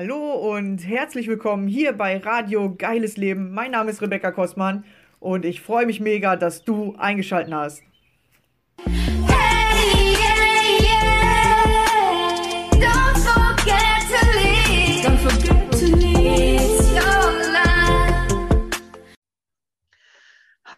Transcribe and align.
Hallo 0.00 0.54
und 0.54 0.86
herzlich 0.86 1.26
willkommen 1.26 1.66
hier 1.66 1.92
bei 1.92 2.18
Radio 2.18 2.72
Geiles 2.72 3.16
Leben. 3.16 3.52
Mein 3.52 3.72
Name 3.72 3.90
ist 3.90 4.00
Rebecca 4.00 4.30
Kostmann 4.30 4.84
und 5.18 5.44
ich 5.44 5.60
freue 5.60 5.86
mich 5.86 5.98
mega, 5.98 6.36
dass 6.36 6.62
du 6.62 6.94
eingeschaltet 6.98 7.52
hast. 7.52 7.82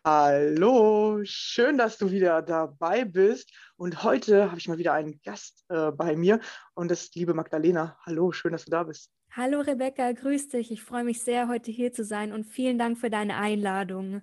Hallo, 0.02 1.20
schön, 1.24 1.76
dass 1.76 1.98
du 1.98 2.10
wieder 2.10 2.40
dabei 2.40 3.04
bist. 3.04 3.52
Und 3.76 4.02
heute 4.02 4.48
habe 4.48 4.58
ich 4.58 4.66
mal 4.66 4.78
wieder 4.78 4.94
einen 4.94 5.20
Gast 5.22 5.66
äh, 5.68 5.90
bei 5.90 6.16
mir 6.16 6.40
und 6.72 6.90
das 6.90 7.02
ist 7.02 7.16
liebe 7.16 7.34
Magdalena. 7.34 7.98
Hallo, 8.06 8.32
schön, 8.32 8.52
dass 8.52 8.64
du 8.64 8.70
da 8.70 8.84
bist. 8.84 9.10
Hallo 9.32 9.60
Rebecca, 9.60 10.12
grüß 10.12 10.48
dich. 10.48 10.72
Ich 10.72 10.82
freue 10.82 11.04
mich 11.04 11.22
sehr, 11.22 11.48
heute 11.48 11.70
hier 11.70 11.92
zu 11.92 12.02
sein 12.02 12.32
und 12.32 12.44
vielen 12.44 12.78
Dank 12.78 12.96
für 12.96 13.10
deine 13.10 13.36
Einladung. 13.36 14.22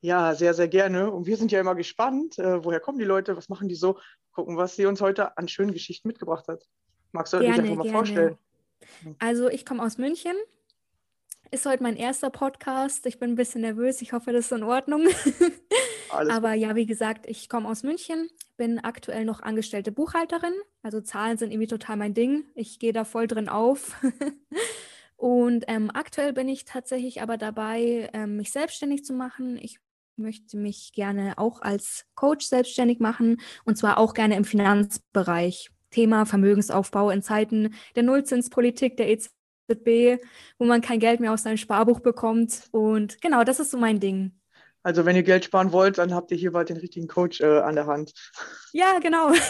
Ja, 0.00 0.32
sehr, 0.36 0.54
sehr 0.54 0.68
gerne. 0.68 1.10
Und 1.10 1.26
wir 1.26 1.36
sind 1.36 1.50
ja 1.50 1.58
immer 1.58 1.74
gespannt, 1.74 2.38
äh, 2.38 2.64
woher 2.64 2.78
kommen 2.78 3.00
die 3.00 3.04
Leute, 3.04 3.36
was 3.36 3.48
machen 3.48 3.68
die 3.68 3.74
so, 3.74 3.98
gucken, 4.30 4.56
was 4.56 4.76
sie 4.76 4.86
uns 4.86 5.00
heute 5.00 5.36
an 5.36 5.48
schönen 5.48 5.72
Geschichten 5.72 6.06
mitgebracht 6.06 6.46
hat. 6.46 6.64
Magst 7.10 7.32
du 7.32 7.38
dich 7.38 7.48
Gerne, 7.48 7.62
einfach 7.62 7.76
mal 7.76 7.82
gerne. 7.82 7.98
vorstellen? 7.98 8.38
Also 9.18 9.48
ich 9.48 9.66
komme 9.66 9.82
aus 9.82 9.98
München. 9.98 10.36
Ist 11.52 11.64
heute 11.64 11.82
mein 11.84 11.96
erster 11.96 12.30
Podcast. 12.30 13.06
Ich 13.06 13.20
bin 13.20 13.30
ein 13.30 13.36
bisschen 13.36 13.60
nervös. 13.60 14.02
Ich 14.02 14.12
hoffe, 14.12 14.32
das 14.32 14.46
ist 14.46 14.52
in 14.52 14.64
Ordnung. 14.64 15.06
Aber 16.10 16.54
ja, 16.54 16.74
wie 16.74 16.86
gesagt, 16.86 17.26
ich 17.28 17.48
komme 17.48 17.68
aus 17.68 17.84
München, 17.84 18.28
bin 18.56 18.80
aktuell 18.80 19.24
noch 19.24 19.40
angestellte 19.42 19.92
Buchhalterin. 19.92 20.54
Also 20.82 21.00
Zahlen 21.00 21.38
sind 21.38 21.52
irgendwie 21.52 21.68
total 21.68 21.96
mein 21.96 22.14
Ding. 22.14 22.46
Ich 22.56 22.80
gehe 22.80 22.92
da 22.92 23.04
voll 23.04 23.28
drin 23.28 23.48
auf. 23.48 23.94
Und 25.16 25.64
ähm, 25.68 25.90
aktuell 25.94 26.32
bin 26.32 26.48
ich 26.48 26.64
tatsächlich 26.64 27.22
aber 27.22 27.36
dabei, 27.36 28.10
ähm, 28.12 28.36
mich 28.36 28.50
selbstständig 28.50 29.04
zu 29.04 29.12
machen. 29.12 29.56
Ich 29.56 29.78
möchte 30.16 30.56
mich 30.56 30.92
gerne 30.94 31.38
auch 31.38 31.62
als 31.62 32.06
Coach 32.16 32.46
selbstständig 32.46 32.98
machen 32.98 33.40
und 33.64 33.76
zwar 33.76 33.98
auch 33.98 34.14
gerne 34.14 34.36
im 34.36 34.44
Finanzbereich. 34.44 35.70
Thema 35.90 36.26
Vermögensaufbau 36.26 37.10
in 37.10 37.22
Zeiten 37.22 37.74
der 37.94 38.02
Nullzinspolitik 38.02 38.96
der 38.96 39.08
EZB, 39.08 39.35
wo 39.68 40.64
man 40.64 40.80
kein 40.80 41.00
Geld 41.00 41.20
mehr 41.20 41.32
aus 41.32 41.42
seinem 41.42 41.56
Sparbuch 41.56 42.00
bekommt. 42.00 42.68
Und 42.70 43.20
genau, 43.20 43.44
das 43.44 43.60
ist 43.60 43.70
so 43.70 43.78
mein 43.78 44.00
Ding. 44.00 44.32
Also 44.82 45.04
wenn 45.04 45.16
ihr 45.16 45.24
Geld 45.24 45.44
sparen 45.44 45.72
wollt, 45.72 45.98
dann 45.98 46.14
habt 46.14 46.30
ihr 46.30 46.36
hier 46.36 46.52
bald 46.52 46.68
den 46.68 46.76
richtigen 46.76 47.08
Coach 47.08 47.40
äh, 47.40 47.58
an 47.58 47.74
der 47.74 47.86
Hand. 47.86 48.12
Ja, 48.72 48.98
genau. 49.00 49.32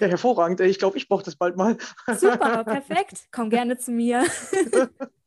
Ja, 0.00 0.06
hervorragend. 0.06 0.60
Ich 0.60 0.78
glaube, 0.78 0.96
ich 0.96 1.08
brauche 1.08 1.24
das 1.24 1.36
bald 1.36 1.58
mal. 1.58 1.76
Super, 2.16 2.64
perfekt. 2.64 3.26
Komm 3.30 3.50
gerne 3.50 3.76
zu 3.76 3.90
mir. 3.90 4.24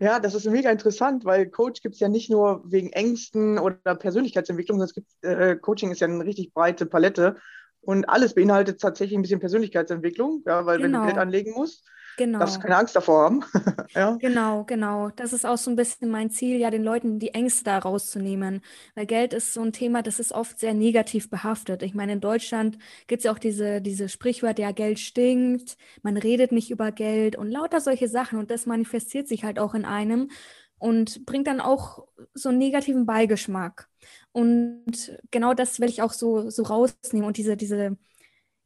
Ja, 0.00 0.18
das 0.18 0.34
ist 0.34 0.46
mega 0.46 0.70
interessant, 0.70 1.24
weil 1.24 1.48
Coach 1.48 1.80
gibt 1.80 1.94
es 1.94 2.00
ja 2.00 2.08
nicht 2.08 2.28
nur 2.28 2.60
wegen 2.70 2.92
Ängsten 2.92 3.58
oder 3.58 3.94
Persönlichkeitsentwicklung, 3.94 4.78
sondern 4.78 4.88
es 4.88 4.94
gibt, 4.94 5.24
äh, 5.24 5.56
Coaching 5.56 5.90
ist 5.92 6.00
ja 6.00 6.08
eine 6.08 6.24
richtig 6.24 6.52
breite 6.52 6.86
Palette 6.86 7.36
und 7.80 8.08
alles 8.08 8.34
beinhaltet 8.34 8.80
tatsächlich 8.80 9.16
ein 9.16 9.22
bisschen 9.22 9.40
Persönlichkeitsentwicklung, 9.40 10.42
ja, 10.44 10.66
weil 10.66 10.82
wenn 10.82 10.92
du 10.92 10.98
Genau. 10.98 11.06
Geld 11.06 11.18
anlegen 11.18 11.52
musst, 11.52 11.88
Genau. 12.16 12.40
darfst 12.40 12.60
keine 12.60 12.76
Angst 12.76 12.94
davor 12.94 13.24
haben. 13.24 13.44
ja. 13.94 14.16
Genau, 14.20 14.64
genau. 14.64 15.10
Das 15.10 15.32
ist 15.32 15.46
auch 15.46 15.56
so 15.56 15.70
ein 15.70 15.76
bisschen 15.76 16.10
mein 16.10 16.30
Ziel, 16.30 16.58
ja, 16.58 16.70
den 16.70 16.82
Leuten 16.82 17.18
die 17.18 17.34
Ängste 17.34 17.64
da 17.64 17.78
rauszunehmen. 17.78 18.60
Weil 18.94 19.06
Geld 19.06 19.32
ist 19.32 19.52
so 19.54 19.62
ein 19.62 19.72
Thema, 19.72 20.02
das 20.02 20.20
ist 20.20 20.32
oft 20.32 20.58
sehr 20.58 20.74
negativ 20.74 21.30
behaftet. 21.30 21.82
Ich 21.82 21.94
meine, 21.94 22.12
in 22.12 22.20
Deutschland 22.20 22.78
gibt 23.06 23.20
es 23.20 23.24
ja 23.24 23.32
auch 23.32 23.38
diese, 23.38 23.80
diese 23.80 24.08
Sprichwörter, 24.08 24.62
ja, 24.62 24.72
Geld 24.72 24.98
stinkt, 24.98 25.76
man 26.02 26.16
redet 26.16 26.52
nicht 26.52 26.70
über 26.70 26.92
Geld 26.92 27.36
und 27.36 27.50
lauter 27.50 27.80
solche 27.80 28.08
Sachen. 28.08 28.38
Und 28.38 28.50
das 28.50 28.66
manifestiert 28.66 29.28
sich 29.28 29.44
halt 29.44 29.58
auch 29.58 29.74
in 29.74 29.84
einem 29.84 30.30
und 30.78 31.24
bringt 31.26 31.46
dann 31.46 31.60
auch 31.60 32.06
so 32.34 32.48
einen 32.48 32.58
negativen 32.58 33.06
Beigeschmack. 33.06 33.88
Und 34.32 35.16
genau 35.30 35.54
das 35.54 35.78
will 35.78 35.88
ich 35.88 36.02
auch 36.02 36.12
so, 36.12 36.50
so 36.50 36.64
rausnehmen 36.64 37.26
und 37.26 37.36
diese, 37.36 37.56
diese, 37.56 37.96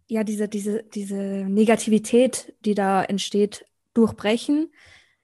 ja, 0.09 0.25
diese, 0.25 0.49
diese, 0.49 0.83
diese 0.85 1.17
Negativität, 1.17 2.55
die 2.65 2.75
da 2.75 3.03
entsteht, 3.03 3.67
durchbrechen. 3.95 4.73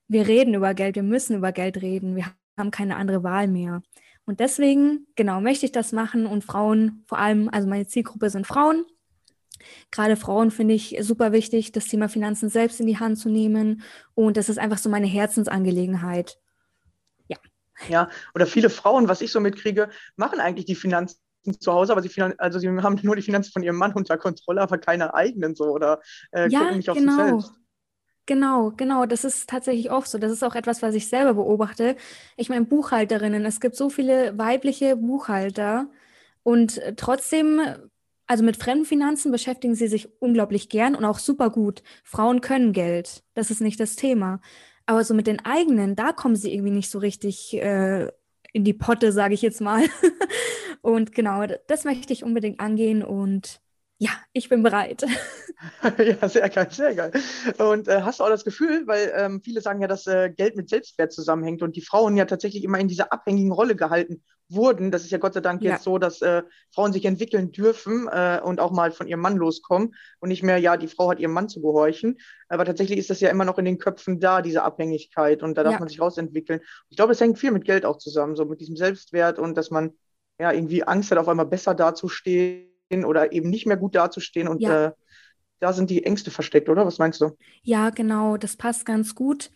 Wir 0.08 0.26
reden 0.26 0.54
über 0.54 0.74
Geld, 0.74 0.96
wir 0.96 1.02
müssen 1.02 1.36
über 1.36 1.52
Geld 1.52 1.80
reden, 1.80 2.16
wir 2.16 2.26
haben 2.58 2.70
keine 2.70 2.96
andere 2.96 3.22
Wahl 3.22 3.48
mehr. 3.48 3.82
Und 4.24 4.40
deswegen, 4.40 5.06
genau, 5.16 5.40
möchte 5.40 5.66
ich 5.66 5.72
das 5.72 5.92
machen 5.92 6.26
und 6.26 6.44
Frauen, 6.44 7.02
vor 7.06 7.18
allem, 7.18 7.48
also 7.50 7.68
meine 7.68 7.86
Zielgruppe 7.86 8.30
sind 8.30 8.46
Frauen. 8.46 8.84
Gerade 9.90 10.16
Frauen 10.16 10.50
finde 10.50 10.74
ich 10.74 10.96
super 11.00 11.32
wichtig, 11.32 11.72
das 11.72 11.86
Thema 11.86 12.08
Finanzen 12.08 12.48
selbst 12.48 12.80
in 12.80 12.86
die 12.86 12.98
Hand 12.98 13.18
zu 13.18 13.28
nehmen. 13.28 13.82
Und 14.14 14.36
das 14.36 14.48
ist 14.48 14.58
einfach 14.58 14.78
so 14.78 14.88
meine 14.88 15.06
Herzensangelegenheit. 15.06 16.38
ja, 17.88 18.08
oder 18.34 18.46
viele 18.46 18.70
Frauen, 18.70 19.08
was 19.08 19.20
ich 19.20 19.32
so 19.32 19.40
mitkriege, 19.40 19.90
machen 20.16 20.40
eigentlich 20.40 20.66
die 20.66 20.74
Finanzen 20.74 21.18
zu 21.58 21.72
Hause, 21.72 21.92
aber 21.92 22.02
sie, 22.02 22.10
also 22.38 22.58
sie 22.58 22.68
haben 22.68 22.98
nur 23.02 23.16
die 23.16 23.22
Finanzen 23.22 23.52
von 23.52 23.62
ihrem 23.62 23.76
Mann 23.76 23.92
unter 23.94 24.18
Kontrolle, 24.18 24.60
aber 24.62 24.78
keine 24.78 25.14
eigenen 25.14 25.54
so 25.54 25.64
oder 25.66 26.00
äh, 26.32 26.50
Ja, 26.50 26.60
gucken 26.60 26.76
nicht 26.76 26.90
auf 26.90 27.00
sich 27.00 27.14
genau. 27.14 27.14
selbst. 27.14 27.54
Genau, 28.26 28.72
genau. 28.72 29.06
Das 29.06 29.24
ist 29.24 29.48
tatsächlich 29.50 29.90
oft 29.90 30.08
so. 30.08 30.18
Das 30.18 30.32
ist 30.32 30.44
auch 30.44 30.54
etwas, 30.54 30.82
was 30.82 30.94
ich 30.94 31.08
selber 31.08 31.34
beobachte. 31.34 31.96
Ich 32.36 32.48
meine, 32.50 32.66
Buchhalterinnen, 32.66 33.44
es 33.46 33.60
gibt 33.60 33.76
so 33.76 33.90
viele 33.90 34.38
weibliche 34.38 34.96
Buchhalter 34.96 35.90
und 36.44 36.78
äh, 36.78 36.94
trotzdem, 36.96 37.60
also 38.26 38.44
mit 38.44 38.56
Fremdenfinanzen 38.58 39.32
beschäftigen 39.32 39.74
sie 39.74 39.88
sich 39.88 40.08
unglaublich 40.20 40.68
gern 40.70 40.94
und 40.96 41.04
auch 41.04 41.18
super 41.18 41.50
gut. 41.50 41.82
Frauen 42.04 42.40
können 42.42 42.72
Geld. 42.72 43.24
Das 43.34 43.50
ist 43.50 43.60
nicht 43.60 43.80
das 43.80 43.96
Thema. 43.96 44.40
Aber 44.86 45.04
so 45.04 45.14
mit 45.14 45.26
den 45.26 45.44
eigenen, 45.44 45.96
da 45.96 46.12
kommen 46.12 46.36
sie 46.36 46.52
irgendwie 46.54 46.72
nicht 46.72 46.90
so 46.90 46.98
richtig 47.00 47.54
äh, 47.54 48.08
in 48.52 48.64
die 48.64 48.74
Potte, 48.74 49.12
sage 49.12 49.34
ich 49.34 49.42
jetzt 49.42 49.60
mal. 49.60 49.84
Und 50.82 51.12
genau, 51.12 51.44
das 51.68 51.84
möchte 51.84 52.12
ich 52.12 52.24
unbedingt 52.24 52.58
angehen 52.58 53.04
und 53.04 53.61
ja, 54.02 54.10
ich 54.32 54.48
bin 54.48 54.62
bereit. 54.62 55.04
Ja, 56.20 56.28
sehr 56.28 56.48
geil, 56.48 56.66
sehr 56.70 56.94
geil. 56.94 57.12
Und 57.58 57.86
äh, 57.86 58.02
hast 58.02 58.18
du 58.18 58.24
auch 58.24 58.28
das 58.28 58.44
Gefühl, 58.44 58.82
weil 58.86 59.12
ähm, 59.16 59.40
viele 59.42 59.60
sagen 59.60 59.80
ja, 59.80 59.86
dass 59.86 60.06
äh, 60.08 60.30
Geld 60.30 60.56
mit 60.56 60.68
Selbstwert 60.68 61.12
zusammenhängt 61.12 61.62
und 61.62 61.76
die 61.76 61.82
Frauen 61.82 62.16
ja 62.16 62.24
tatsächlich 62.24 62.64
immer 62.64 62.78
in 62.80 62.88
dieser 62.88 63.12
abhängigen 63.12 63.52
Rolle 63.52 63.76
gehalten 63.76 64.24
wurden. 64.48 64.90
Das 64.90 65.04
ist 65.04 65.10
ja 65.12 65.18
Gott 65.18 65.34
sei 65.34 65.40
Dank 65.40 65.62
Ja. 65.62 65.72
jetzt 65.72 65.84
so, 65.84 65.98
dass 65.98 66.20
äh, 66.20 66.42
Frauen 66.74 66.92
sich 66.92 67.04
entwickeln 67.04 67.52
dürfen 67.52 68.08
äh, 68.10 68.40
und 68.42 68.58
auch 68.60 68.72
mal 68.72 68.90
von 68.90 69.06
ihrem 69.06 69.20
Mann 69.20 69.36
loskommen 69.36 69.94
und 70.20 70.30
nicht 70.30 70.42
mehr, 70.42 70.58
ja, 70.58 70.76
die 70.76 70.88
Frau 70.88 71.10
hat 71.10 71.20
ihrem 71.20 71.32
Mann 71.32 71.48
zu 71.48 71.60
gehorchen. 71.62 72.18
Aber 72.48 72.64
tatsächlich 72.64 72.98
ist 72.98 73.10
das 73.10 73.20
ja 73.20 73.30
immer 73.30 73.44
noch 73.44 73.58
in 73.58 73.64
den 73.64 73.78
Köpfen 73.78 74.18
da, 74.18 74.42
diese 74.42 74.62
Abhängigkeit 74.62 75.42
und 75.44 75.56
da 75.56 75.62
darf 75.62 75.74
Ja. 75.74 75.78
man 75.78 75.88
sich 75.88 76.00
rausentwickeln. 76.00 76.60
Ich 76.90 76.96
glaube, 76.96 77.12
es 77.12 77.20
hängt 77.20 77.38
viel 77.38 77.52
mit 77.52 77.64
Geld 77.64 77.84
auch 77.86 77.98
zusammen, 77.98 78.34
so 78.36 78.44
mit 78.44 78.60
diesem 78.60 78.76
Selbstwert 78.76 79.38
und 79.38 79.56
dass 79.56 79.70
man 79.70 79.92
ja 80.40 80.50
irgendwie 80.52 80.82
Angst 80.82 81.10
hat, 81.12 81.18
auf 81.18 81.28
einmal 81.28 81.46
besser 81.46 81.74
dazustehen 81.74 82.71
oder 83.04 83.32
eben 83.32 83.50
nicht 83.50 83.66
mehr 83.66 83.76
gut 83.76 83.94
dazustehen 83.94 84.48
und 84.48 84.62
Ja. 84.62 84.86
äh, 84.86 84.92
da 85.60 85.72
sind 85.72 85.90
die 85.90 86.04
Ängste 86.04 86.30
versteckt, 86.30 86.68
oder? 86.68 86.86
Was 86.86 86.98
meinst 86.98 87.20
du? 87.20 87.36
Ja, 87.62 87.90
genau, 87.90 88.36
das 88.36 88.56
passt 88.56 88.84
ganz 88.86 89.14
gut. 89.14 89.50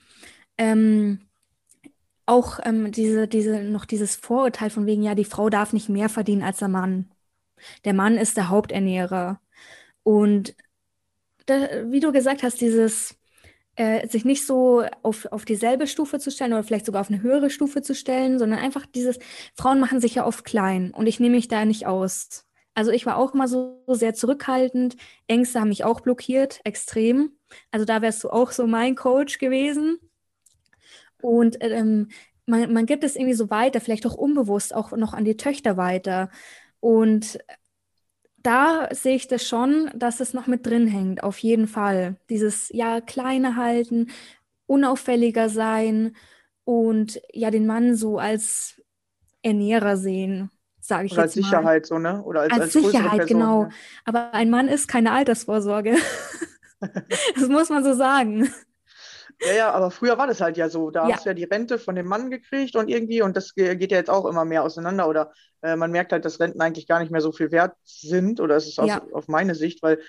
Ähm, 0.59 1.21
auch 2.27 2.59
ähm, 2.65 2.91
diese, 2.93 3.29
diese, 3.29 3.63
noch 3.63 3.85
dieses 3.85 4.17
Vorurteil 4.17 4.71
von 4.71 4.87
wegen, 4.87 5.03
ja, 5.03 5.15
die 5.15 5.25
Frau 5.25 5.49
darf 5.49 5.73
nicht 5.73 5.89
mehr 5.89 6.09
verdienen 6.09 6.43
als 6.43 6.59
der 6.59 6.69
Mann. 6.69 7.11
Der 7.85 7.95
Mann 7.95 8.17
ist 8.19 8.37
der 8.37 8.49
Haupternährer. 8.49 9.41
Und 10.05 10.57
da, 11.47 11.69
wie 11.91 12.01
du 12.01 12.13
gesagt 12.13 12.43
hast, 12.45 12.61
dieses 12.61 13.17
äh, 13.77 14.09
sich 14.09 14.25
nicht 14.25 14.47
so 14.47 14.85
auf, 15.03 15.27
auf 15.33 15.45
dieselbe 15.47 15.89
Stufe 15.89 16.21
zu 16.21 16.31
stellen 16.33 16.55
oder 16.55 16.65
vielleicht 16.65 16.87
sogar 16.87 17.03
auf 17.03 17.11
eine 17.11 17.23
höhere 17.23 17.51
Stufe 17.51 17.83
zu 17.83 17.95
stellen, 17.95 18.39
sondern 18.39 18.61
einfach 18.61 18.87
dieses, 18.87 19.19
Frauen 19.57 19.81
machen 19.81 20.01
sich 20.01 20.17
ja 20.17 20.27
oft 20.27 20.45
klein 20.45 20.93
und 20.93 21.09
ich 21.09 21.21
nehme 21.21 21.37
mich 21.37 21.49
da 21.49 21.65
nicht 21.67 21.87
aus. 21.87 22.46
Also 22.77 22.91
ich 22.91 23.07
war 23.07 23.17
auch 23.17 23.33
immer 23.33 23.49
so 23.49 23.83
sehr 23.89 24.13
zurückhaltend. 24.13 24.97
Ängste 25.27 25.61
haben 25.61 25.71
mich 25.71 25.83
auch 25.83 26.03
blockiert, 26.03 26.61
extrem. 26.65 27.33
Also 27.71 27.87
da 27.87 28.03
wärst 28.03 28.23
du 28.23 28.29
auch 28.29 28.53
so 28.53 28.67
mein 28.67 28.95
Coach 28.95 29.39
gewesen. 29.39 29.99
Und 31.23 31.57
ähm, 31.61 32.09
man, 32.45 32.71
man 32.75 32.85
gibt 32.85 33.03
es 33.03 33.17
irgendwie 33.17 33.33
so 33.33 33.49
weiter, 33.49 33.81
vielleicht 33.81 34.07
auch 34.07 34.15
unbewusst, 34.15 34.75
auch 34.75 34.93
noch 34.93 35.15
an 35.15 35.25
die 35.25 35.39
Töchter 35.39 35.79
weiter. 35.79 36.31
Und 36.81 37.39
da 38.37 38.89
sehe 38.93 39.17
ich 39.17 39.27
das 39.27 39.49
schon, 39.49 39.91
dass 39.95 40.21
es 40.21 40.35
noch 40.35 40.47
mit 40.47 40.67
drin 40.67 40.87
hängt, 40.87 41.23
auf 41.23 41.39
jeden 41.39 41.69
Fall. 41.69 42.17
Dieses, 42.29 42.69
ja, 42.75 43.01
kleine 43.01 43.57
halten, 43.57 44.11
unauffälliger 44.67 45.49
sein 45.49 46.15
und 46.65 47.23
ja, 47.33 47.51
den 47.51 47.67
Mann 47.67 47.97
so 47.97 48.19
als 48.19 48.83
Ernährer 49.43 49.97
sehen, 49.97 50.51
sage 50.87 51.07
ich 51.07 51.13
Oder 51.13 51.23
als 51.23 51.35
jetzt 51.35 51.37
mal. 51.37 51.49
Sicherheit, 51.51 51.87
so, 51.87 51.99
ne? 51.99 52.23
Oder 52.23 52.43
als, 52.43 52.53
Als 52.53 52.63
als 52.63 52.73
Sicherheit, 52.73 53.11
Person, 53.17 53.27
genau. 53.27 53.63
ja. 53.65 53.71
Aber 54.05 54.35
ein 54.35 54.51
Mann 54.51 54.69
ist 54.69 54.89
keine 54.89 55.13
Altersvorsorge. 55.13 55.97
Das 57.37 57.49
muss 57.49 57.69
man 57.71 57.85
so 57.85 57.95
sagen. 57.95 58.53
Ja, 59.41 59.53
ja, 59.53 59.71
aber 59.73 59.91
früher 59.91 60.19
war 60.19 60.27
das 60.27 60.41
halt 60.41 60.57
ja 60.57 60.69
so. 60.69 60.91
Da 60.91 61.09
Ja. 61.09 61.17
hast 61.17 61.25
du 61.27 61.31
ja 61.31 61.35
die 61.35 61.45
Rente 61.45 61.79
von 61.79 61.95
dem 61.95 62.07
Mann 62.07 62.31
gekriegt 62.31 62.75
und 62.77 62.89
irgendwie, 62.89 63.23
und 63.23 63.37
das 63.37 63.55
ge- 63.55 63.77
geht 63.77 63.93
ja 63.93 63.99
jetzt 63.99 64.11
auch 64.11 64.25
immer 64.27 64.45
mehr 64.45 64.63
auseinander. 64.63 65.09
Oder 65.09 65.33
äh, 65.63 65.77
man 65.77 65.91
merkt 65.91 66.13
halt, 66.13 66.25
dass 66.25 66.41
Renten 66.41 66.61
eigentlich 66.61 66.87
gar 66.89 67.01
nicht 67.01 67.11
mehr 67.13 67.21
so 67.21 67.33
viel 67.33 67.51
wert 67.53 67.77
sind, 67.85 68.41
oder 68.41 68.57
es 68.57 68.67
ist 68.67 68.79
aus, 68.79 68.89
Ja. 68.89 69.03
auf 69.13 69.29
meine 69.29 69.55
Sicht, 69.55 69.83
weil 69.83 70.01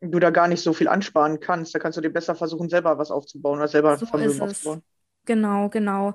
du 0.00 0.18
da 0.20 0.30
gar 0.30 0.48
nicht 0.48 0.62
so 0.62 0.72
viel 0.74 0.88
ansparen 0.88 1.40
kannst. 1.40 1.74
Da 1.74 1.78
kannst 1.78 1.96
du 1.96 2.02
dir 2.02 2.10
besser 2.10 2.34
versuchen, 2.34 2.68
selber 2.68 2.98
was 2.98 3.10
aufzubauen 3.10 3.58
oder 3.58 3.68
selber 3.68 3.96
So 3.96 4.06
Vermögen 4.06 4.40
aufzubauen. 4.42 4.82
Genau, 5.24 5.68
genau. 5.70 6.14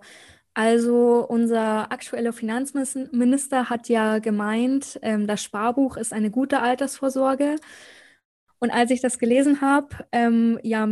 Also 0.54 1.26
unser 1.28 1.92
aktueller 1.92 2.34
Finanzminister 2.34 3.70
hat 3.70 3.88
ja 3.88 4.20
gemeint, 4.20 5.00
ähm, 5.02 5.26
das 5.26 5.44
Sparbuch 5.44 5.96
ist 5.96 6.12
eine 6.12 6.30
gute 6.30 6.60
Altersvorsorge. 6.60 7.56
Und 8.60 8.70
als 8.70 8.92
ich 8.92 9.02
das 9.02 9.18
gelesen 9.18 9.62
habe, 9.62 9.90
ähm, 10.12 10.60
ja, 10.62 10.90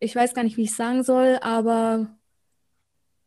ich 0.00 0.14
weiß 0.14 0.34
gar 0.34 0.42
nicht, 0.42 0.56
wie 0.56 0.64
ich 0.64 0.70
es 0.70 0.76
sagen 0.76 1.04
soll, 1.04 1.38
aber 1.40 2.08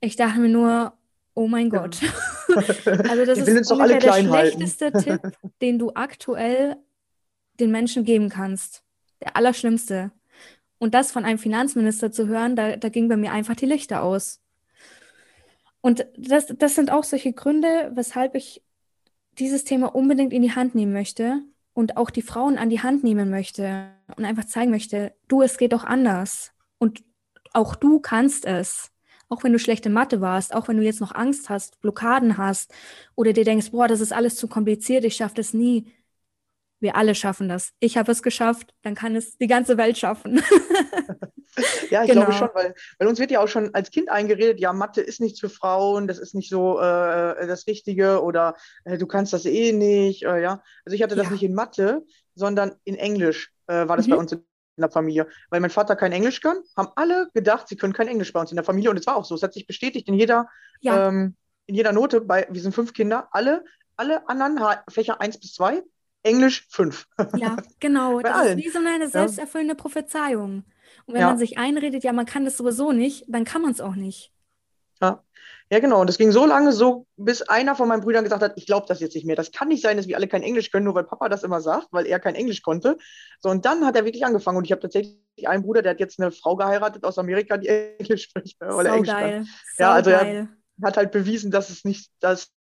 ich 0.01 0.15
dachte 0.15 0.39
mir 0.39 0.49
nur, 0.49 0.93
oh 1.33 1.47
mein 1.47 1.69
Ja. 1.71 1.81
Gott. 1.81 1.97
Also 2.49 3.25
das 3.25 3.37
ist 3.37 3.71
ungefähr 3.71 3.99
der 3.99 4.13
schlechteste 4.13 4.91
Tipp, 4.91 5.21
den 5.61 5.77
du 5.77 5.91
aktuell 5.93 6.77
den 7.59 7.69
Menschen 7.69 8.03
geben 8.03 8.29
kannst. 8.29 8.83
Der 9.21 9.35
allerschlimmste. 9.35 10.11
Und 10.79 10.95
das 10.95 11.11
von 11.11 11.25
einem 11.25 11.37
Finanzminister 11.37 12.11
zu 12.11 12.27
hören, 12.27 12.55
da, 12.55 12.75
da 12.75 12.89
ging 12.89 13.07
bei 13.07 13.17
mir 13.17 13.31
einfach 13.31 13.55
die 13.55 13.67
Lichter 13.67 14.01
aus. 14.01 14.41
Und 15.81 16.05
das, 16.17 16.47
das 16.47 16.75
sind 16.75 16.91
auch 16.91 17.03
solche 17.03 17.33
Gründe, 17.33 17.91
weshalb 17.93 18.35
ich 18.35 18.61
dieses 19.37 19.63
Thema 19.63 19.95
unbedingt 19.95 20.33
in 20.33 20.41
die 20.41 20.55
Hand 20.55 20.75
nehmen 20.75 20.93
möchte 20.93 21.41
und 21.73 21.97
auch 21.97 22.09
die 22.09 22.21
Frauen 22.21 22.57
an 22.57 22.69
die 22.69 22.81
Hand 22.81 23.03
nehmen 23.03 23.29
möchte 23.29 23.91
und 24.17 24.25
einfach 24.25 24.45
zeigen 24.45 24.71
möchte, 24.71 25.13
du, 25.27 25.41
es 25.41 25.57
geht 25.57 25.71
doch 25.71 25.85
anders. 25.85 26.51
Und 26.77 27.03
auch 27.53 27.75
du 27.75 27.99
kannst 27.99 28.45
es. 28.45 28.91
Auch 29.29 29.43
wenn 29.43 29.53
du 29.53 29.59
schlechte 29.59 29.89
Mathe 29.89 30.21
warst, 30.21 30.53
auch 30.55 30.67
wenn 30.67 30.77
du 30.77 30.83
jetzt 30.83 31.01
noch 31.01 31.13
Angst 31.13 31.49
hast, 31.49 31.79
Blockaden 31.81 32.37
hast 32.37 32.73
oder 33.15 33.31
dir 33.31 33.45
denkst, 33.45 33.71
boah, 33.71 33.87
das 33.87 34.01
ist 34.01 34.11
alles 34.11 34.35
zu 34.35 34.47
kompliziert, 34.47 35.05
ich 35.05 35.15
schaffe 35.15 35.35
das 35.35 35.53
nie. 35.53 35.93
Wir 36.79 36.95
alle 36.95 37.13
schaffen 37.13 37.47
das. 37.47 37.73
Ich 37.79 37.97
habe 37.97 38.11
es 38.11 38.23
geschafft, 38.23 38.73
dann 38.81 38.95
kann 38.95 39.15
es 39.15 39.37
die 39.37 39.47
ganze 39.47 39.77
Welt 39.77 39.97
schaffen. 39.97 40.41
Ja, 41.91 42.03
ich 42.03 42.11
glaube 42.11 42.27
Genau. 42.27 42.37
schon, 42.37 42.49
weil, 42.53 42.73
weil 42.97 43.07
uns 43.07 43.19
wird 43.19 43.31
ja 43.31 43.39
auch 43.41 43.47
schon 43.47 43.73
als 43.73 43.89
Kind 43.91 44.09
eingeredet, 44.09 44.59
ja, 44.59 44.73
Mathe 44.73 45.01
ist 45.01 45.19
nichts 45.21 45.39
für 45.39 45.49
Frauen, 45.49 46.07
das 46.07 46.17
ist 46.19 46.33
nicht 46.35 46.49
so 46.49 46.79
äh, 46.79 47.47
das 47.47 47.67
Richtige 47.67 48.21
oder 48.23 48.55
äh, 48.85 48.97
du 48.97 49.07
kannst 49.07 49.33
das 49.33 49.45
eh 49.45 49.71
nicht. 49.71 50.23
Äh, 50.23 50.41
ja. 50.41 50.61
Also 50.85 50.95
ich 50.95 51.03
hatte 51.03 51.15
das 51.15 51.25
Ja. 51.27 51.31
nicht 51.31 51.43
in 51.43 51.53
Mathe, 51.53 52.03
sondern 52.35 52.75
in 52.83 52.95
Englisch 52.95 53.51
äh, 53.67 53.87
war 53.87 53.97
das 53.97 54.07
Mhm. 54.07 54.11
bei 54.11 54.17
uns 54.17 54.31
in 54.31 54.43
der 54.77 54.89
Familie. 54.91 55.27
Weil 55.49 55.59
mein 55.59 55.69
Vater 55.69 55.95
kein 55.95 56.11
Englisch 56.13 56.39
kann, 56.41 56.57
haben 56.77 56.89
alle 56.95 57.29
gedacht, 57.33 57.67
sie 57.67 57.75
können 57.75 57.93
kein 57.93 58.07
Englisch 58.07 58.31
bei 58.31 58.39
uns 58.39 58.51
in 58.51 58.55
der 58.55 58.63
Familie. 58.63 58.89
Und 58.89 58.97
es 58.97 59.05
war 59.07 59.15
auch 59.17 59.25
so. 59.25 59.35
Es 59.35 59.43
hat 59.43 59.53
sich 59.53 59.67
bestätigt 59.67 60.07
in 60.07 60.13
jeder, 60.13 60.47
Ja, 60.81 61.07
ähm, 61.09 61.35
in 61.65 61.75
jeder 61.75 61.91
Note, 61.91 62.21
bei, 62.21 62.47
wir 62.49 62.61
sind 62.61 62.73
fünf 62.73 62.93
Kinder, 62.93 63.27
alle, 63.31 63.63
alle 63.97 64.27
anderen 64.29 64.59
Ha- 64.61 64.83
Fächer 64.89 65.19
1 65.21 65.39
bis 65.39 65.53
2, 65.53 65.83
Englisch 66.23 66.65
5. 66.69 67.05
ja, 67.35 67.57
genau. 67.79 68.15
bei 68.17 68.23
Das 68.29 68.37
allen. 68.37 68.57
ist 68.59 68.65
wie 68.65 68.69
so 68.69 68.79
eine 68.79 69.07
selbsterfüllende 69.09 69.75
Prophezeiung. 69.75 70.63
Und 71.05 71.13
wenn 71.15 71.21
Ja. 71.21 71.27
man 71.27 71.37
sich 71.37 71.57
einredet, 71.57 72.03
ja, 72.03 72.13
man 72.13 72.25
kann 72.25 72.45
das 72.45 72.57
sowieso 72.57 72.91
nicht, 72.91 73.25
dann 73.27 73.43
kann 73.45 73.61
man 73.61 73.71
es 73.71 73.81
auch 73.81 73.95
nicht. 73.95 74.31
Ja. 75.01 75.23
ja, 75.71 75.79
genau. 75.79 76.01
Und 76.01 76.07
das 76.07 76.17
ging 76.17 76.31
so 76.33 76.45
lange 76.45 76.73
so, 76.73 77.07
bis 77.15 77.41
einer 77.41 77.73
von 77.73 77.87
meinen 77.87 78.01
Brüdern 78.01 78.25
gesagt 78.25 78.43
hat, 78.43 78.53
ich 78.57 78.65
glaube 78.65 78.85
das 78.89 78.99
jetzt 78.99 79.15
nicht 79.15 79.25
mehr. 79.25 79.37
Das 79.37 79.51
kann 79.51 79.69
nicht 79.69 79.81
sein, 79.81 79.95
dass 79.95 80.07
wir 80.09 80.17
alle 80.17 80.27
kein 80.27 80.43
Englisch 80.43 80.71
können, 80.71 80.83
nur 80.85 80.93
weil 80.95 81.05
Papa 81.05 81.29
das 81.29 81.43
immer 81.43 81.61
sagt, 81.61 81.87
weil 81.91 82.05
er 82.05 82.19
kein 82.19 82.35
Englisch 82.35 82.61
konnte. 82.61 82.97
So, 83.39 83.49
und 83.49 83.65
dann 83.65 83.85
hat 83.85 83.95
er 83.95 84.03
wirklich 84.03 84.25
angefangen. 84.25 84.57
Und 84.57 84.65
ich 84.65 84.71
habe 84.73 84.81
tatsächlich 84.81 85.17
einen 85.47 85.63
Bruder, 85.63 85.81
der 85.81 85.91
hat 85.91 85.99
jetzt 86.01 86.19
eine 86.19 86.31
Frau 86.31 86.57
geheiratet 86.57 87.05
aus 87.05 87.17
Amerika, 87.17 87.55
die 87.55 87.67
Englisch 87.99 88.23
spricht, 88.23 88.59
weil 88.59 88.85
er 88.85 88.93
Englisch 88.95 89.09
kann. 89.13 89.21
Saugeil. 89.21 89.45
Ja, 89.77 89.91
also 89.93 90.09
er- 90.09 90.19
Saugeil. 90.19 90.49
Hat 90.81 90.95
halt 90.97 91.11
bewiesen, 91.11 91.51
dass 91.51 91.69
es 91.69 91.83
nicht 91.85 92.09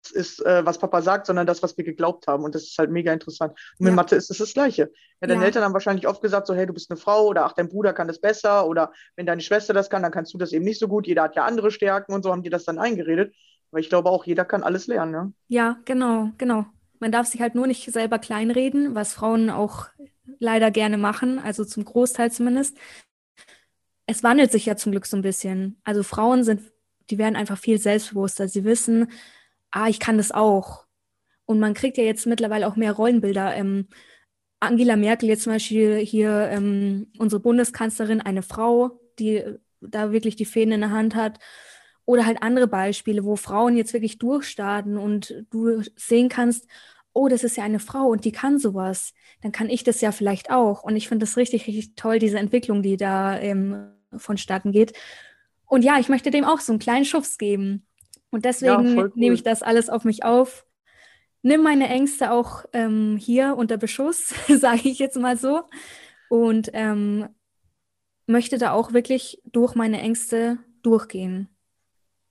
das 0.09 0.29
ist, 0.29 0.45
äh, 0.45 0.65
was 0.65 0.79
Papa 0.79 1.03
sagt, 1.03 1.27
sondern 1.27 1.47
das, 1.47 1.63
was 1.63 1.77
wir 1.77 1.85
geglaubt 1.85 2.27
haben. 2.27 2.45
Und 2.45 2.55
das 2.55 2.65
ist 2.65 2.79
halt 2.79 2.91
mega 2.91 3.13
interessant. 3.13 3.53
Und 3.79 3.85
mit 3.85 3.91
Ja. 3.91 3.95
Mathe 3.97 4.17
ist 4.17 4.31
es 4.31 4.39
das 4.39 4.53
Gleiche. 4.55 4.91
Ja, 5.21 5.29
deine 5.29 5.41
Ja. 5.41 5.47
Eltern 5.47 5.65
haben 5.65 5.73
wahrscheinlich 5.73 6.07
oft 6.09 6.23
gesagt, 6.23 6.47
so, 6.47 6.55
hey, 6.55 6.67
du 6.67 6.73
bist 6.73 6.91
eine 6.91 6.97
Frau 6.99 7.27
oder 7.27 7.45
ach, 7.45 7.53
dein 7.53 7.69
Bruder 7.69 7.93
kann 7.93 8.09
das 8.09 8.21
besser 8.21 8.67
oder 8.67 8.93
wenn 9.17 9.27
deine 9.27 9.41
Schwester 9.41 9.75
das 9.75 9.91
kann, 9.91 10.03
dann 10.03 10.13
kannst 10.13 10.33
du 10.35 10.39
das 10.39 10.53
eben 10.53 10.65
nicht 10.65 10.79
so 10.81 10.89
gut. 10.89 11.07
Jeder 11.07 11.23
hat 11.25 11.37
ja 11.37 11.45
andere 11.45 11.71
Stärken 11.71 12.13
und 12.13 12.23
so 12.23 12.31
haben 12.33 12.43
die 12.43 12.51
das 12.51 12.65
dann 12.65 12.79
eingeredet. 12.79 13.35
Aber 13.71 13.81
ich 13.81 13.89
glaube 13.89 14.09
auch, 14.11 14.25
jeder 14.25 14.45
kann 14.45 14.63
alles 14.63 14.87
lernen. 14.87 15.13
Ne? 15.13 15.33
Ja, 15.49 15.79
genau, 15.85 16.31
genau. 16.39 16.67
Man 17.01 17.13
darf 17.13 17.27
sich 17.27 17.41
halt 17.41 17.55
nur 17.55 17.67
nicht 17.67 17.93
selber 17.93 18.19
kleinreden, 18.19 18.95
was 18.95 19.13
Frauen 19.13 19.51
auch 19.51 19.87
leider 20.41 20.71
gerne 20.71 20.99
machen, 20.99 21.39
also 21.39 21.65
zum 21.65 21.85
Großteil 21.85 22.33
zumindest. 22.33 22.77
Es 24.07 24.23
wandelt 24.23 24.51
sich 24.53 24.67
ja 24.67 24.77
zum 24.77 24.93
Glück 24.93 25.07
so 25.07 25.17
ein 25.17 25.23
bisschen. 25.23 25.81
Also 25.85 26.03
Frauen 26.03 26.43
sind, 26.43 26.63
die 27.11 27.19
werden 27.19 27.37
einfach 27.37 27.59
viel 27.59 27.79
selbstbewusster. 27.79 28.49
Sie 28.49 28.65
wissen, 28.65 29.11
ah, 29.71 29.89
ich 29.89 30.01
kann 30.01 30.17
das 30.17 30.33
auch. 30.33 30.87
Und 31.47 31.61
man 31.61 31.75
kriegt 31.75 31.97
ja 31.97 32.05
jetzt 32.05 32.27
mittlerweile 32.27 32.69
auch 32.69 32.77
mehr 32.77 32.93
Rollenbilder. 32.93 33.55
Ähm, 33.57 33.89
Angela 34.61 34.97
Merkel 34.97 35.29
jetzt 35.29 35.45
zum 35.45 35.53
Beispiel 35.53 35.97
hier, 35.99 36.49
ähm, 36.51 37.11
unsere 37.19 37.41
Bundeskanzlerin, 37.41 38.21
eine 38.21 38.43
Frau, 38.43 39.01
die 39.19 39.37
äh, 39.37 39.59
da 39.81 40.13
wirklich 40.13 40.37
die 40.37 40.45
Fäden 40.45 40.73
in 40.73 40.81
der 40.81 40.91
Hand 40.91 41.15
hat. 41.15 41.39
Oder 42.05 42.27
halt 42.27 42.43
andere 42.43 42.67
Beispiele, 42.69 43.25
wo 43.25 43.37
Frauen 43.37 43.77
jetzt 43.77 43.93
wirklich 43.93 44.19
durchstarten 44.19 44.97
und 44.99 45.45
du 45.51 45.83
sehen 45.97 46.29
kannst, 46.29 46.67
oh, 47.13 47.29
das 47.29 47.45
ist 47.45 47.57
ja 47.57 47.65
eine 47.65 47.81
Frau 47.81 48.07
und 48.09 48.25
die 48.25 48.33
kann 48.33 48.59
sowas. 48.59 49.13
Dann 49.43 49.53
kann 49.53 49.69
ich 49.69 49.85
das 49.85 50.01
ja 50.01 50.13
vielleicht 50.13 50.51
auch. 50.51 50.83
Und 50.85 50.97
ich 50.97 51.09
finde 51.09 51.25
das 51.27 51.37
richtig, 51.37 51.67
richtig 51.67 51.95
toll, 51.97 52.19
diese 52.19 52.39
Entwicklung, 52.39 52.83
die 52.83 52.97
da 52.97 53.39
ähm, 53.39 53.91
vonstatten 54.17 54.73
geht. 54.73 54.93
Und 55.67 55.83
ja, 55.85 55.99
ich 55.99 56.09
möchte 56.09 56.31
dem 56.31 56.45
auch 56.45 56.61
so 56.61 56.73
einen 56.73 56.79
kleinen 56.79 57.05
Schubs 57.05 57.39
geben. 57.39 57.88
Und 58.31 58.45
deswegen 58.45 58.95
voll 58.95 59.05
cool. 59.07 59.13
nehme 59.15 59.35
ich 59.35 59.43
das 59.43 59.63
alles 59.63 59.89
auf 59.89 60.05
mich 60.05 60.25
auf. 60.25 60.67
Nimm 61.43 61.63
meine 61.63 61.89
Ängste 61.89 62.33
auch 62.33 62.65
ähm, 62.73 63.17
hier 63.17 63.57
unter 63.57 63.77
Beschuss, 63.77 64.35
sage 64.49 64.89
ich 64.89 64.99
jetzt 64.99 65.17
mal 65.17 65.37
so. 65.37 65.63
Und 66.29 66.71
ähm, 66.75 67.29
möchte 68.27 68.59
da 68.59 68.73
auch 68.73 68.93
wirklich 68.93 69.41
durch 69.45 69.75
meine 69.75 70.01
Ängste 70.01 70.59
durchgehen. 70.83 71.49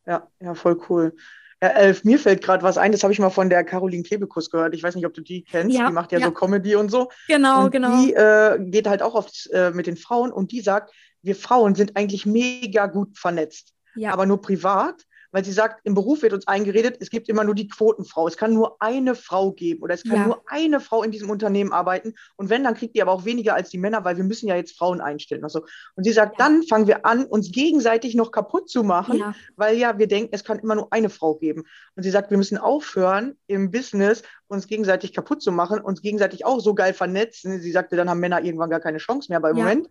Ja, 0.05 0.27
ja, 0.39 0.53
voll 0.53 0.79
cool. 0.89 1.15
Ja, 1.61 1.69
Elf, 1.69 2.03
mir 2.03 2.19
fällt 2.19 2.43
gerade 2.43 2.61
was 2.61 2.77
ein, 2.77 2.91
das 2.91 3.01
habe 3.01 3.11
ich 3.11 3.19
mal 3.19 3.31
von 3.31 3.49
der 3.49 3.63
Caroline 3.63 4.03
Kebekus 4.03 4.51
gehört. 4.51 4.75
Ich 4.75 4.83
weiß 4.83 4.95
nicht, 4.95 5.07
ob 5.07 5.13
du 5.15 5.21
die 5.21 5.43
kennst. 5.43 5.75
Ja, 5.75 5.87
die 5.87 5.93
macht 5.93 6.11
ja, 6.11 6.19
ja. 6.19 6.27
so 6.27 6.31
Comedy 6.31 6.75
und 6.75 6.89
so. 6.89 7.09
Genau, 7.27 7.65
und 7.65 7.71
genau. 7.71 7.99
die 7.99 8.13
äh, 8.13 8.59
geht 8.69 8.87
halt 8.87 9.01
auch 9.01 9.15
oft 9.15 9.49
äh, 9.51 9.71
mit 9.71 9.87
den 9.87 9.97
Frauen 9.97 10.31
und 10.31 10.51
die 10.51 10.61
sagt, 10.61 10.93
wir 11.23 11.35
Frauen 11.35 11.73
sind 11.73 11.97
eigentlich 11.97 12.27
mega 12.27 12.85
gut 12.85 13.17
vernetzt, 13.17 13.73
Ja, 13.95 14.13
aber 14.13 14.27
nur 14.27 14.39
privat, 14.39 15.06
weil 15.31 15.43
sie 15.43 15.51
sagt, 15.51 15.81
im 15.83 15.93
Beruf 15.93 16.21
wird 16.21 16.33
uns 16.33 16.47
eingeredet, 16.47 16.97
es 16.99 17.09
gibt 17.09 17.29
immer 17.29 17.43
nur 17.43 17.55
die 17.55 17.67
Quotenfrau. 17.67 18.27
Es 18.27 18.37
kann 18.37 18.53
nur 18.53 18.77
eine 18.81 19.15
Frau 19.15 19.51
geben 19.51 19.83
oder 19.83 19.93
es 19.93 20.03
kann 20.03 20.17
Ja. 20.17 20.25
nur 20.27 20.43
eine 20.47 20.79
Frau 20.79 21.03
in 21.03 21.11
diesem 21.11 21.29
Unternehmen 21.29 21.71
arbeiten. 21.73 22.13
Und 22.35 22.49
wenn, 22.49 22.63
dann 22.63 22.75
kriegt 22.75 22.95
die 22.95 23.01
aber 23.01 23.11
auch 23.11 23.25
weniger 23.25 23.55
als 23.55 23.69
die 23.69 23.77
Männer, 23.77 24.05
weil 24.05 24.17
wir 24.17 24.23
müssen 24.23 24.47
ja 24.47 24.55
jetzt 24.55 24.77
Frauen 24.77 25.01
einstellen. 25.01 25.43
Also, 25.43 25.65
und 25.95 26.03
sie 26.03 26.11
sagt, 26.13 26.39
Ja. 26.39 26.45
dann 26.45 26.63
fangen 26.63 26.87
wir 26.87 27.05
an, 27.05 27.25
uns 27.25 27.51
gegenseitig 27.51 28.15
noch 28.15 28.31
kaputt 28.31 28.69
zu 28.69 28.83
machen, 28.83 29.17
ja, 29.17 29.35
weil 29.55 29.77
ja 29.77 29.97
wir 29.97 30.07
denken, 30.07 30.29
es 30.33 30.43
kann 30.43 30.59
immer 30.59 30.75
nur 30.75 30.91
eine 30.91 31.09
Frau 31.09 31.35
geben. 31.35 31.63
Und 31.95 32.03
sie 32.03 32.11
sagt, 32.11 32.29
wir 32.31 32.37
müssen 32.37 32.57
aufhören, 32.57 33.37
im 33.47 33.71
Business 33.71 34.23
uns 34.47 34.67
gegenseitig 34.67 35.13
kaputt 35.13 35.41
zu 35.41 35.51
machen, 35.51 35.79
uns 35.79 36.01
gegenseitig 36.01 36.45
auch 36.45 36.59
so 36.59 36.73
geil 36.73 36.93
vernetzen. 36.93 37.59
Sie 37.61 37.71
sagte, 37.71 37.95
dann 37.95 38.09
haben 38.09 38.19
Männer 38.19 38.43
irgendwann 38.43 38.69
gar 38.69 38.79
keine 38.79 38.97
Chance 38.99 39.27
mehr. 39.29 39.37
Aber 39.37 39.49
im. 39.49 39.57
Moment 39.57 39.89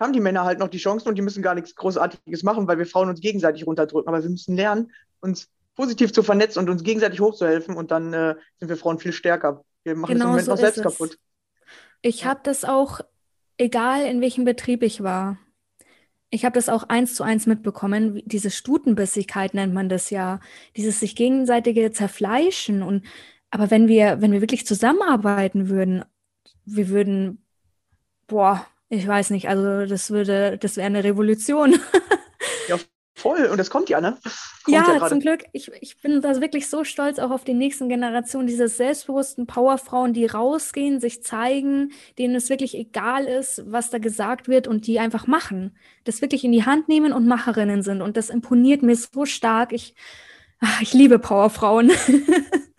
haben 0.00 0.12
die 0.12 0.20
Männer 0.20 0.44
halt 0.44 0.58
noch 0.58 0.68
die 0.68 0.78
Chancen 0.78 1.08
und 1.08 1.16
die 1.16 1.22
müssen 1.22 1.42
gar 1.42 1.54
nichts 1.54 1.74
Großartiges 1.74 2.42
machen, 2.42 2.66
weil 2.66 2.78
wir 2.78 2.86
Frauen 2.86 3.08
uns 3.08 3.20
gegenseitig 3.20 3.66
runterdrücken. 3.66 4.08
Aber 4.08 4.22
wir 4.22 4.30
müssen 4.30 4.56
lernen, 4.56 4.92
uns 5.20 5.48
positiv 5.76 6.12
zu 6.12 6.22
vernetzen 6.22 6.58
und 6.60 6.70
uns 6.70 6.82
gegenseitig 6.82 7.20
hochzuhelfen. 7.20 7.76
Und 7.76 7.90
dann 7.90 8.12
äh, 8.12 8.34
sind 8.58 8.68
wir 8.68 8.76
Frauen 8.76 8.98
viel 8.98 9.12
stärker. 9.12 9.64
Wir 9.84 9.94
machen 9.96 10.12
es 10.12 10.14
im 10.16 10.18
Genau 10.18 10.30
Moment 10.30 10.46
so 10.46 10.52
noch 10.52 10.58
selbst 10.58 10.78
es. 10.78 10.82
kaputt. 10.82 11.18
Ich 12.02 12.22
Ja. 12.22 12.30
habe 12.30 12.40
das 12.42 12.64
auch, 12.64 13.00
egal 13.58 14.04
in 14.06 14.20
welchem 14.20 14.44
Betrieb 14.44 14.82
ich 14.82 15.02
war, 15.02 15.38
ich 16.30 16.44
habe 16.44 16.54
das 16.54 16.68
auch 16.68 16.84
eins 16.84 17.14
zu 17.14 17.24
eins 17.24 17.46
mitbekommen. 17.46 18.22
Diese 18.24 18.50
Stutenbissigkeit 18.50 19.52
nennt 19.52 19.74
man 19.74 19.88
das 19.88 20.10
ja, 20.10 20.40
dieses 20.76 21.00
sich 21.00 21.16
gegenseitige 21.16 21.90
Zerfleischen. 21.90 22.82
Und 22.82 23.04
aber 23.50 23.70
wenn 23.70 23.88
wir, 23.88 24.20
wenn 24.20 24.32
wir 24.32 24.40
wirklich 24.40 24.64
zusammenarbeiten 24.66 25.68
würden, 25.68 26.04
wir 26.64 26.88
würden, 26.88 27.44
boah, 28.28 28.66
ich 28.90 29.06
weiß 29.06 29.30
nicht, 29.30 29.48
also 29.48 29.86
das 29.86 30.10
würde, 30.10 30.58
das 30.58 30.76
wäre 30.76 30.86
eine 30.86 31.04
Revolution. 31.04 31.76
Voll. 33.20 33.46
Und 33.46 33.58
das 33.58 33.68
kommt 33.68 33.90
ja, 33.90 34.00
ne? 34.00 34.16
Kommt 34.64 34.74
Ja, 34.74 34.82
gerade. 34.82 35.10
zum 35.10 35.20
Glück. 35.20 35.44
Ich, 35.52 35.70
ich 35.80 36.00
bin 36.00 36.22
da 36.22 36.40
wirklich 36.40 36.70
so 36.70 36.84
stolz 36.84 37.18
auch 37.18 37.30
auf 37.30 37.44
die 37.44 37.52
nächsten 37.52 37.90
Generationen, 37.90 38.46
diese 38.46 38.66
selbstbewussten 38.66 39.46
Powerfrauen, 39.46 40.14
die 40.14 40.24
rausgehen, 40.24 41.00
sich 41.00 41.22
zeigen, 41.22 41.92
denen 42.18 42.34
es 42.34 42.48
wirklich 42.48 42.74
egal 42.74 43.26
ist, 43.26 43.62
was 43.66 43.90
da 43.90 43.98
gesagt 43.98 44.48
wird 44.48 44.66
und 44.66 44.86
die 44.86 44.98
einfach 45.00 45.26
machen. 45.26 45.76
Das 46.04 46.22
wirklich 46.22 46.44
in 46.44 46.52
die 46.52 46.64
Hand 46.64 46.88
nehmen 46.88 47.12
und 47.12 47.26
Macherinnen 47.26 47.82
sind. 47.82 48.00
Und 48.00 48.16
das 48.16 48.30
imponiert 48.30 48.82
mir 48.82 48.96
so 48.96 49.26
stark. 49.26 49.72
Ich, 49.74 49.94
ach, 50.60 50.80
ich 50.80 50.94
liebe 50.94 51.18
Powerfrauen. 51.18 51.90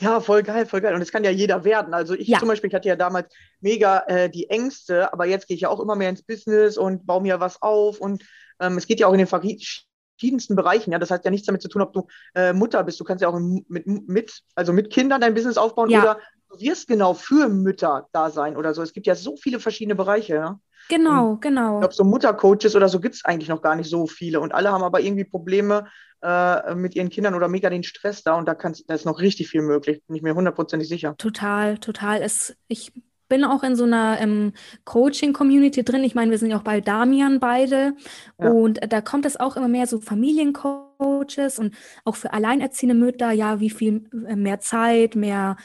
Ja, 0.00 0.20
voll 0.20 0.42
geil, 0.42 0.66
voll 0.66 0.80
geil. 0.80 0.94
Und 0.94 1.00
das 1.00 1.10
kann 1.12 1.24
ja 1.24 1.30
jeder 1.30 1.64
werden. 1.64 1.94
Also 1.94 2.14
ich 2.14 2.28
Ja. 2.28 2.38
zum 2.38 2.48
Beispiel, 2.48 2.68
ich 2.68 2.74
hatte 2.74 2.88
ja 2.88 2.96
damals 2.96 3.32
mega 3.60 4.04
äh, 4.06 4.30
die 4.30 4.48
Ängste, 4.48 5.12
aber 5.12 5.26
jetzt 5.26 5.46
gehe 5.48 5.54
ich 5.54 5.62
ja 5.62 5.68
auch 5.68 5.80
immer 5.80 5.96
mehr 5.96 6.08
ins 6.10 6.22
Business 6.22 6.76
und 6.78 7.06
baue 7.06 7.22
mir 7.22 7.40
was 7.40 7.60
auf. 7.62 8.00
Und 8.00 8.22
ähm, 8.60 8.78
es 8.78 8.86
geht 8.86 9.00
ja 9.00 9.06
auch 9.06 9.12
in 9.12 9.18
den 9.18 9.26
verschiedensten 9.26 10.54
Bereichen. 10.56 10.92
Ja, 10.92 10.98
das 10.98 11.10
hat 11.10 11.24
ja 11.24 11.30
nichts 11.30 11.46
damit 11.46 11.62
zu 11.62 11.68
tun, 11.68 11.82
ob 11.82 11.92
du 11.92 12.06
äh, 12.34 12.52
Mutter 12.52 12.82
bist. 12.84 13.00
Du 13.00 13.04
kannst 13.04 13.22
ja 13.22 13.28
auch 13.28 13.38
mit, 13.38 13.86
mit, 13.86 14.42
also 14.54 14.72
mit 14.72 14.90
Kindern 14.92 15.20
dein 15.20 15.34
Business 15.34 15.56
aufbauen 15.58 15.90
Ja. 15.90 16.00
oder 16.02 16.20
du 16.50 16.60
wirst 16.60 16.86
genau 16.88 17.14
für 17.14 17.48
Mütter 17.48 18.08
da 18.12 18.30
sein 18.30 18.56
oder 18.56 18.74
so. 18.74 18.82
Es 18.82 18.92
gibt 18.92 19.06
ja 19.06 19.14
so 19.14 19.36
viele 19.36 19.60
verschiedene 19.60 19.94
Bereiche. 19.94 20.34
Ja? 20.34 20.60
Genau, 20.90 21.34
Ich 21.34 21.40
genau. 21.40 21.78
glaube, 21.78 21.94
so 21.94 22.04
Muttercoaches 22.04 22.76
oder 22.76 22.88
so 22.88 23.00
gibt 23.00 23.14
es 23.14 23.24
eigentlich 23.24 23.48
noch 23.48 23.62
gar 23.62 23.76
nicht 23.76 23.88
so 23.88 24.06
viele. 24.06 24.40
Und 24.40 24.52
alle 24.52 24.72
haben 24.72 24.82
aber 24.82 25.00
irgendwie 25.00 25.24
Probleme 25.24 25.86
äh, 26.22 26.74
mit 26.74 26.96
ihren 26.96 27.08
Kindern 27.08 27.34
oder 27.34 27.48
mega 27.48 27.70
den 27.70 27.82
Stress 27.82 28.22
da. 28.22 28.34
Und 28.34 28.46
da, 28.46 28.54
kannst, 28.54 28.90
da 28.90 28.94
ist 28.94 29.06
noch 29.06 29.20
richtig 29.20 29.48
viel 29.48 29.62
möglich. 29.62 30.02
Bin 30.06 30.16
ich 30.16 30.22
mir 30.22 30.34
hundertprozentig 30.34 30.88
sicher. 30.88 31.14
Total, 31.16 31.78
total. 31.78 32.20
Es, 32.22 32.56
ich 32.68 32.92
bin 33.28 33.44
auch 33.44 33.62
in 33.62 33.76
so 33.76 33.84
einer 33.84 34.20
ähm, 34.20 34.52
Coaching-Community 34.84 35.84
drin. 35.84 36.04
Ich 36.04 36.14
meine, 36.14 36.30
wir 36.30 36.38
sind 36.38 36.50
ja 36.50 36.58
auch 36.58 36.64
bei 36.64 36.80
Damian 36.80 37.40
beide. 37.40 37.94
Ja. 38.38 38.50
Und 38.50 38.80
da 38.92 39.00
kommt 39.00 39.24
es 39.24 39.38
auch 39.38 39.56
immer 39.56 39.68
mehr 39.68 39.86
so 39.86 40.00
Familiencoaches 40.00 41.58
und 41.58 41.74
auch 42.04 42.16
für 42.16 42.32
alleinerziehende 42.34 42.94
Mütter, 42.94 43.30
ja, 43.30 43.60
wie 43.60 43.70
viel 43.70 44.10
äh, 44.26 44.36
mehr 44.36 44.60
Zeit, 44.60 45.14
mehr, 45.14 45.56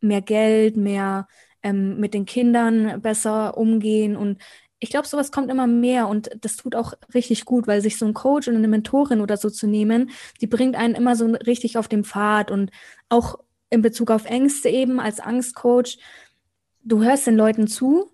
mehr 0.00 0.20
Geld, 0.20 0.76
mehr 0.76 1.26
ähm, 1.62 1.98
mit 1.98 2.14
den 2.14 2.26
Kindern 2.26 3.00
besser 3.00 3.56
umgehen. 3.56 4.14
Und 4.14 4.38
ich 4.78 4.90
glaube, 4.90 5.08
sowas 5.08 5.32
kommt 5.32 5.50
immer 5.50 5.66
mehr 5.66 6.08
und 6.08 6.30
das 6.40 6.56
tut 6.56 6.74
auch 6.74 6.92
richtig 7.14 7.44
gut, 7.44 7.66
weil 7.66 7.80
sich 7.80 7.98
so 7.98 8.06
ein 8.06 8.14
Coach 8.14 8.48
und 8.48 8.56
eine 8.56 8.68
Mentorin 8.68 9.20
oder 9.20 9.36
so 9.36 9.48
zu 9.48 9.66
nehmen, 9.66 10.10
die 10.40 10.46
bringt 10.46 10.76
einen 10.76 10.94
immer 10.94 11.16
so 11.16 11.26
richtig 11.26 11.78
auf 11.78 11.88
den 11.88 12.04
Pfad 12.04 12.50
und 12.50 12.70
auch 13.08 13.38
in 13.70 13.82
Bezug 13.82 14.10
auf 14.10 14.26
Ängste 14.26 14.68
eben 14.68 15.00
als 15.00 15.18
Angstcoach 15.20 15.98
du 16.86 17.02
hörst 17.02 17.26
den 17.26 17.36
Leuten 17.36 17.66
zu 17.66 18.10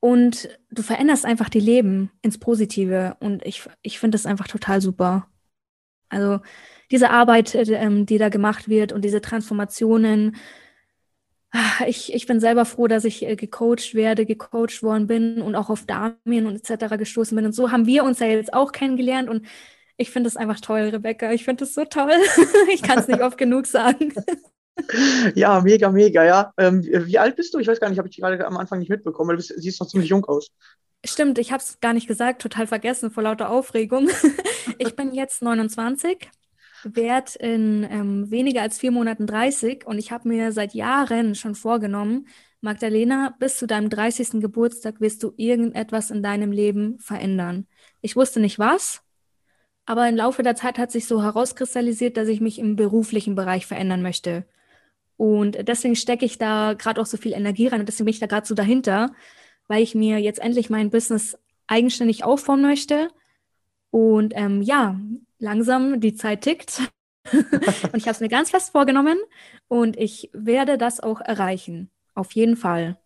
und 0.00 0.48
du 0.70 0.82
veränderst 0.82 1.24
einfach 1.24 1.48
die 1.48 1.60
Leben 1.60 2.10
ins 2.20 2.38
Positive. 2.38 3.16
Und 3.20 3.44
ich, 3.44 3.68
ich 3.82 3.98
finde 3.98 4.16
das 4.16 4.26
einfach 4.26 4.46
total 4.46 4.80
super. 4.80 5.28
Also 6.08 6.40
diese 6.90 7.10
Arbeit, 7.10 7.54
äh, 7.54 7.62
ähm, 7.72 8.06
die 8.06 8.18
da 8.18 8.28
gemacht 8.28 8.68
wird 8.68 8.92
und 8.92 9.02
diese 9.02 9.22
Transformationen. 9.22 10.36
Ah, 11.52 11.84
Ich, 11.86 12.12
ich 12.12 12.26
bin 12.26 12.40
selber 12.40 12.64
froh, 12.64 12.88
dass 12.88 13.04
ich 13.04 13.22
äh, 13.24 13.36
gecoacht 13.36 13.94
werde, 13.94 14.26
gecoacht 14.26 14.82
worden 14.82 15.06
bin 15.06 15.42
und 15.42 15.54
auch 15.54 15.70
auf 15.70 15.86
Damien 15.86 16.46
und 16.46 16.56
etc. 16.68 16.96
gestoßen 16.98 17.36
bin. 17.36 17.46
Und 17.46 17.54
so 17.54 17.70
haben 17.70 17.86
wir 17.86 18.04
uns 18.04 18.18
ja 18.20 18.26
jetzt 18.26 18.54
auch 18.54 18.72
kennengelernt. 18.72 19.28
Und 19.28 19.46
ich 19.96 20.10
finde 20.10 20.28
das 20.28 20.36
einfach 20.36 20.60
toll, 20.60 20.90
Rebecca. 20.92 21.32
Ich 21.32 21.44
finde 21.44 21.64
das 21.64 21.74
so 21.74 21.84
toll. 21.84 22.10
Ich 22.72 22.82
kann 22.82 22.98
es 22.98 23.08
nicht 23.08 23.22
oft 23.22 23.38
genug 23.38 23.66
sagen. 23.66 24.12
Ja, 25.34 25.60
mega, 25.60 25.90
mega, 25.90 26.24
ja. 26.24 26.52
Ähm, 26.56 26.82
wie 26.82 27.06
wie 27.06 27.18
alt 27.18 27.36
bist 27.36 27.52
du? 27.52 27.58
Ich 27.58 27.68
weiß 27.68 27.78
gar 27.78 27.90
nicht, 27.90 27.98
habe 27.98 28.08
ich 28.08 28.16
gerade 28.16 28.44
am 28.46 28.56
Anfang 28.56 28.78
nicht 28.78 28.88
mitbekommen, 28.88 29.28
weil 29.28 29.36
du 29.36 29.42
bist, 29.42 29.52
siehst 29.60 29.80
noch 29.80 29.86
ziemlich 29.86 30.08
jung 30.08 30.24
aus. 30.24 30.50
Stimmt, 31.04 31.38
ich 31.38 31.52
habe 31.52 31.62
es 31.62 31.78
gar 31.80 31.92
nicht 31.92 32.06
gesagt, 32.06 32.42
total 32.42 32.66
vergessen 32.66 33.10
vor 33.10 33.22
lauter 33.22 33.50
Aufregung. 33.50 34.08
Ich 34.78 34.94
bin 34.96 35.12
jetzt 35.12 35.42
29, 35.42 36.30
werde 36.84 37.32
in 37.38 37.86
ähm, 37.90 38.30
weniger 38.30 38.62
als 38.62 38.78
vier 38.78 38.90
Monaten 38.90 39.26
30 39.26 39.86
und 39.86 39.98
ich 39.98 40.12
habe 40.12 40.28
mir 40.28 40.52
seit 40.52 40.74
Jahren 40.74 41.34
schon 41.34 41.54
vorgenommen, 41.54 42.26
Magdalena, 42.60 43.34
bis 43.38 43.56
zu 43.58 43.66
deinem 43.66 43.90
30. 43.90 44.40
Geburtstag 44.40 45.00
wirst 45.00 45.22
du 45.22 45.32
irgendetwas 45.36 46.10
in 46.10 46.22
deinem 46.22 46.52
Leben 46.52 46.98
verändern. 47.00 47.66
Ich 48.00 48.14
wusste 48.14 48.38
nicht 48.38 48.58
was, 48.58 49.02
aber 49.84 50.08
im 50.08 50.16
Laufe 50.16 50.42
der 50.42 50.54
Zeit 50.54 50.78
hat 50.78 50.92
sich 50.92 51.06
so 51.06 51.22
herauskristallisiert, 51.22 52.16
dass 52.16 52.28
ich 52.28 52.40
mich 52.40 52.58
im 52.58 52.76
beruflichen 52.76 53.34
Bereich 53.34 53.66
verändern 53.66 54.02
möchte. 54.02 54.46
Und 55.16 55.68
deswegen 55.68 55.96
stecke 55.96 56.24
ich 56.24 56.38
da 56.38 56.74
gerade 56.74 57.00
auch 57.00 57.06
so 57.06 57.16
viel 57.16 57.32
Energie 57.32 57.66
rein 57.66 57.80
und 57.80 57.86
deswegen 57.86 58.06
bin 58.06 58.14
ich 58.14 58.20
da 58.20 58.26
gerade 58.26 58.46
so 58.46 58.54
dahinter, 58.54 59.12
weil 59.68 59.82
ich 59.82 59.94
mir 59.94 60.18
jetzt 60.18 60.40
endlich 60.40 60.70
mein 60.70 60.90
Business 60.90 61.38
eigenständig 61.66 62.24
aufbauen 62.24 62.62
möchte. 62.62 63.08
Und 63.92 64.32
ähm, 64.34 64.62
ja, 64.62 64.98
langsam 65.38 66.00
die 66.00 66.14
Zeit 66.14 66.40
tickt. 66.40 66.80
und 67.32 67.96
ich 67.96 68.04
habe 68.04 68.12
es 68.12 68.20
mir 68.20 68.28
ganz 68.28 68.50
fest 68.50 68.72
vorgenommen 68.72 69.18
und 69.68 69.96
ich 69.96 70.30
werde 70.32 70.78
das 70.78 70.98
auch 70.98 71.20
erreichen. 71.20 71.90
Auf 72.14 72.32
jeden 72.32 72.56
Fall. 72.56 72.98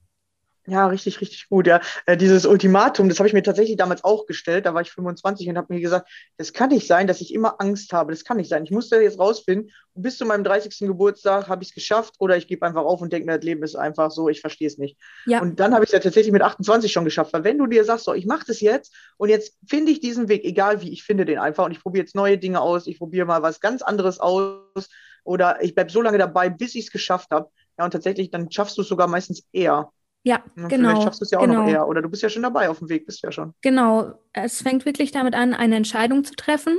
Ja, 0.69 0.89
richtig, 0.89 1.21
richtig 1.21 1.49
gut. 1.49 1.69
Ja, 1.69 1.81
Äh, 2.07 2.17
dieses 2.17 2.45
Ultimatum, 2.45 3.09
das 3.09 3.21
habe 3.21 3.29
ich 3.29 3.33
mir 3.35 3.45
tatsächlich 3.45 3.77
damals 3.77 4.03
auch 4.03 4.27
gestellt. 4.27 4.67
Da 4.67 4.75
war 4.75 4.81
ich 4.83 4.91
25 4.91 5.49
und 5.49 5.57
habe 5.57 5.73
mir 5.73 5.81
gesagt, 5.81 6.09
das 6.39 6.53
kann 6.53 6.71
nicht 6.71 6.89
sein, 6.89 7.07
dass 7.07 7.21
ich 7.21 7.33
immer 7.33 7.61
Angst 7.61 7.93
habe. 7.93 8.11
Das 8.11 8.25
kann 8.25 8.37
nicht 8.37 8.49
sein. 8.49 8.65
Ich 8.65 8.73
musste 8.73 8.97
jetzt 8.97 9.21
rausfinden. 9.21 9.71
Und 9.95 10.03
bis 10.03 10.19
zu 10.19 10.27
meinem 10.27 10.43
30. 10.43 10.89
Geburtstag 10.89 11.49
habe 11.49 11.63
ich 11.63 11.69
es 11.69 11.75
geschafft 11.75 12.15
oder 12.19 12.37
ich 12.37 12.49
gebe 12.49 12.67
einfach 12.67 12.83
auf 12.83 13.01
und 13.01 13.13
denke 13.13 13.27
mir, 13.27 13.37
das 13.37 13.45
Leben 13.45 13.63
ist 13.63 13.77
einfach 13.77 14.11
so, 14.11 14.29
ich 14.29 14.41
verstehe 14.41 14.67
es 14.67 14.77
nicht. 14.77 14.99
Ja, 15.25 15.41
Und 15.41 15.61
dann 15.61 15.73
habe 15.73 15.85
ich 15.85 15.91
es 15.91 15.93
ja 15.93 16.01
tatsächlich 16.01 16.33
mit 16.33 16.43
28 16.43 16.91
schon 16.93 17.05
geschafft. 17.05 17.33
Weil 17.33 17.45
wenn 17.45 17.59
du 17.59 17.67
dir 17.69 17.85
sagst, 17.85 18.05
so, 18.05 18.13
ich 18.13 18.27
mache 18.27 18.45
das 18.47 18.61
jetzt 18.61 18.93
und 19.19 19.29
jetzt 19.29 19.57
finde 19.69 19.93
ich 19.93 20.01
diesen 20.01 20.29
Weg, 20.29 20.45
egal 20.45 20.83
wie, 20.83 20.93
ich 20.93 21.05
finde 21.05 21.25
den 21.25 21.39
einfach 21.39 21.65
und 21.65 21.71
ich 21.73 21.81
probiere 21.81 22.03
jetzt 22.05 22.17
neue 22.17 22.39
Dinge 22.39 22.61
aus, 22.61 22.89
ich 22.89 22.99
probiere 22.99 23.27
mal 23.27 23.43
was 23.43 23.61
ganz 23.61 23.83
anderes 23.83 24.19
aus 24.19 24.89
oder 25.25 25.63
ich 25.63 25.75
bleibe 25.77 25.91
so 25.93 26.03
lange 26.03 26.19
dabei, 26.19 26.49
bis 26.51 26.75
ich 26.75 26.87
es 26.87 26.91
geschafft 26.91 27.31
habe. 27.31 27.51
Ja, 27.79 27.85
und 27.85 27.91
tatsächlich, 27.93 28.31
dann 28.31 28.51
schaffst 28.51 28.77
du 28.79 28.83
es 28.83 28.89
sogar 28.89 29.07
meistens 29.07 29.45
eher. 29.53 29.93
Ja, 30.27 30.43
Ja, 30.57 30.67
genau. 30.67 30.89
Vielleicht 30.89 31.03
schaffst 31.05 31.21
du 31.21 31.25
es 31.25 31.31
ja 31.31 31.39
auch 31.39 31.47
noch 31.47 31.55
genau. 31.55 31.69
eher. 31.69 31.89
Oder 31.89 32.03
du 32.03 32.09
bist 32.09 32.23
ja 32.23 32.29
schon 32.29 32.43
dabei 32.43 32.69
auf 32.69 32.81
dem 32.81 32.89
Weg, 32.89 33.07
bist 33.07 33.23
ja 33.23 33.31
schon. 33.31 33.55
Genau, 33.63 34.15
es 34.33 34.61
fängt 34.61 34.85
wirklich 34.85 35.13
damit 35.13 35.35
an, 35.35 35.55
eine 35.55 35.77
Entscheidung 35.77 36.25
zu 36.25 36.35
treffen 36.35 36.77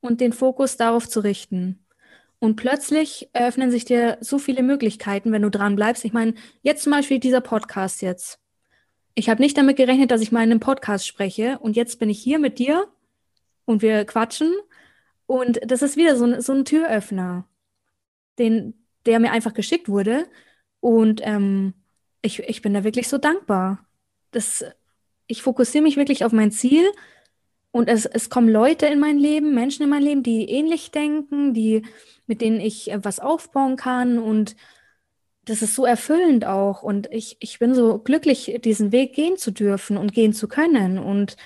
und 0.00 0.20
den 0.20 0.32
Fokus 0.32 0.76
darauf 0.76 1.08
zu 1.08 1.20
richten. 1.20 1.86
Und 2.40 2.56
plötzlich 2.56 3.30
eröffnen 3.32 3.70
sich 3.70 3.84
dir 3.84 4.18
so 4.20 4.38
viele 4.38 4.64
Möglichkeiten, 4.64 5.30
wenn 5.30 5.42
du 5.42 5.50
dran 5.50 5.76
bleibst. 5.76 6.04
Ich 6.04 6.12
meine, 6.12 6.34
jetzt 6.62 6.82
zum 6.82 6.90
Beispiel 6.90 7.20
dieser 7.20 7.40
Podcast 7.40 8.02
jetzt. 8.02 8.40
Ich 9.14 9.30
habe 9.30 9.40
nicht 9.40 9.56
damit 9.56 9.76
gerechnet, 9.76 10.10
dass 10.10 10.20
ich 10.20 10.32
mal 10.32 10.42
in 10.42 10.50
einem 10.50 10.60
Podcast 10.60 11.06
spreche 11.06 11.60
und 11.60 11.76
jetzt 11.76 12.00
bin 12.00 12.10
ich 12.10 12.18
hier 12.18 12.40
mit 12.40 12.58
dir 12.58 12.88
und 13.64 13.80
wir 13.80 14.04
quatschen 14.04 14.52
und 15.26 15.60
das 15.64 15.82
ist 15.82 15.96
wieder 15.96 16.16
so 16.16 16.24
ein, 16.24 16.40
so 16.42 16.52
ein 16.52 16.64
Türöffner, 16.64 17.48
den, 18.38 18.74
der 19.06 19.20
mir 19.20 19.30
einfach 19.30 19.54
geschickt 19.54 19.88
wurde 19.88 20.26
und 20.80 21.20
ähm, 21.24 21.72
ich, 22.26 22.40
ich 22.40 22.62
bin 22.62 22.74
da 22.74 22.84
wirklich 22.84 23.08
so 23.08 23.18
dankbar. 23.18 23.86
Das, 24.30 24.64
ich 25.26 25.42
fokussiere 25.42 25.82
mich 25.82 25.96
wirklich 25.96 26.24
auf 26.24 26.32
mein 26.32 26.50
Ziel 26.52 26.84
und 27.70 27.88
es, 27.88 28.06
es 28.06 28.30
kommen 28.30 28.48
Leute 28.48 28.86
in 28.86 29.00
mein 29.00 29.18
Leben, 29.18 29.54
Menschen 29.54 29.82
in 29.82 29.88
mein 29.90 30.02
Leben, 30.02 30.22
die 30.22 30.48
ähnlich 30.50 30.90
denken, 30.90 31.54
die, 31.54 31.82
mit 32.26 32.40
denen 32.40 32.60
ich 32.60 32.90
äh, 32.90 33.04
was 33.04 33.20
aufbauen 33.20 33.76
kann 33.76 34.18
und 34.18 34.56
das 35.44 35.62
ist 35.62 35.74
so 35.76 35.84
erfüllend 35.84 36.44
auch 36.44 36.82
und 36.82 37.08
ich, 37.12 37.36
ich 37.40 37.58
bin 37.60 37.74
so 37.74 37.98
glücklich, 37.98 38.58
diesen 38.64 38.90
Weg 38.92 39.14
gehen 39.14 39.36
zu 39.36 39.52
dürfen 39.52 39.96
und 39.96 40.12
gehen 40.12 40.32
zu 40.32 40.48
können 40.48 40.98
und 40.98 41.36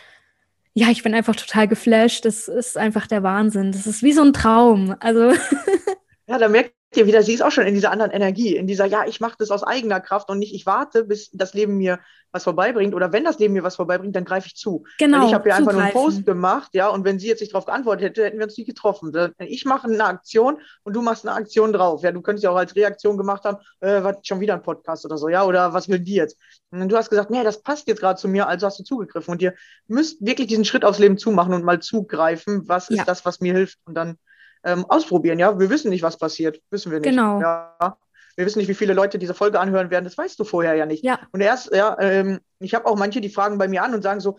ja, 0.73 0.89
ich 0.89 1.03
bin 1.03 1.15
einfach 1.15 1.35
total 1.35 1.67
geflasht. 1.67 2.25
Das 2.25 2.47
ist 2.47 2.79
einfach 2.79 3.09
der 3.09 3.25
Wahnsinn. 3.25 3.73
Das 3.73 3.89
ist 3.89 4.05
wie 4.05 4.13
so 4.13 4.23
ein 4.23 4.33
Traum. 4.33 4.95
Also 5.01 5.33
Ja, 6.29 6.39
da 6.39 6.49
merkt 6.49 6.80
ihr 6.97 7.07
wieder, 7.07 7.23
sie 7.23 7.35
ist 7.35 7.43
auch 7.43 7.53
schon 7.53 7.67
in 7.67 7.75
dieser 7.75 7.91
anderen 7.93 8.11
Energie, 8.11 8.57
in 8.57 8.67
dieser, 8.67 8.85
ja, 8.87 9.05
ich 9.07 9.21
mache 9.21 9.37
das 9.39 9.51
aus 9.51 9.63
eigener 9.63 10.01
Kraft 10.01 10.29
und 10.29 10.39
nicht, 10.39 10.55
ich 10.55 10.67
warte, 10.67 11.05
bis 11.05 11.31
das 11.33 11.55
Leben 11.55 11.77
mir 11.77 12.01
was 12.33 12.45
vorbeibringt. 12.45 12.95
Oder 12.95 13.13
wenn 13.13 13.25
das 13.25 13.39
Leben 13.39 13.55
mir 13.55 13.63
was 13.63 13.77
vorbeibringt, 13.77 14.15
dann 14.15 14.25
greife 14.25 14.47
ich 14.47 14.57
zu. 14.57 14.85
genau, 14.99 15.21
Weil 15.21 15.27
ich 15.29 15.35
habe 15.35 15.49
ja 15.49 15.57
einfach 15.57 15.73
nur 15.73 15.83
einen. 15.83 15.93
Post 15.93 16.27
gemacht, 16.27 16.71
ja, 16.75 16.89
und 16.89 17.05
wenn 17.05 17.19
sie 17.19 17.29
jetzt 17.29 17.41
nicht 17.41 17.53
darauf 17.53 17.67
geantwortet 17.67 18.05
hätte, 18.05 18.25
hätten 18.25 18.39
wir 18.39 18.45
uns 18.45 18.57
nicht 18.57 18.67
getroffen. 18.67 19.13
Ich 19.39 19.65
mache 19.65 19.89
eine 19.89 20.05
Aktion 20.05 20.59
und 20.85 20.95
du 20.95 21.03
machst 21.03 21.27
eine 21.27 21.37
Aktion 21.37 21.73
drauf. 21.73 22.03
Ja, 22.03 22.13
du 22.13 22.23
könntest 22.23 22.45
ja 22.45 22.51
auch 22.51 22.57
als 22.57 22.75
Reaktion 22.77 23.17
gemacht 23.17 23.45
haben, 23.45 23.59
äh, 23.81 24.03
was, 24.03 24.17
schon 24.23 24.41
wieder 24.41 24.55
ein 24.55 24.63
Podcast 24.63 25.05
oder 25.05 25.17
so, 25.19 25.29
ja, 25.29 25.45
oder 25.45 25.73
was 25.73 25.89
will 25.89 26.01
die 26.01 26.15
jetzt? 26.15 26.39
Und 26.71 26.89
du 26.89 26.97
hast 26.97 27.11
gesagt, 27.11 27.31
nee, 27.31 27.43
das 27.43 27.63
passt 27.63 27.89
jetzt 27.89 28.01
gerade 28.01 28.19
zu 28.19 28.29
mir, 28.29 28.47
also 28.47 28.67
hast 28.67 28.79
du 28.79 28.85
zugegriffen. 28.85 29.33
Und 29.33 29.43
ihr 29.43 29.55
müsst 29.89 30.25
wirklich 30.25 30.47
diesen 30.49 30.65
Schritt 30.65 30.85
aufs 30.85 30.99
Leben 30.99 31.19
zumachen 31.19 31.55
und 31.55 31.65
mal 31.65 31.81
zugreifen, 31.81 32.69
was 32.69 32.91
ist 32.91 32.99
Ja. 32.99 33.05
das, 33.05 33.25
was 33.25 33.41
mir 33.41 33.55
hilft 33.55 33.79
und 33.87 33.95
dann 33.95 34.19
ähm, 34.65 34.85
ausprobieren, 34.89 35.39
ja. 35.39 35.59
Wir 35.59 35.71
wissen 35.71 35.91
nicht, 35.91 36.03
was 36.03 36.19
passiert, 36.19 36.61
wissen 36.71 36.93
wir 36.93 37.01
nicht. 37.01 37.11
Genau. 37.11 37.41
Ja. 37.41 37.97
Wir 38.37 38.47
wissen 38.47 38.59
nicht, 38.59 38.69
wie 38.69 38.75
viele 38.75 38.95
Leute 38.95 39.19
diese 39.19 39.35
Folge 39.35 39.61
anhören 39.61 39.91
werden, 39.91 40.05
das 40.05 40.17
weißt 40.17 40.39
du 40.39 40.45
vorher 40.45 40.75
ja 40.75 40.87
nicht. 40.87 41.05
Ja, 41.05 41.19
Und 41.33 41.41
erst, 41.41 41.75
ja, 41.75 41.97
ähm, 42.01 42.41
ich 42.59 42.75
habe 42.75 42.87
auch 42.87 42.97
manche, 42.97 43.21
die 43.21 43.29
fragen 43.29 43.59
bei 43.59 43.69
mir 43.69 43.83
an 43.83 43.93
und 43.95 44.03
sagen 44.03 44.21
so, 44.21 44.39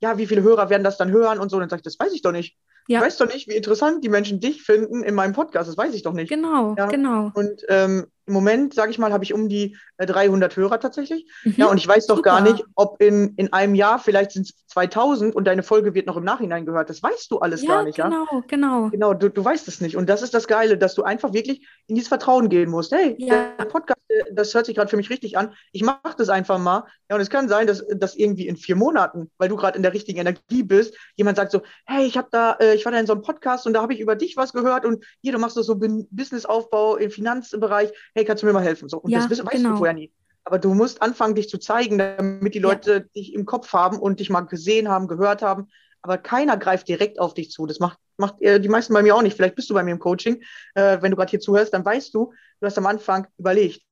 ja, 0.00 0.18
wie 0.18 0.26
viele 0.26 0.42
Hörer 0.42 0.70
werden 0.70 0.84
das 0.84 0.96
dann 0.96 1.10
hören 1.10 1.38
und 1.38 1.50
so. 1.50 1.56
Und 1.56 1.60
dann 1.62 1.68
sage 1.70 1.80
ich, 1.80 1.84
das 1.84 1.98
weiß 1.98 2.12
ich 2.12 2.22
doch 2.22 2.32
nicht. 2.32 2.56
Ja. 2.88 2.98
Ich 2.98 3.04
weiß 3.06 3.18
doch 3.18 3.32
nicht, 3.32 3.48
wie 3.48 3.54
interessant 3.54 4.02
die 4.02 4.08
Menschen 4.08 4.40
dich 4.40 4.62
finden 4.62 5.02
in 5.02 5.14
meinem 5.14 5.32
Podcast. 5.32 5.68
Das 5.68 5.76
weiß 5.76 5.94
ich 5.94 6.02
doch 6.02 6.12
nicht. 6.12 6.28
genau, 6.28 6.74
Ja. 6.76 6.86
genau. 6.86 7.30
Und 7.34 7.62
ähm, 7.68 8.06
im 8.30 8.34
Moment, 8.34 8.72
sage 8.74 8.90
ich 8.92 8.98
mal, 8.98 9.12
habe 9.12 9.24
ich 9.24 9.34
um 9.34 9.48
die 9.48 9.76
äh, 9.98 10.06
300 10.06 10.56
Hörer 10.56 10.78
tatsächlich. 10.80 11.26
Mhm. 11.44 11.54
Ja, 11.56 11.66
und 11.66 11.76
ich 11.78 11.86
weiß 11.86 12.06
doch 12.06 12.22
gar 12.22 12.38
Super. 12.38 12.52
nicht, 12.52 12.64
ob 12.76 13.02
in, 13.02 13.34
in 13.36 13.52
einem 13.52 13.74
Jahr, 13.74 13.98
vielleicht 13.98 14.30
sind 14.30 14.46
es 14.46 14.66
2000 14.68 15.34
und 15.34 15.44
deine 15.46 15.62
Folge 15.62 15.94
wird 15.94 16.06
noch 16.06 16.16
im 16.16 16.24
Nachhinein 16.24 16.64
gehört. 16.64 16.88
Das 16.88 17.02
weißt 17.02 17.30
du 17.30 17.40
alles 17.40 17.62
ja, 17.62 17.68
gar 17.68 17.82
nicht, 17.84 17.98
ja? 17.98 18.08
genau, 18.08 18.26
genau. 18.46 18.88
Genau, 18.90 19.14
du, 19.14 19.28
du 19.28 19.44
weißt 19.44 19.66
es 19.68 19.80
nicht. 19.80 19.96
Und 19.96 20.08
das 20.08 20.22
ist 20.22 20.32
das 20.32 20.46
Geile, 20.46 20.78
dass 20.78 20.94
du 20.94 21.02
einfach 21.02 21.32
wirklich 21.32 21.66
in 21.88 21.96
dieses 21.96 22.08
Vertrauen 22.08 22.48
gehen 22.48 22.70
musst. 22.70 22.92
Hey, 22.92 23.16
Ja. 23.18 23.50
der 23.58 23.64
Podcast, 23.64 23.98
der- 24.08 24.26
das 24.32 24.54
hört 24.54 24.66
sich 24.66 24.76
gerade 24.76 24.88
für 24.88 24.96
mich 24.96 25.10
richtig 25.10 25.36
an. 25.36 25.52
Ich 25.72 25.82
mache 25.82 26.14
das 26.16 26.28
einfach 26.28 26.58
mal. 26.58 26.84
Ja, 27.08 27.16
und 27.16 27.20
es 27.22 27.30
kann 27.30 27.48
sein, 27.48 27.66
dass, 27.66 27.84
dass 27.88 28.14
irgendwie 28.14 28.46
in 28.46 28.56
vier 28.56 28.76
Monaten, 28.76 29.30
weil 29.38 29.48
du 29.48 29.56
gerade 29.56 29.76
in 29.76 29.82
der 29.82 29.92
richtigen 29.92 30.20
Energie 30.20 30.62
bist, 30.62 30.96
jemand 31.16 31.36
sagt 31.36 31.50
so, 31.50 31.62
hey, 31.86 32.06
ich 32.06 32.16
habe 32.16 32.28
da, 32.30 32.52
äh, 32.60 32.74
ich 32.74 32.84
war 32.84 32.92
da 32.92 32.98
in 33.00 33.06
so 33.06 33.12
einem 33.12 33.22
Podcast 33.22 33.66
und 33.66 33.72
da 33.72 33.82
habe 33.82 33.92
ich 33.92 33.98
über 34.00 34.14
dich 34.14 34.36
was 34.36 34.52
gehört 34.52 34.84
und 34.84 35.04
hier, 35.20 35.32
du 35.32 35.38
machst 35.38 35.56
so 35.56 35.74
Businessaufbau 35.76 36.96
im 36.96 37.10
Finanzbereich. 37.10 37.90
Hey, 38.14 38.19
kannst 38.24 38.42
du 38.42 38.46
mir 38.46 38.52
mal 38.52 38.62
helfen? 38.62 38.88
So, 38.88 38.98
und 38.98 39.10
Ja, 39.10 39.26
das 39.26 39.38
weißt 39.44 39.52
genau. 39.52 39.70
du 39.70 39.76
vorher 39.76 39.94
nie. 39.94 40.12
Aber 40.44 40.58
du 40.58 40.72
musst 40.74 41.02
anfangen, 41.02 41.34
dich 41.34 41.48
zu 41.48 41.58
zeigen, 41.58 41.98
damit 41.98 42.54
die 42.54 42.58
Ja. 42.60 42.68
Leute 42.68 43.02
dich 43.14 43.34
im 43.34 43.44
Kopf 43.46 43.72
haben 43.72 43.98
und 43.98 44.20
dich 44.20 44.30
mal 44.30 44.40
gesehen 44.42 44.88
haben, 44.88 45.06
gehört 45.08 45.42
haben. 45.42 45.68
aber 46.02 46.16
keiner 46.16 46.56
greift 46.56 46.88
direkt 46.88 47.20
auf 47.20 47.34
dich 47.34 47.50
zu. 47.50 47.66
Das 47.66 47.78
macht, 47.78 47.98
macht 48.16 48.40
äh, 48.40 48.58
die 48.58 48.70
meisten 48.70 48.94
bei 48.94 49.02
mir 49.02 49.14
auch 49.14 49.20
nicht. 49.20 49.36
Vielleicht 49.36 49.54
bist 49.54 49.68
du 49.68 49.74
bei 49.74 49.82
mir 49.82 49.90
im 49.90 49.98
Coaching. 49.98 50.42
Äh, 50.74 51.02
wenn 51.02 51.10
du 51.10 51.16
gerade 51.18 51.30
hier 51.30 51.40
zuhörst, 51.40 51.74
dann 51.74 51.84
weißt 51.84 52.14
du, 52.14 52.32
du 52.60 52.66
hast 52.66 52.78
am 52.78 52.86
Anfang 52.86 53.26
überlegt, 53.36 53.82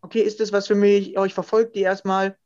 okay, 0.00 0.20
ist 0.22 0.40
das 0.40 0.50
was 0.52 0.66
für 0.66 0.74
mich? 0.74 1.18
Oh, 1.18 1.24
ich 1.26 1.34
verfolge 1.34 1.70
die 1.72 1.80
erstmal. 1.82 2.36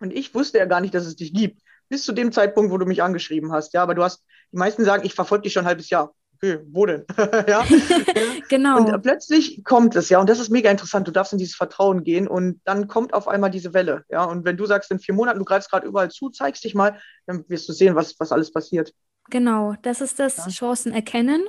Und 0.00 0.12
ich 0.14 0.34
wusste 0.34 0.56
ja 0.58 0.64
gar 0.64 0.80
nicht, 0.80 0.94
dass 0.94 1.04
es 1.04 1.14
dich 1.16 1.34
gibt. 1.34 1.60
Bis 1.90 2.04
zu 2.04 2.12
dem 2.12 2.32
Zeitpunkt, 2.32 2.72
wo 2.72 2.78
du 2.78 2.86
mich 2.86 3.02
angeschrieben 3.02 3.52
hast. 3.52 3.74
Ja, 3.74 3.82
aber 3.82 3.94
du 3.94 4.02
hast, 4.02 4.24
die 4.50 4.56
meisten 4.56 4.84
sagen, 4.86 5.04
ich 5.04 5.14
verfolge 5.14 5.42
dich 5.42 5.52
schon 5.52 5.64
ein 5.64 5.68
halbes 5.68 5.90
Jahr. 5.90 6.14
Okay, 6.36 6.60
wo 6.70 6.86
denn? 6.86 7.04
ja. 7.48 7.64
Genau. 8.48 8.76
Und 8.78 9.02
plötzlich 9.02 9.64
kommt 9.64 9.96
es, 9.96 10.10
ja, 10.10 10.20
und 10.20 10.28
das 10.28 10.38
ist 10.38 10.50
mega 10.50 10.70
interessant. 10.70 11.08
Du 11.08 11.12
darfst 11.12 11.32
in 11.32 11.38
dieses 11.38 11.54
Vertrauen 11.54 12.04
gehen 12.04 12.28
und 12.28 12.60
dann 12.64 12.88
kommt 12.88 13.14
auf 13.14 13.26
einmal 13.26 13.50
diese 13.50 13.72
Welle, 13.72 14.04
ja. 14.10 14.24
Und 14.24 14.44
wenn 14.44 14.56
du 14.56 14.66
sagst, 14.66 14.90
in 14.90 14.98
vier 14.98 15.14
Monaten, 15.14 15.38
du 15.38 15.44
greifst 15.46 15.70
gerade 15.70 15.86
überall 15.86 16.10
zu, 16.10 16.28
zeigst 16.28 16.62
dich 16.62 16.74
mal, 16.74 17.00
dann 17.26 17.44
wirst 17.48 17.68
du 17.68 17.72
sehen, 17.72 17.94
was, 17.94 18.14
was 18.20 18.32
alles 18.32 18.52
passiert. 18.52 18.92
Genau, 19.30 19.74
das 19.82 20.00
ist 20.02 20.18
das 20.18 20.36
Ja. 20.36 20.48
Chancen 20.48 20.92
erkennen, 20.92 21.42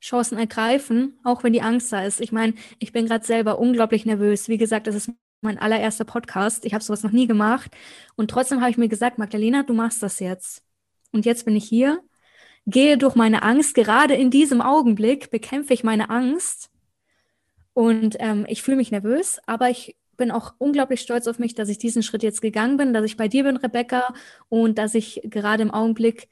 Chancen 0.00 0.36
ergreifen, 0.36 1.18
auch 1.22 1.44
wenn 1.44 1.52
die 1.52 1.62
Angst 1.62 1.92
da 1.92 2.04
ist. 2.04 2.20
Ich 2.20 2.32
meine, 2.32 2.54
ich 2.80 2.92
bin 2.92 3.06
gerade 3.06 3.24
selber 3.24 3.58
unglaublich 3.60 4.04
nervös. 4.04 4.48
Wie 4.48 4.58
gesagt, 4.58 4.88
das 4.88 4.96
ist 4.96 5.10
mein 5.40 5.58
allererster 5.58 6.04
Podcast. 6.04 6.64
Ich 6.64 6.74
habe 6.74 6.82
sowas 6.82 7.04
noch 7.04 7.12
nie 7.12 7.28
gemacht. 7.28 7.70
Und 8.16 8.30
trotzdem 8.30 8.60
habe 8.60 8.70
ich 8.70 8.78
mir 8.78 8.88
gesagt, 8.88 9.18
Magdalena, 9.18 9.62
du 9.62 9.74
machst 9.74 10.02
das 10.02 10.18
jetzt. 10.18 10.64
Und 11.12 11.24
jetzt 11.24 11.44
bin 11.44 11.54
ich 11.54 11.64
hier, 11.64 12.00
gehe 12.66 12.98
durch 12.98 13.14
meine 13.14 13.42
Angst. 13.42 13.74
Gerade 13.74 14.14
in 14.14 14.30
diesem 14.30 14.60
Augenblick 14.60 15.30
bekämpfe 15.30 15.74
ich 15.74 15.84
meine 15.84 16.10
Angst. 16.10 16.70
Und 17.74 18.16
ähm, 18.20 18.44
ich 18.48 18.62
fühle 18.62 18.76
mich 18.76 18.90
nervös, 18.90 19.40
aber 19.46 19.70
ich 19.70 19.96
bin 20.16 20.30
auch 20.30 20.54
unglaublich 20.58 21.00
stolz 21.00 21.26
auf 21.26 21.38
mich, 21.38 21.54
dass 21.54 21.68
ich 21.68 21.78
diesen 21.78 22.02
Schritt 22.02 22.22
jetzt 22.22 22.42
gegangen 22.42 22.76
bin, 22.76 22.92
dass 22.92 23.04
ich 23.04 23.16
bei 23.16 23.28
dir 23.28 23.44
bin, 23.44 23.56
Rebecca, 23.56 24.14
und 24.48 24.78
dass 24.78 24.94
ich 24.94 25.20
gerade 25.24 25.62
im 25.62 25.70
Augenblick 25.70 26.28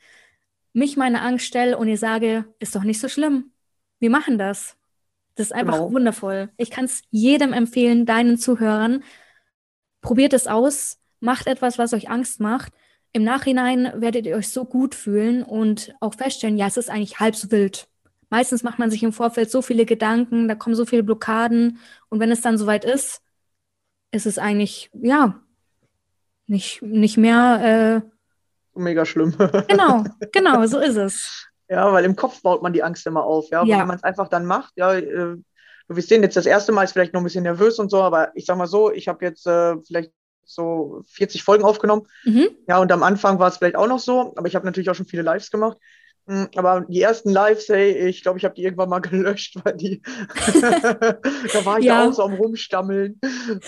mich 0.72 0.96
meine 0.96 1.22
Angst 1.22 1.46
stelle 1.46 1.76
und 1.78 1.88
ihr 1.88 1.98
sage, 1.98 2.44
ist 2.58 2.76
doch 2.76 2.84
nicht 2.84 3.00
so 3.00 3.08
schlimm. 3.08 3.52
Wir 3.98 4.10
machen 4.10 4.38
das. 4.38 4.76
Das 5.34 5.46
ist 5.46 5.52
einfach 5.52 5.74
Genau. 5.74 5.92
wundervoll. 5.92 6.50
Ich 6.58 6.70
kann 6.70 6.84
es 6.84 7.02
jedem 7.10 7.52
empfehlen, 7.52 8.04
deinen 8.06 8.36
Zuhörern. 8.36 9.02
Probiert 10.02 10.32
es 10.34 10.46
aus, 10.46 10.98
macht 11.20 11.46
etwas, 11.46 11.78
was 11.78 11.92
euch 11.94 12.10
Angst 12.10 12.40
macht. 12.40 12.72
Im 13.12 13.24
Nachhinein 13.24 13.92
werdet 13.96 14.26
ihr 14.26 14.36
euch 14.36 14.48
so 14.48 14.64
gut 14.64 14.94
fühlen 14.94 15.42
und 15.42 15.94
auch 16.00 16.14
feststellen, 16.14 16.56
ja, 16.56 16.66
es 16.66 16.76
ist 16.76 16.90
eigentlich 16.90 17.18
halb 17.18 17.34
so 17.34 17.50
wild. 17.50 17.88
Meistens 18.28 18.62
macht 18.62 18.78
man 18.78 18.90
sich 18.90 19.02
im 19.02 19.12
Vorfeld 19.12 19.50
so 19.50 19.60
viele 19.62 19.84
Gedanken, 19.84 20.46
da 20.46 20.54
kommen 20.54 20.76
so 20.76 20.86
viele 20.86 21.02
Blockaden 21.02 21.78
und 22.08 22.20
wenn 22.20 22.30
es 22.30 22.40
dann 22.40 22.58
soweit 22.58 22.84
ist, 22.84 23.22
ist 24.12 24.26
es 24.26 24.38
eigentlich, 24.38 24.90
ja, 24.92 25.40
nicht, 26.46 26.82
nicht 26.82 27.16
mehr, 27.16 28.04
Mega 28.74 29.04
schlimm. 29.04 29.34
äh, 29.38 29.62
genau, 29.68 30.04
genau, 30.32 30.66
so 30.66 30.78
ist 30.78 30.96
es. 30.96 31.46
Ja, 31.68 31.92
weil 31.92 32.04
im 32.04 32.16
Kopf 32.16 32.42
baut 32.42 32.62
man 32.62 32.72
die 32.72 32.82
Angst 32.82 33.06
immer 33.06 33.24
auf, 33.24 33.48
ja. 33.50 33.64
Ja. 33.64 33.78
wenn 33.78 33.86
man 33.86 33.96
es 33.96 34.04
einfach 34.04 34.28
dann 34.28 34.46
macht, 34.46 34.72
ja, 34.76 34.94
äh, 34.94 35.02
du 35.02 35.42
wirst 35.88 36.08
sehen, 36.08 36.22
jetzt 36.22 36.36
das 36.36 36.46
erste 36.46 36.72
Mal 36.72 36.84
ist 36.84 36.92
vielleicht 36.92 37.12
noch 37.12 37.20
ein 37.20 37.24
bisschen 37.24 37.44
nervös 37.44 37.78
und 37.78 37.90
so, 37.90 38.02
aber 38.02 38.30
ich 38.34 38.46
sag 38.46 38.56
mal 38.56 38.66
so, 38.66 38.90
ich 38.90 39.08
habe 39.08 39.24
jetzt 39.24 39.46
äh, 39.46 39.76
vielleicht 39.82 40.12
so 40.44 41.02
40 41.06 41.42
Folgen 41.42 41.64
aufgenommen. 41.64 42.06
Mhm. 42.24 42.48
Ja, 42.68 42.78
und 42.78 42.90
am 42.92 43.02
Anfang 43.02 43.38
war 43.38 43.48
es 43.48 43.58
vielleicht 43.58 43.76
auch 43.76 43.86
noch 43.86 43.98
so, 44.00 44.34
aber 44.36 44.46
ich 44.48 44.54
habe 44.54 44.66
natürlich 44.66 44.90
auch 44.90 44.94
schon 44.94 45.06
viele 45.06 45.22
Lives 45.22 45.50
gemacht. 45.50 45.78
Mm, 46.26 46.44
Aber 46.56 46.82
die 46.88 47.00
ersten 47.00 47.30
Lives, 47.30 47.68
hey, 47.68 48.08
ich 48.08 48.22
glaube, 48.22 48.38
ich 48.38 48.44
habe 48.44 48.54
die 48.54 48.62
irgendwann 48.64 48.88
mal 48.90 48.98
gelöscht, 49.00 49.56
weil 49.64 49.76
die, 49.76 50.02
da 51.52 51.64
war 51.64 51.78
ich 51.78 51.86
Ja. 51.86 52.06
auch 52.08 52.12
so 52.12 52.22
am 52.22 52.34
Rumstammeln. 52.34 53.20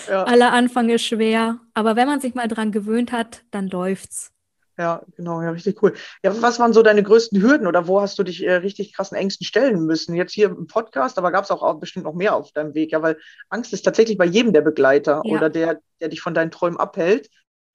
Ja, 0.09 0.25
Aller 0.25 0.53
Anfang 0.53 0.89
ist 0.91 1.05
schwer, 1.05 1.61
aber 1.75 1.97
wenn 1.97 2.07
man 2.09 2.21
sich 2.21 2.35
mal 2.35 2.49
dran 2.49 2.73
gewöhnt 2.73 3.13
hat, 3.13 3.43
dann 3.51 3.69
läuft's. 3.69 4.32
Ja, 4.79 5.03
genau, 5.17 5.43
ja, 5.43 5.51
richtig 5.51 5.83
cool. 5.83 5.95
Ja, 6.23 6.41
was 6.43 6.59
waren 6.59 6.73
so 6.73 6.83
deine 6.83 7.03
größten 7.03 7.41
Hürden 7.43 7.67
oder 7.67 7.87
wo 7.87 8.01
hast 8.01 8.19
du 8.19 8.23
dich 8.23 8.43
äh, 8.43 8.55
richtig 8.55 8.95
krassen 8.95 9.17
Ängsten 9.17 9.45
stellen 9.45 9.85
müssen? 9.85 10.15
Jetzt 10.15 10.33
hier 10.33 10.47
im 10.47 10.67
Podcast, 10.67 11.19
aber 11.19 11.31
gab 11.31 11.45
es 11.45 11.51
auch, 11.51 11.63
auch 11.63 11.79
bestimmt 11.79 12.07
noch 12.07 12.15
mehr 12.15 12.35
auf 12.35 12.53
deinem 12.53 12.75
Weg, 12.75 12.93
ja, 12.93 13.03
weil 13.03 13.19
Angst 13.51 13.73
ist 13.73 13.83
tatsächlich 13.83 14.17
bei 14.17 14.25
jedem 14.25 14.53
der 14.53 14.63
Begleiter 14.63 15.23
Ja. 15.25 15.37
oder 15.37 15.51
der, 15.51 15.81
der 16.01 16.09
dich 16.09 16.21
von 16.21 16.35
deinen 16.35 16.51
Träumen 16.51 16.79
abhält. 16.79 17.29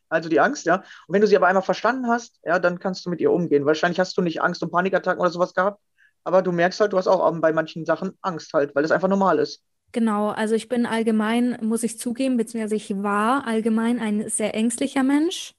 Also 0.09 0.29
die 0.29 0.39
Angst, 0.39 0.65
ja. 0.65 0.77
Und 0.77 0.83
wenn 1.13 1.21
du 1.21 1.27
sie 1.27 1.35
aber 1.35 1.47
einmal 1.47 1.63
verstanden 1.63 2.07
hast, 2.07 2.39
ja, 2.43 2.59
dann 2.59 2.79
kannst 2.79 3.05
du 3.05 3.09
mit 3.09 3.19
ihr 3.19 3.31
umgehen. 3.31 3.65
Wahrscheinlich 3.65 3.99
hast 3.99 4.17
du 4.17 4.21
nicht 4.21 4.41
Angst 4.41 4.63
und 4.63 4.71
Panikattacken 4.71 5.19
oder 5.21 5.29
sowas 5.29 5.53
gehabt, 5.53 5.81
aber 6.23 6.41
du 6.41 6.51
merkst 6.51 6.79
halt, 6.79 6.93
du 6.93 6.97
hast 6.97 7.07
auch 7.07 7.29
bei 7.39 7.51
manchen 7.53 7.85
Sachen 7.85 8.17
Angst 8.21 8.53
halt, 8.53 8.73
weil 8.73 8.83
das 8.83 8.91
einfach 8.91 9.09
normal 9.09 9.39
ist. 9.39 9.61
Genau, 9.91 10.29
also 10.29 10.55
ich 10.55 10.67
bin 10.67 10.85
allgemein, 10.85 11.57
muss 11.61 11.83
ich 11.83 11.97
zugeben, 11.97 12.37
beziehungsweise 12.37 12.75
ich 12.75 12.89
war 13.01 13.47
allgemein 13.47 13.99
ein 13.99 14.29
sehr 14.29 14.53
ängstlicher 14.53 15.03
Mensch, 15.03 15.53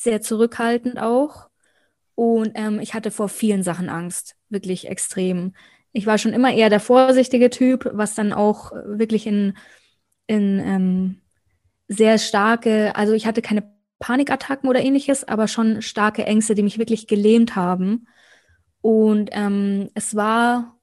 sehr 0.00 0.22
zurückhaltend 0.22 0.98
auch. 0.98 1.50
Und 2.14 2.52
ähm, 2.54 2.80
ich 2.80 2.94
hatte 2.94 3.10
vor 3.10 3.28
vielen 3.28 3.62
Sachen 3.62 3.88
Angst, 3.90 4.36
wirklich 4.48 4.88
extrem. 4.88 5.54
Ich 5.92 6.06
war 6.06 6.16
schon 6.16 6.32
immer 6.32 6.52
eher 6.52 6.70
der 6.70 6.80
vorsichtige 6.80 7.50
Typ, 7.50 7.90
was 7.92 8.14
dann 8.14 8.32
auch 8.32 8.72
wirklich 8.72 9.26
in, 9.26 9.56
in 10.26 10.58
ähm, 10.60 11.20
sehr 11.88 12.18
starke, 12.18 12.96
also 12.96 13.12
ich 13.12 13.26
hatte 13.26 13.42
keine 13.42 13.74
Panikattacken 13.98 14.70
oder 14.70 14.80
ähnliches, 14.80 15.28
aber 15.28 15.48
schon 15.48 15.82
starke 15.82 16.24
Ängste, 16.24 16.54
die 16.54 16.62
mich 16.62 16.78
wirklich 16.78 17.06
gelähmt 17.06 17.54
haben. 17.54 18.06
Und 18.80 19.28
ähm, 19.32 19.90
es 19.94 20.16
war 20.16 20.78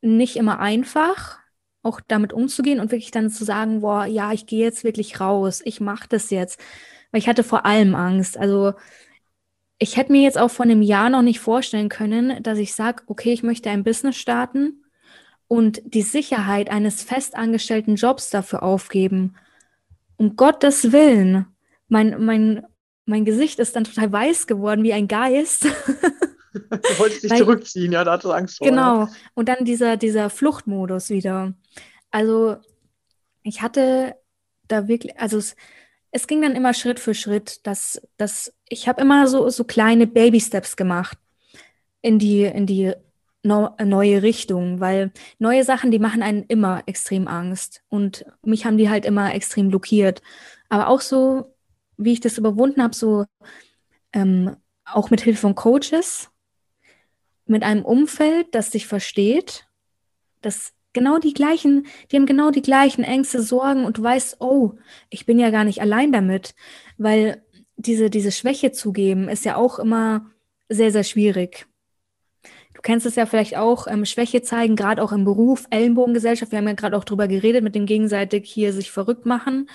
nicht 0.00 0.36
immer 0.36 0.60
einfach, 0.60 1.40
auch 1.82 2.00
damit 2.06 2.32
umzugehen 2.32 2.78
und 2.78 2.92
wirklich 2.92 3.10
dann 3.10 3.30
zu 3.30 3.44
sagen, 3.44 3.80
boah, 3.80 4.04
ja, 4.04 4.32
ich 4.32 4.46
gehe 4.46 4.62
jetzt 4.64 4.84
wirklich 4.84 5.18
raus, 5.18 5.60
ich 5.64 5.80
mache 5.80 6.06
das 6.08 6.30
jetzt. 6.30 6.60
Weil 7.12 7.20
ich 7.20 7.28
hatte 7.28 7.44
vor 7.44 7.64
allem 7.64 7.94
Angst. 7.94 8.36
Also 8.36 8.72
ich 9.78 9.96
hätte 9.96 10.12
mir 10.12 10.22
jetzt 10.22 10.38
auch 10.38 10.50
vor 10.50 10.64
einem 10.64 10.82
Jahr 10.82 11.10
noch 11.10 11.22
nicht 11.22 11.40
vorstellen 11.40 11.88
können, 11.88 12.42
dass 12.42 12.58
ich 12.58 12.74
sage, 12.74 13.02
okay, 13.06 13.32
ich 13.32 13.42
möchte 13.42 13.70
ein 13.70 13.84
Business 13.84 14.16
starten 14.16 14.84
und 15.48 15.82
die 15.84 16.02
Sicherheit 16.02 16.70
eines 16.70 17.02
festangestellten 17.02 17.96
Jobs 17.96 18.30
dafür 18.30 18.62
aufgeben. 18.62 19.34
Um 20.16 20.36
Gottes 20.36 20.92
Willen. 20.92 21.46
Mein, 21.88 22.24
mein, 22.24 22.64
mein 23.04 23.24
Gesicht 23.24 23.58
ist 23.58 23.76
dann 23.76 23.84
total 23.84 24.10
weiß 24.10 24.46
geworden 24.46 24.82
wie 24.82 24.92
ein 24.92 25.08
Geist. 25.08 25.66
Du 26.54 26.98
wolltest 26.98 27.22
dich 27.22 27.30
Weil- 27.30 27.38
zurückziehen, 27.38 27.92
ja, 27.92 28.04
da 28.04 28.12
hattest 28.12 28.26
du 28.26 28.32
Angst 28.32 28.58
vor. 28.58 28.66
Genau. 28.66 29.08
Und 29.32 29.48
dann 29.48 29.64
dieser, 29.64 29.96
dieser 29.96 30.28
Fluchtmodus 30.28 31.08
wieder. 31.08 31.54
Also 32.10 32.56
ich 33.42 33.62
hatte 33.62 34.14
da 34.68 34.86
wirklich, 34.86 35.18
also 35.18 35.38
es, 35.38 35.56
es 36.12 36.26
ging 36.26 36.42
dann 36.42 36.54
immer 36.54 36.74
Schritt 36.74 37.00
für 37.00 37.14
Schritt, 37.14 37.66
dass, 37.66 38.00
dass 38.18 38.54
ich 38.68 38.86
habe 38.86 39.00
immer 39.00 39.26
so, 39.26 39.48
so 39.48 39.64
kleine 39.64 40.06
Baby-Steps 40.06 40.76
gemacht 40.76 41.18
in 42.02 42.18
die, 42.18 42.42
in 42.42 42.66
die 42.66 42.92
no, 43.42 43.74
neue 43.82 44.22
Richtung, 44.22 44.78
weil 44.78 45.10
neue 45.38 45.64
Sachen, 45.64 45.90
die 45.90 45.98
machen 45.98 46.22
einen 46.22 46.44
immer 46.44 46.82
extrem 46.86 47.28
Angst. 47.28 47.82
Und 47.88 48.26
mich 48.42 48.66
haben 48.66 48.76
die 48.76 48.90
halt 48.90 49.06
immer 49.06 49.34
extrem 49.34 49.70
blockiert. 49.70 50.22
Aber 50.68 50.88
auch 50.88 51.00
so, 51.00 51.54
wie 51.96 52.12
ich 52.12 52.20
das 52.20 52.38
überwunden 52.38 52.82
habe, 52.82 52.94
so 52.94 53.24
ähm, 54.12 54.56
auch 54.84 55.08
mit 55.08 55.22
Hilfe 55.22 55.40
von 55.40 55.54
Coaches, 55.54 56.30
mit 57.46 57.62
einem 57.62 57.84
Umfeld, 57.84 58.54
das 58.54 58.70
dich 58.70 58.86
versteht, 58.86 59.66
das 60.42 60.72
genau 60.92 61.18
die 61.18 61.34
gleichen, 61.34 61.86
die 62.10 62.16
haben 62.16 62.26
genau 62.26 62.50
die 62.50 62.62
gleichen 62.62 63.04
Ängste, 63.04 63.42
Sorgen 63.42 63.84
und 63.84 63.98
du 63.98 64.02
weißt, 64.02 64.36
oh, 64.40 64.72
ich 65.10 65.26
bin 65.26 65.38
ja 65.38 65.50
gar 65.50 65.64
nicht 65.64 65.80
allein 65.80 66.12
damit, 66.12 66.54
weil 66.98 67.42
diese, 67.76 68.10
diese 68.10 68.32
Schwäche 68.32 68.72
zugeben 68.72 69.28
ist 69.28 69.44
ja 69.44 69.56
auch 69.56 69.78
immer 69.78 70.30
sehr, 70.68 70.90
sehr 70.90 71.04
schwierig. 71.04 71.66
Du 72.74 72.80
kennst 72.80 73.06
es 73.06 73.16
ja 73.16 73.26
vielleicht 73.26 73.56
auch, 73.56 73.86
ähm, 73.86 74.04
Schwäche 74.04 74.42
zeigen, 74.42 74.76
gerade 74.76 75.02
auch 75.02 75.12
im 75.12 75.24
Beruf, 75.24 75.66
Ellenbogengesellschaft, 75.70 76.52
wir 76.52 76.58
haben 76.58 76.66
ja 76.66 76.74
gerade 76.74 76.96
auch 76.96 77.04
drüber 77.04 77.28
geredet, 77.28 77.62
mit 77.62 77.74
dem 77.74 77.86
gegenseitig 77.86 78.50
hier 78.50 78.72
sich 78.72 78.90
verrückt 78.90 79.26
machen. 79.26 79.68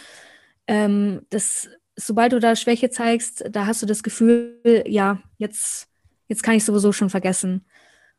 Ähm, 0.67 1.21
das, 1.29 1.69
sobald 1.95 2.33
du 2.33 2.39
da 2.39 2.55
Schwäche 2.55 2.89
zeigst, 2.89 3.45
da 3.49 3.65
hast 3.65 3.81
du 3.81 3.85
das 3.85 4.03
Gefühl, 4.03 4.83
ja, 4.87 5.21
jetzt, 5.37 5.87
jetzt 6.27 6.43
kann 6.43 6.55
ich 6.55 6.65
sowieso 6.65 6.91
schon 6.91 7.09
vergessen. 7.09 7.65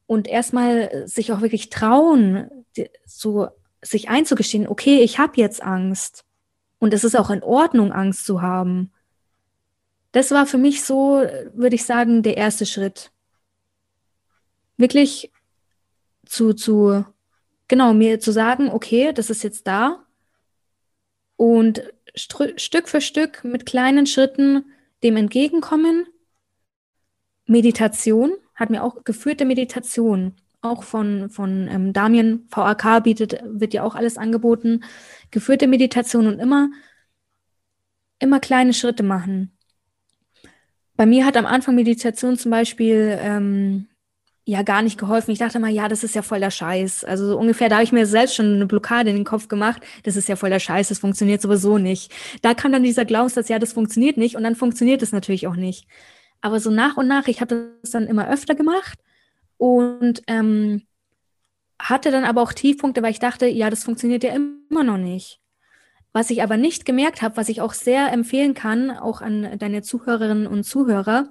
Und 0.08 0.26
erstmal 0.26 1.06
sich 1.06 1.32
auch 1.32 1.42
wirklich 1.42 1.68
trauen, 1.68 2.48
so 3.04 3.48
sich 3.82 4.08
einzugestehen, 4.08 4.66
okay, 4.66 5.02
ich 5.02 5.18
habe 5.18 5.34
jetzt 5.36 5.62
Angst. 5.62 6.24
Und 6.78 6.94
es 6.94 7.04
ist 7.04 7.14
auch 7.14 7.28
in 7.28 7.42
Ordnung, 7.42 7.92
Angst 7.92 8.24
zu 8.24 8.40
haben. 8.40 8.90
Das 10.12 10.30
war 10.30 10.46
für 10.46 10.56
mich 10.56 10.82
so, 10.82 11.22
würde 11.52 11.76
ich 11.76 11.84
sagen, 11.84 12.22
der 12.22 12.38
erste 12.38 12.64
Schritt. 12.64 13.10
Wirklich 14.78 15.30
zu, 16.24 16.54
zu, 16.54 17.04
genau, 17.68 17.92
mir 17.92 18.18
zu 18.18 18.32
sagen, 18.32 18.70
okay, 18.70 19.12
das 19.12 19.28
ist 19.28 19.42
jetzt 19.42 19.66
da. 19.66 20.06
Und 21.36 21.82
Stück 22.14 22.88
für 22.88 23.02
Stück 23.02 23.44
mit 23.44 23.66
kleinen 23.66 24.06
Schritten 24.06 24.64
dem 25.02 25.18
entgegenkommen. 25.18 26.06
Meditation 27.44 28.32
hat 28.58 28.70
mir 28.70 28.82
auch 28.82 29.04
geführte 29.04 29.44
Meditation, 29.44 30.34
auch 30.60 30.82
von, 30.82 31.30
von 31.30 31.68
ähm, 31.68 31.92
Damien 31.92 32.48
VAK 32.50 33.04
bietet, 33.04 33.40
wird 33.44 33.72
ja 33.72 33.84
auch 33.84 33.94
alles 33.94 34.18
angeboten. 34.18 34.82
Geführte 35.30 35.68
Meditation 35.68 36.26
und 36.26 36.40
immer, 36.40 36.68
immer 38.18 38.40
kleine 38.40 38.74
Schritte 38.74 39.04
machen. 39.04 39.52
bei 40.96 41.06
mir 41.06 41.24
hat 41.24 41.36
am 41.36 41.46
Anfang 41.46 41.76
Meditation 41.76 42.36
zum 42.36 42.50
Beispiel 42.50 43.16
ähm, 43.22 43.86
ja 44.44 44.62
gar 44.62 44.82
nicht 44.82 44.98
geholfen. 44.98 45.30
Ich 45.30 45.38
dachte 45.38 45.60
mal, 45.60 45.70
ja, 45.70 45.88
das 45.88 46.02
ist 46.02 46.14
ja 46.16 46.22
voll 46.22 46.40
der 46.40 46.50
Scheiß. 46.50 47.04
Also 47.04 47.28
so 47.28 47.38
ungefähr, 47.38 47.68
da 47.68 47.76
habe 47.76 47.84
ich 47.84 47.92
mir 47.92 48.06
selbst 48.06 48.34
schon 48.34 48.54
eine 48.54 48.66
Blockade 48.66 49.10
in 49.10 49.16
den 49.16 49.24
Kopf 49.24 49.46
gemacht. 49.48 49.82
Das 50.04 50.16
ist 50.16 50.28
ja 50.28 50.36
voll 50.36 50.50
der 50.50 50.58
Scheiß, 50.58 50.88
das 50.88 50.98
funktioniert 50.98 51.42
sowieso 51.42 51.78
nicht. 51.78 52.12
Da 52.42 52.54
kam 52.54 52.72
dann 52.72 52.82
dieser 52.82 53.04
Glaubenssatz, 53.04 53.48
ja, 53.48 53.58
das 53.58 53.74
funktioniert 53.74 54.16
nicht 54.16 54.36
und 54.36 54.42
dann 54.42 54.56
funktioniert 54.56 55.02
es 55.02 55.12
natürlich 55.12 55.46
auch 55.46 55.56
nicht. 55.56 55.86
Aber 56.40 56.60
so 56.60 56.70
nach 56.70 56.96
und 56.96 57.08
nach, 57.08 57.26
ich 57.26 57.40
habe 57.40 57.78
das 57.82 57.90
dann 57.90 58.06
immer 58.06 58.28
öfter 58.28 58.54
gemacht 58.54 58.98
und 59.56 60.22
ähm, 60.26 60.86
hatte 61.80 62.10
dann 62.10 62.24
aber 62.24 62.42
auch 62.42 62.52
Tiefpunkte, 62.52 63.02
weil 63.02 63.10
ich 63.10 63.18
dachte, 63.18 63.46
ja, 63.46 63.70
das 63.70 63.84
funktioniert 63.84 64.24
ja 64.24 64.34
immer 64.34 64.84
noch 64.84 64.98
nicht. 64.98 65.40
Was 66.12 66.30
ich 66.30 66.42
aber 66.42 66.56
nicht 66.56 66.84
gemerkt 66.84 67.22
habe, 67.22 67.36
was 67.36 67.48
ich 67.48 67.60
auch 67.60 67.72
sehr 67.72 68.12
empfehlen 68.12 68.54
kann, 68.54 68.90
auch 68.90 69.20
an 69.20 69.58
deine 69.58 69.82
Zuhörerinnen 69.82 70.46
und 70.46 70.64
Zuhörer, 70.64 71.28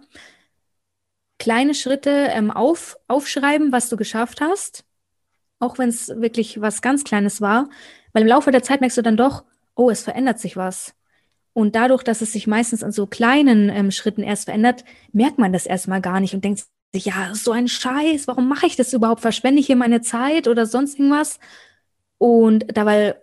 kleine 1.39 1.73
Schritte 1.73 2.09
ähm, 2.31 2.51
auf, 2.51 2.97
aufschreiben, 3.07 3.71
was 3.71 3.89
du 3.89 3.97
geschafft 3.97 4.41
hast, 4.41 4.85
auch 5.59 5.77
wenn 5.77 5.89
es 5.89 6.09
wirklich 6.09 6.61
was 6.61 6.81
ganz 6.81 7.03
Kleines 7.03 7.41
war, 7.41 7.69
weil 8.13 8.23
im 8.23 8.27
Laufe 8.27 8.51
der 8.51 8.63
Zeit 8.63 8.81
merkst 8.81 8.97
du 8.97 9.01
dann 9.01 9.17
doch, 9.17 9.43
oh, 9.75 9.89
es 9.89 10.03
verändert 10.03 10.39
sich 10.39 10.57
was. 10.57 10.96
Und 11.57 11.73
dadurch, 11.73 12.03
dass 12.03 12.21
es 12.21 12.33
sich 12.33 12.45
meistens 12.45 12.83
an 12.83 12.91
so 12.91 13.07
kleinen 13.07 13.69
ähm, 13.69 13.89
Schritten 13.89 14.21
erst 14.21 14.45
verändert, 14.45 14.85
merkt 15.11 15.39
man 15.39 15.51
das 15.51 15.65
erstmal 15.65 16.01
gar 16.01 16.19
nicht 16.19 16.35
und 16.35 16.45
denkt 16.45 16.63
sich, 16.93 17.05
ja, 17.05 17.33
so 17.33 17.51
ein 17.51 17.67
Scheiß, 17.67 18.27
warum 18.27 18.47
mache 18.47 18.67
ich 18.67 18.75
das 18.75 18.93
überhaupt? 18.93 19.21
Verschwende 19.21 19.59
ich 19.59 19.65
hier 19.65 19.75
meine 19.75 20.01
Zeit 20.01 20.47
oder 20.47 20.67
sonst 20.67 20.99
irgendwas? 20.99 21.39
Und 22.19 22.77
dabei 22.77 23.15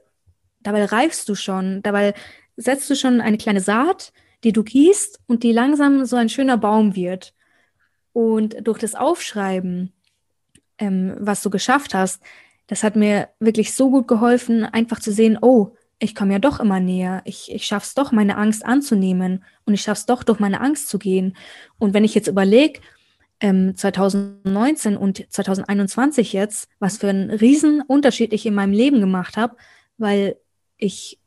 dabei 0.59 0.85
reifst 0.85 1.29
du 1.29 1.37
schon, 1.37 1.81
dabei 1.85 2.13
setzt 2.57 2.91
du 2.91 2.97
schon 2.97 3.21
eine 3.21 3.39
kleine 3.39 3.61
Saat, 3.61 4.13
die 4.43 4.53
du 4.53 4.65
gießt 4.65 5.21
und 5.29 5.45
die 5.45 5.53
langsam 5.53 6.05
so 6.05 6.17
ein 6.17 6.29
schöner 6.29 6.59
Baum 6.59 6.97
wird. 6.97 7.35
Und 8.13 8.67
durch 8.67 8.81
das 8.81 8.97
Aufschreiben, 8.97 9.93
ähm, 10.79 11.15
was 11.21 11.41
du 11.41 11.51
geschafft 11.51 11.95
hast, 11.95 12.21
das 12.67 12.83
hat 12.83 12.97
mir 12.97 13.29
wirklich 13.39 13.75
so 13.75 13.93
gut 13.93 14.09
geholfen, 14.09 14.65
einfach 14.65 14.99
zu 14.99 15.13
sehen, 15.13 15.39
oh, 15.41 15.77
ich 16.05 16.15
komme 16.15 16.33
ja 16.33 16.39
doch 16.39 16.61
immer 16.61 16.81
näher. 16.81 17.23
Ich, 17.25 17.51
ich 17.51 17.67
schaffe 17.67 17.87
es 17.87 17.95
doch, 17.95 18.13
meine 18.13 18.37
Angst 18.37 18.65
anzunehmen. 18.65 19.45
Und 19.65 19.75
ich 19.75 19.83
schaffe 19.83 20.01
es 20.01 20.07
doch, 20.07 20.23
durch 20.23 20.39
meine 20.39 20.61
Angst 20.61 20.89
zu 20.89 20.99
gehen. 20.99 21.37
Und 21.79 21.95
wenn 21.95 22.05
ich 22.05 22.15
jetzt 22.15 22.29
überlege, 22.29 22.81
ähm, 23.41 23.75
2019 23.77 24.97
und 24.97 25.27
2021 25.33 26.33
jetzt, 26.33 26.69
was 26.79 26.99
für 26.99 27.09
einen 27.09 27.31
riesen 27.31 27.81
Unterschied 27.81 28.33
ich 28.33 28.47
in 28.47 28.55
meinem 28.55 28.73
Leben 28.73 29.01
gemacht 29.01 29.37
habe, 29.37 29.57
weil 29.99 30.37
ich 30.77 31.19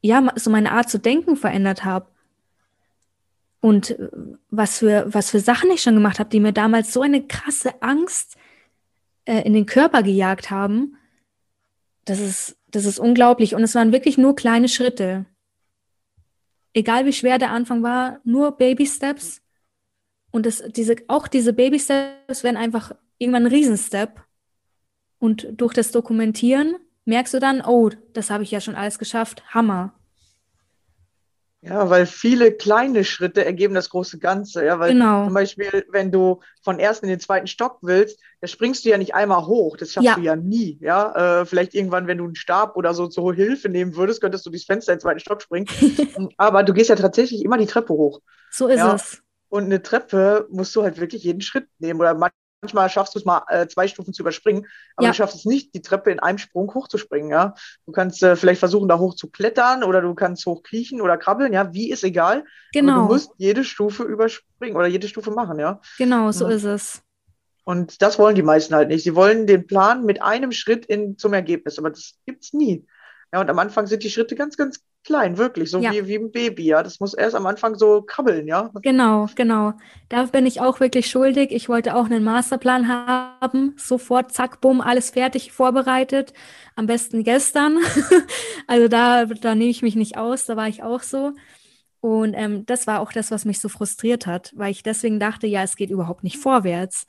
ja 0.00 0.32
so 0.36 0.50
meine 0.50 0.72
Art 0.72 0.88
zu 0.88 0.98
denken 0.98 1.36
verändert 1.36 1.84
habe. 1.84 2.06
Und 3.60 3.90
äh, 3.90 4.08
was 4.50 4.78
für, 4.78 5.12
was 5.12 5.30
für 5.30 5.40
Sachen 5.40 5.70
ich 5.70 5.82
schon 5.82 5.94
gemacht 5.94 6.20
habe, 6.20 6.30
die 6.30 6.40
mir 6.40 6.52
damals 6.52 6.92
so 6.92 7.02
eine 7.02 7.26
krasse 7.26 7.82
Angst 7.82 8.36
äh, 9.24 9.42
in 9.42 9.54
den 9.54 9.66
Körper 9.66 10.02
gejagt 10.02 10.50
haben, 10.50 10.96
das 12.04 12.20
ist, 12.20 12.56
das 12.68 12.84
ist 12.84 12.98
unglaublich. 12.98 13.54
Und 13.54 13.62
es 13.62 13.74
waren 13.74 13.92
wirklich 13.92 14.18
nur 14.18 14.36
kleine 14.36 14.68
Schritte. 14.68 15.26
Egal 16.72 17.06
wie 17.06 17.12
schwer 17.12 17.38
der 17.38 17.50
Anfang 17.50 17.82
war, 17.82 18.20
nur 18.24 18.52
Baby 18.52 18.86
Steps. 18.86 19.42
Und 20.30 20.44
das, 20.46 20.62
diese, 20.68 20.96
auch 21.08 21.28
diese 21.28 21.52
Baby 21.52 21.78
Steps 21.78 22.44
werden 22.44 22.56
einfach 22.56 22.92
irgendwann 23.18 23.44
ein 23.44 23.52
Riesenstep. 23.52 24.22
Und 25.18 25.48
durch 25.52 25.72
das 25.72 25.92
Dokumentieren 25.92 26.76
merkst 27.06 27.32
du 27.32 27.38
dann, 27.38 27.62
oh, 27.62 27.90
das 28.12 28.30
habe 28.30 28.42
ich 28.42 28.50
ja 28.50 28.60
schon 28.60 28.74
alles 28.74 28.98
geschafft, 28.98 29.42
Hammer. 29.54 29.94
Ja, 31.68 31.90
weil 31.90 32.06
viele 32.06 32.52
kleine 32.52 33.02
Schritte 33.04 33.44
ergeben 33.44 33.74
das 33.74 33.90
große 33.90 34.18
Ganze. 34.20 34.64
Ja, 34.64 34.78
weil 34.78 34.92
Genau. 34.92 35.24
zum 35.24 35.34
Beispiel, 35.34 35.84
wenn 35.90 36.12
du 36.12 36.40
von 36.62 36.78
ersten 36.78 37.06
in 37.06 37.10
den 37.10 37.20
zweiten 37.20 37.48
Stock 37.48 37.78
willst, 37.82 38.20
da 38.40 38.46
springst 38.46 38.84
du 38.84 38.90
ja 38.90 38.98
nicht 38.98 39.14
einmal 39.16 39.46
hoch. 39.46 39.76
Das 39.76 39.92
schaffst 39.92 40.06
Ja. 40.06 40.14
du 40.14 40.20
ja 40.20 40.36
nie. 40.36 40.78
Ja, 40.80 41.40
äh, 41.40 41.44
vielleicht 41.46 41.74
irgendwann, 41.74 42.06
wenn 42.06 42.18
du 42.18 42.24
einen 42.24 42.36
Stab 42.36 42.76
oder 42.76 42.94
so 42.94 43.08
zur 43.08 43.34
Hilfe 43.34 43.68
nehmen 43.68 43.96
würdest, 43.96 44.20
könntest 44.20 44.46
du 44.46 44.50
durchs 44.50 44.66
Fenster 44.66 44.92
in 44.92 44.98
den 44.98 45.02
zweiten 45.02 45.18
Stock 45.20 45.42
springen. 45.42 45.66
Aber 46.36 46.62
du 46.62 46.72
gehst 46.72 46.88
ja 46.90 46.94
tatsächlich 46.96 47.44
immer 47.44 47.58
die 47.58 47.66
Treppe 47.66 47.92
hoch. 47.94 48.20
So 48.50 48.68
ist 48.68 48.78
Ja. 48.78 48.94
es. 48.94 49.22
Und 49.48 49.64
eine 49.64 49.82
Treppe 49.82 50.46
musst 50.50 50.74
du 50.76 50.82
halt 50.82 51.00
wirklich 51.00 51.24
jeden 51.24 51.40
Schritt 51.40 51.66
nehmen. 51.80 51.98
Oder 52.00 52.14
manchmal 52.74 52.90
schaffst 52.90 53.14
du 53.14 53.18
es 53.18 53.24
mal, 53.24 53.42
äh, 53.48 53.66
zwei 53.68 53.88
Stufen 53.88 54.12
zu 54.12 54.22
überspringen, 54.22 54.66
aber 54.96 55.06
Ja. 55.06 55.10
du 55.12 55.16
schaffst 55.16 55.36
es 55.36 55.44
nicht, 55.44 55.74
die 55.74 55.82
Treppe 55.82 56.10
in 56.10 56.20
einem 56.20 56.38
Sprung 56.38 56.72
hochzuspringen. 56.74 57.30
Ja? 57.30 57.54
Du 57.86 57.92
kannst 57.92 58.22
äh, 58.22 58.36
vielleicht 58.36 58.58
versuchen, 58.60 58.88
da 58.88 58.98
hoch 58.98 59.14
zu 59.14 59.30
klettern 59.30 59.84
oder 59.84 60.00
du 60.00 60.14
kannst 60.14 60.44
hochkriechen 60.46 61.00
oder 61.00 61.16
krabbeln. 61.16 61.52
Ja, 61.52 61.72
wie 61.72 61.90
ist 61.90 62.04
egal. 62.04 62.38
Aber 62.38 62.46
Genau, 62.72 62.94
du 63.06 63.12
musst 63.14 63.30
jede 63.38 63.64
Stufe 63.64 64.02
überspringen 64.02 64.76
oder 64.76 64.86
jede 64.86 65.08
Stufe 65.08 65.30
machen. 65.30 65.58
Ja. 65.58 65.80
genau, 65.98 66.30
so 66.32 66.48
Ja. 66.48 66.54
ist 66.56 66.64
es. 66.64 67.02
Und 67.64 68.00
das 68.00 68.18
wollen 68.18 68.36
die 68.36 68.42
meisten 68.42 68.74
halt 68.74 68.88
nicht. 68.88 69.02
Sie 69.02 69.16
wollen 69.16 69.46
den 69.46 69.66
Plan 69.66 70.04
mit 70.04 70.22
einem 70.22 70.52
Schritt 70.52 70.86
in, 70.86 71.18
zum 71.18 71.32
Ergebnis, 71.32 71.78
aber 71.78 71.90
das 71.90 72.14
gibt's 72.24 72.52
nie. 72.52 72.86
Ja, 73.36 73.42
und 73.42 73.50
am 73.50 73.58
Anfang 73.58 73.86
sind 73.86 74.02
die 74.02 74.08
Schritte 74.08 74.34
ganz, 74.34 74.56
ganz 74.56 74.82
klein, 75.04 75.36
wirklich, 75.36 75.70
so 75.70 75.78
Ja. 75.78 75.92
wie, 75.92 76.06
wie 76.06 76.14
ein 76.16 76.32
Baby, 76.32 76.64
ja. 76.64 76.82
Das 76.82 77.00
muss 77.00 77.12
erst 77.12 77.34
am 77.36 77.44
Anfang 77.44 77.74
so 77.74 78.00
krabbeln, 78.00 78.48
ja. 78.48 78.70
Genau, 78.80 79.28
genau. 79.34 79.74
Da 80.08 80.22
bin 80.24 80.46
ich 80.46 80.62
auch 80.62 80.80
wirklich 80.80 81.10
schuldig. 81.10 81.50
Ich 81.52 81.68
wollte 81.68 81.96
auch 81.96 82.06
einen 82.06 82.24
Masterplan 82.24 82.88
haben. 82.88 83.74
Sofort, 83.76 84.32
zack, 84.32 84.62
bumm, 84.62 84.80
alles 84.80 85.10
fertig, 85.10 85.52
vorbereitet. 85.52 86.32
Am 86.76 86.86
besten 86.86 87.24
gestern. 87.24 87.76
Also 88.68 88.88
da, 88.88 89.26
da 89.26 89.54
nehme 89.54 89.70
ich 89.70 89.82
mich 89.82 89.96
nicht 89.96 90.16
aus, 90.16 90.46
da 90.46 90.56
war 90.56 90.66
ich 90.68 90.82
auch 90.82 91.02
so. 91.02 91.32
Und 92.00 92.32
ähm, 92.34 92.64
das 92.66 92.86
war 92.86 93.00
auch 93.00 93.12
das, 93.12 93.30
was 93.30 93.44
mich 93.44 93.60
so 93.60 93.68
frustriert 93.68 94.26
hat, 94.26 94.52
weil 94.56 94.70
ich 94.70 94.82
deswegen 94.82 95.20
dachte, 95.20 95.46
ja, 95.46 95.62
es 95.62 95.76
geht 95.76 95.90
überhaupt 95.90 96.24
nicht 96.24 96.38
vorwärts. 96.38 97.06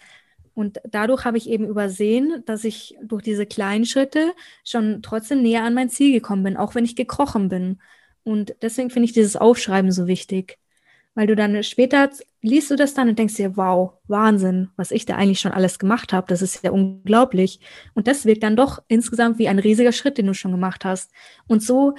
Und 0.58 0.82
dadurch 0.90 1.24
habe 1.24 1.38
ich 1.38 1.48
eben 1.48 1.68
übersehen, 1.68 2.42
dass 2.48 2.64
ich 2.64 2.98
durch 3.04 3.22
diese 3.22 3.46
kleinen 3.46 3.86
Schritte 3.86 4.34
schon 4.64 5.04
trotzdem 5.04 5.44
näher 5.44 5.64
an 5.64 5.76
mein 5.76 5.88
Ziel 5.88 6.12
gekommen 6.12 6.42
bin, 6.42 6.58
auch 6.58 6.74
wenn 6.74 6.84
ich 6.84 6.96
gekrochen 6.96 7.48
bin. 7.48 7.80
Und 8.24 8.56
deswegen 8.64 8.90
finde 8.90 9.06
ich 9.06 9.14
dieses 9.14 9.36
Aufschreiben 9.36 9.92
so 9.92 10.08
wichtig. 10.08 10.58
Weil 11.14 11.28
du 11.28 11.36
dann 11.36 11.62
später 11.62 12.10
liest 12.42 12.72
du 12.72 12.76
das 12.76 12.96
dann 12.96 13.08
und 13.08 13.20
denkst 13.20 13.36
dir, 13.36 13.56
wow, 13.56 13.94
Wahnsinn, 14.08 14.70
was 14.78 14.90
ich 14.90 15.06
da 15.06 15.16
eigentlich 15.16 15.40
schon 15.40 15.52
alles 15.52 15.78
gemacht 15.78 16.12
habe. 16.12 16.26
Das 16.28 16.42
ist 16.42 16.64
ja 16.64 16.72
unglaublich. 16.72 17.60
Und 17.94 18.08
das 18.08 18.26
wirkt 18.26 18.42
dann 18.42 18.56
doch 18.56 18.82
insgesamt 18.88 19.38
wie 19.38 19.50
ein 19.50 19.60
riesiger 19.60 19.92
Schritt, 19.92 20.18
den 20.18 20.26
du 20.26 20.34
schon 20.34 20.50
gemacht 20.50 20.86
hast. 20.86 21.12
Und 21.46 21.62
so 21.62 21.94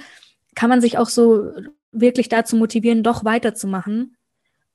kann 0.55 0.69
man 0.69 0.81
sich 0.81 0.97
auch 0.97 1.07
so 1.07 1.49
wirklich 1.93 2.27
dazu 2.27 2.57
motivieren, 2.57 3.03
doch 3.03 3.23
weiterzumachen 3.23 4.17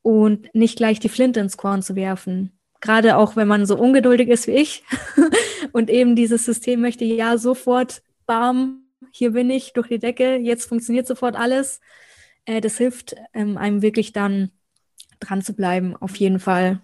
und 0.01 0.55
nicht 0.55 0.79
gleich 0.79 1.01
die 1.01 1.11
Flinte 1.11 1.41
ins 1.41 1.59
Korn 1.59 1.83
zu 1.83 1.97
werfen. 1.97 2.54
Gerade 2.85 3.17
auch, 3.17 3.35
wenn 3.35 3.49
man 3.49 3.65
so 3.65 3.79
ungeduldig 3.79 4.29
ist 4.29 4.47
wie 4.47 4.53
ich 4.53 4.85
und 5.73 5.89
eben 5.89 6.15
dieses 6.15 6.45
System 6.45 6.83
möchte, 6.83 7.07
ja, 7.07 7.39
sofort, 7.39 8.03
bam, 8.27 8.85
hier 9.11 9.31
bin 9.31 9.49
ich 9.49 9.73
durch 9.73 9.89
die 9.89 9.99
Decke, 9.99 10.37
jetzt 10.37 10.67
funktioniert 10.67 11.07
sofort 11.07 11.35
alles. 11.35 11.81
Äh, 12.45 12.61
das 12.61 12.77
hilft 12.77 13.17
ähm, 13.33 13.57
einem 13.57 13.81
wirklich 13.81 14.13
dann 14.13 14.51
dran 15.19 15.41
zu 15.41 15.55
bleiben, 15.55 15.97
auf 15.97 16.15
jeden 16.17 16.39
Fall. 16.41 16.83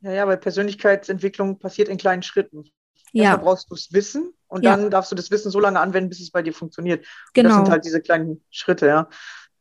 Ja, 0.00 0.12
ja, 0.12 0.26
weil 0.26 0.38
Persönlichkeitsentwicklung 0.38 1.58
passiert 1.58 1.90
in 1.90 1.98
kleinen 1.98 2.22
Schritten. 2.22 2.64
Ja, 3.12 3.24
Erstmal 3.24 3.44
brauchst 3.44 3.70
du 3.70 3.74
es 3.74 3.92
wissen 3.92 4.32
und 4.46 4.64
Ja. 4.64 4.76
dann 4.76 4.90
darfst 4.90 5.12
du 5.12 5.14
das 5.14 5.30
Wissen 5.30 5.50
so 5.50 5.60
lange 5.60 5.78
anwenden, 5.78 6.08
bis 6.08 6.20
es 6.20 6.30
bei 6.30 6.40
dir 6.40 6.54
funktioniert. 6.54 7.00
Und 7.00 7.06
das 7.34 7.42
genau. 7.42 7.56
sind 7.56 7.68
halt 7.68 7.84
diese 7.84 8.00
kleinen 8.00 8.42
Schritte, 8.50 8.86
ja. 8.86 9.10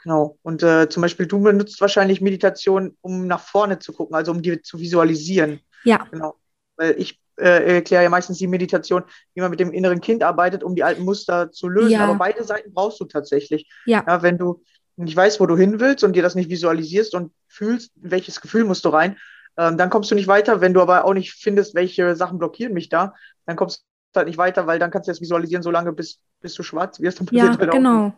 Genau. 0.04 0.38
Und 0.42 0.64
äh, 0.64 0.90
zum 0.90 1.02
Beispiel, 1.02 1.28
du 1.28 1.42
benutzt 1.42 1.80
wahrscheinlich 1.82 2.22
Meditation, 2.22 2.98
um 3.02 3.28
nach 3.28 3.42
vorne 3.42 3.80
zu 3.80 3.94
gucken, 3.94 4.16
also 4.16 4.32
um 4.32 4.42
die 4.42 4.62
zu 4.62 4.80
visualisieren. 4.80 5.60
Ja, 5.84 6.08
Genau. 6.12 6.36
Weil 6.78 6.96
ich 6.98 7.20
äh, 7.38 7.76
erkläre 7.76 8.04
ja 8.04 8.10
meistens 8.10 8.38
die 8.38 8.48
Meditation, 8.48 9.04
wie 9.34 9.42
man 9.42 9.52
mit 9.52 9.60
dem 9.60 9.72
inneren 9.72 10.02
Kind 10.02 10.24
arbeitet, 10.24 10.64
um 10.64 10.76
die 10.76 10.84
alten 10.84 11.04
Muster 11.04 11.52
zu 11.52 11.68
lösen. 11.68 11.92
Ja. 11.92 12.06
Aber 12.06 12.16
beide 12.16 12.44
Seiten 12.44 12.74
brauchst 12.74 13.00
du 13.00 13.06
tatsächlich. 13.06 13.70
Ja. 13.86 14.04
ja. 14.08 14.22
Wenn 14.22 14.38
du 14.38 14.64
nicht 14.96 15.16
weißt, 15.16 15.40
wo 15.40 15.46
du 15.46 15.58
hin 15.58 15.80
willst 15.80 16.04
und 16.04 16.14
dir 16.16 16.24
das 16.24 16.36
nicht 16.36 16.50
visualisierst 16.50 17.14
und 17.16 17.32
fühlst, 17.48 17.92
welches 17.96 18.42
Gefühl 18.42 18.64
musst 18.64 18.86
du 18.86 18.90
rein, 18.90 19.18
ähm, 19.58 19.78
dann 19.78 19.90
kommst 19.90 20.12
du 20.12 20.16
nicht 20.16 20.28
weiter. 20.28 20.62
Wenn 20.62 20.74
du 20.74 20.82
aber 20.82 21.06
auch 21.06 21.14
nicht 21.14 21.34
findest, 21.34 21.76
welche 21.76 22.16
Sachen 22.16 22.38
blockieren 22.38 22.74
mich 22.74 22.90
da, 22.90 23.14
dann 23.46 23.56
kommst 23.56 23.86
du 24.14 24.18
halt 24.18 24.28
nicht 24.28 24.38
weiter, 24.38 24.68
weil 24.68 24.80
dann 24.80 24.92
kannst 24.92 25.08
du 25.08 25.12
das 25.12 25.22
visualisieren, 25.22 25.64
solange 25.64 25.94
bis, 25.94 26.20
bis 26.42 26.54
du 26.54 26.64
schwarz 26.64 27.00
wirst. 27.00 27.20
Dann 27.20 27.28
ja, 27.32 27.58
halt 27.58 27.70
auch 27.70 27.80
nichts. 27.80 28.18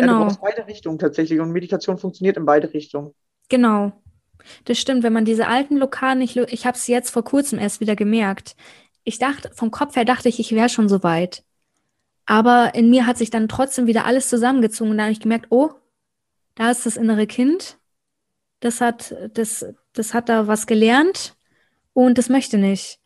Genau. 0.00 0.12
Ja, 0.12 0.18
du 0.18 0.24
brauchst 0.24 0.40
beide 0.40 0.66
Richtungen 0.66 0.98
tatsächlich 0.98 1.40
und 1.40 1.52
Meditation 1.52 1.98
funktioniert 1.98 2.36
in 2.36 2.44
beide 2.44 2.72
Richtungen. 2.72 3.14
genau. 3.48 3.92
Das 4.64 4.78
stimmt, 4.78 5.02
wenn 5.02 5.12
man 5.12 5.24
diese 5.24 5.48
alten 5.48 5.76
Blockaden 5.76 6.20
nicht, 6.20 6.36
ich 6.36 6.64
habe 6.64 6.76
es 6.76 6.86
jetzt 6.86 7.10
vor 7.10 7.24
kurzem 7.24 7.58
erst 7.58 7.80
wieder 7.80 7.96
gemerkt. 7.96 8.56
Ich 9.04 9.18
dachte, 9.18 9.50
vom 9.52 9.70
Kopf 9.70 9.96
her 9.96 10.04
dachte 10.04 10.28
ich, 10.28 10.38
ich 10.38 10.52
wäre 10.52 10.68
schon 10.68 10.88
so 10.88 11.02
weit. 11.02 11.44
Aber 12.24 12.74
in 12.74 12.90
mir 12.90 13.06
hat 13.06 13.18
sich 13.18 13.30
dann 13.30 13.48
trotzdem 13.48 13.86
wieder 13.86 14.04
alles 14.04 14.28
zusammengezogen 14.28 14.90
und 14.90 14.98
da 14.98 15.04
habe 15.04 15.12
ich 15.12 15.20
gemerkt, 15.20 15.46
oh, 15.50 15.70
da 16.54 16.70
ist 16.70 16.86
das 16.86 16.96
innere 16.96 17.26
Kind. 17.26 17.78
Das 18.60 18.80
hat, 18.80 19.14
das, 19.32 19.66
das 19.92 20.14
hat 20.14 20.28
da 20.28 20.46
was 20.46 20.66
gelernt 20.66 21.36
und 21.92 22.18
das 22.18 22.28
möchte 22.28 22.58
nicht. 22.58 23.00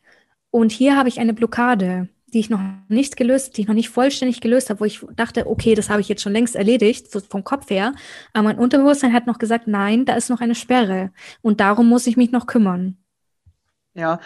Und 0.51 0.71
hier 0.71 0.97
habe 0.97 1.09
ich 1.09 1.19
eine 1.19 1.33
Blockade. 1.33 2.09
Die 2.33 2.39
ich 2.39 2.49
noch 2.49 2.59
nicht 2.87 3.15
gelöst, 3.15 3.55
die 3.55 3.61
ich 3.61 3.67
noch 3.67 3.75
nicht 3.75 3.89
vollständig 3.89 4.41
gelöst 4.41 4.69
habe, 4.69 4.79
wo 4.79 4.85
ich 4.85 5.05
dachte, 5.15 5.47
okay, 5.47 5.75
das 5.75 5.89
habe 5.89 6.01
ich 6.01 6.09
jetzt 6.09 6.21
schon 6.21 6.33
längst 6.33 6.55
erledigt, 6.55 7.11
so 7.11 7.19
vom 7.19 7.43
Kopf 7.43 7.69
her. 7.69 7.93
Aber 8.33 8.43
mein 8.43 8.57
Unterbewusstsein 8.57 9.13
hat 9.13 9.27
noch 9.27 9.37
gesagt, 9.37 9.67
nein, 9.67 10.05
da 10.05 10.15
ist 10.15 10.29
noch 10.29 10.41
eine 10.41 10.55
Sperre. 10.55 11.11
Und 11.41 11.59
darum 11.59 11.87
muss 11.87 12.07
ich 12.07 12.17
mich 12.17 12.31
noch 12.31 12.47
kümmern. 12.47 12.97
Ja, 13.93 14.19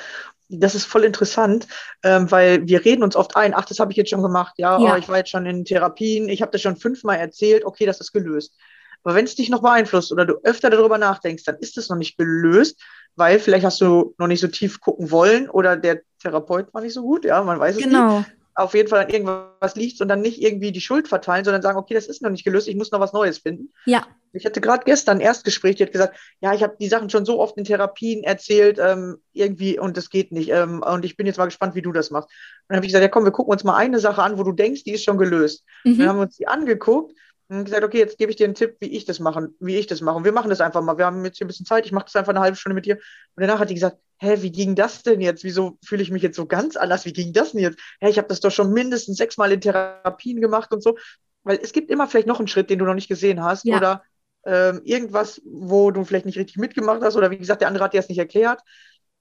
das 0.49 0.75
ist 0.75 0.85
voll 0.85 1.03
interessant, 1.03 1.67
ähm, 2.03 2.31
weil 2.31 2.65
wir 2.67 2.85
reden 2.85 3.03
uns 3.03 3.17
oft 3.17 3.35
ein, 3.35 3.53
ach, 3.53 3.65
das 3.65 3.79
habe 3.79 3.91
ich 3.91 3.97
jetzt 3.97 4.09
schon 4.09 4.21
gemacht, 4.21 4.53
ja, 4.57 4.79
Ja. 4.79 4.93
Oh, 4.93 4.97
ich 4.97 5.09
war 5.09 5.17
jetzt 5.17 5.29
schon 5.29 5.45
in 5.45 5.65
Therapien, 5.65 6.29
ich 6.29 6.41
habe 6.41 6.51
das 6.51 6.61
schon 6.61 6.77
fünfmal 6.77 7.17
erzählt, 7.17 7.65
okay, 7.65 7.85
das 7.85 7.99
ist 7.99 8.13
gelöst. 8.13 8.55
Aber 9.03 9.15
wenn 9.15 9.25
es 9.25 9.35
dich 9.35 9.49
noch 9.49 9.61
beeinflusst 9.61 10.11
oder 10.11 10.25
du 10.25 10.35
öfter 10.43 10.69
darüber 10.69 10.97
nachdenkst, 10.97 11.43
dann 11.43 11.57
ist 11.57 11.77
es 11.77 11.89
noch 11.89 11.97
nicht 11.97 12.17
gelöst, 12.17 12.81
weil 13.15 13.39
vielleicht 13.39 13.65
hast 13.65 13.79
du 13.81 14.15
noch 14.17 14.27
nicht 14.27 14.39
so 14.39 14.47
tief 14.47 14.79
gucken 14.79 15.11
wollen 15.11 15.49
oder 15.49 15.77
der 15.77 16.01
Therapeut 16.27 16.73
war 16.73 16.81
nicht 16.81 16.93
so 16.93 17.01
gut, 17.01 17.25
ja, 17.25 17.41
man 17.43 17.59
weiß 17.59 17.75
es 17.75 17.77
nicht. 17.77 17.89
Genau. 17.89 18.23
Auf 18.55 18.73
jeden 18.73 18.89
Fall 18.89 19.05
an 19.05 19.09
irgendwas 19.09 19.75
liegt 19.75 20.01
und 20.01 20.07
dann 20.07 20.21
nicht 20.21 20.41
irgendwie 20.41 20.71
die 20.71 20.81
Schuld 20.81 21.07
verteilen, 21.07 21.45
sondern 21.45 21.61
sagen, 21.61 21.77
okay, 21.77 21.93
das 21.93 22.07
ist 22.07 22.23
noch 22.23 22.31
nicht 22.31 22.43
gelöst, 22.43 22.67
ich 22.67 22.75
muss 22.75 22.91
noch 22.91 22.99
was 22.99 23.13
Neues 23.13 23.37
finden. 23.37 23.71
Ja, 23.85 24.07
Ich 24.33 24.45
hatte 24.45 24.61
gerade 24.61 24.83
gestern 24.83 25.17
ein 25.17 25.21
Erstgespräch, 25.21 25.75
die 25.75 25.83
hat 25.83 25.91
gesagt, 25.91 26.17
ja, 26.41 26.53
ich 26.53 26.63
habe 26.63 26.75
die 26.79 26.87
Sachen 26.87 27.09
schon 27.11 27.23
so 27.23 27.39
oft 27.39 27.55
in 27.57 27.65
Therapien 27.65 28.23
erzählt, 28.23 28.79
ähm, 28.79 29.17
irgendwie, 29.31 29.77
und 29.77 29.95
das 29.95 30.09
geht 30.09 30.31
nicht. 30.31 30.49
Ähm, 30.49 30.81
und 30.81 31.05
ich 31.05 31.17
bin 31.17 31.27
jetzt 31.27 31.37
mal 31.37 31.45
gespannt, 31.45 31.75
wie 31.75 31.83
du 31.83 31.91
das 31.91 32.09
machst. 32.09 32.29
Und 32.29 32.69
dann 32.69 32.77
habe 32.77 32.85
ich 32.87 32.91
gesagt, 32.91 33.03
ja 33.03 33.09
komm, 33.09 33.25
wir 33.25 33.31
gucken 33.31 33.51
uns 33.51 33.63
mal 33.63 33.75
eine 33.75 33.99
Sache 33.99 34.23
an, 34.23 34.39
wo 34.39 34.43
du 34.43 34.53
denkst, 34.53 34.83
die 34.83 34.93
ist 34.93 35.03
schon 35.03 35.19
gelöst. 35.19 35.63
Und 35.85 35.97
dann 35.97 36.05
mhm. 36.05 36.09
haben 36.09 36.17
wir 36.17 36.23
uns 36.23 36.37
die 36.37 36.47
angeguckt 36.47 37.13
und 37.49 37.65
gesagt, 37.65 37.83
okay, 37.83 37.99
jetzt 37.99 38.17
gebe 38.17 38.31
ich 38.31 38.35
dir 38.35 38.45
einen 38.45 38.55
Tipp, 38.55 38.77
wie 38.79 38.89
ich 38.89 39.05
das 39.05 39.19
mache, 39.19 39.49
wie 39.59 39.77
ich 39.77 39.87
das 39.87 40.01
mache. 40.01 40.17
Und 40.17 40.25
wir 40.25 40.31
machen 40.31 40.49
das 40.49 40.61
einfach 40.61 40.81
mal. 40.81 40.97
Wir 40.97 41.05
haben 41.05 41.23
jetzt 41.23 41.37
hier 41.37 41.45
ein 41.45 41.47
bisschen 41.47 41.65
Zeit, 41.65 41.85
ich 41.85 41.91
mache 41.91 42.05
das 42.05 42.15
einfach 42.15 42.31
eine 42.31 42.41
halbe 42.41 42.57
Stunde 42.57 42.75
mit 42.75 42.85
dir. 42.85 42.95
Und 42.95 43.01
danach 43.41 43.59
hat 43.59 43.69
die 43.69 43.75
gesagt, 43.75 43.97
hä, 44.19 44.37
wie 44.41 44.51
ging 44.51 44.75
das 44.75 45.03
denn 45.03 45.21
jetzt? 45.21 45.43
Wieso 45.43 45.77
fühle 45.83 46.03
ich 46.03 46.11
mich 46.11 46.23
jetzt 46.23 46.35
so 46.35 46.45
ganz 46.45 46.75
anders? 46.75 47.05
Wie 47.05 47.13
ging 47.13 47.33
das 47.33 47.51
denn 47.51 47.61
jetzt? 47.61 47.79
Hä, 47.99 48.09
ich 48.09 48.17
habe 48.17 48.27
das 48.27 48.39
doch 48.39 48.51
schon 48.51 48.73
mindestens 48.73 49.17
sechsmal 49.17 49.51
in 49.51 49.61
Therapien 49.61 50.41
gemacht 50.41 50.71
und 50.73 50.83
so. 50.83 50.97
Weil 51.43 51.59
es 51.61 51.71
gibt 51.71 51.89
immer 51.89 52.07
vielleicht 52.07 52.27
noch 52.27 52.39
einen 52.39 52.47
Schritt, 52.47 52.69
den 52.69 52.79
du 52.79 52.85
noch 52.85 52.93
nicht 52.93 53.07
gesehen 53.07 53.43
hast. 53.43 53.65
Ja. 53.65 53.77
Oder 53.77 54.03
ähm, 54.45 54.81
irgendwas, 54.83 55.41
wo 55.45 55.91
du 55.91 56.03
vielleicht 56.03 56.25
nicht 56.25 56.37
richtig 56.37 56.57
mitgemacht 56.57 57.01
hast. 57.01 57.15
Oder 57.15 57.31
wie 57.31 57.37
gesagt, 57.37 57.61
der 57.61 57.67
andere 57.67 57.83
hat 57.83 57.93
dir 57.93 57.99
das 57.99 58.09
nicht 58.09 58.17
erklärt. 58.17 58.61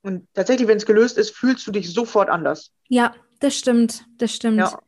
Und 0.03 0.27
tatsächlich, 0.35 0.69
wenn 0.69 0.77
es 0.77 0.87
gelöst 0.87 1.19
ist, 1.19 1.37
fühlst 1.37 1.67
du 1.67 1.73
dich 1.73 1.93
sofort 1.93 2.29
anders. 2.29 2.73
ja, 2.89 3.15
das 3.41 3.55
stimmt, 3.55 4.07
das 4.17 4.33
stimmt. 4.33 4.59
Ja. 4.59 4.79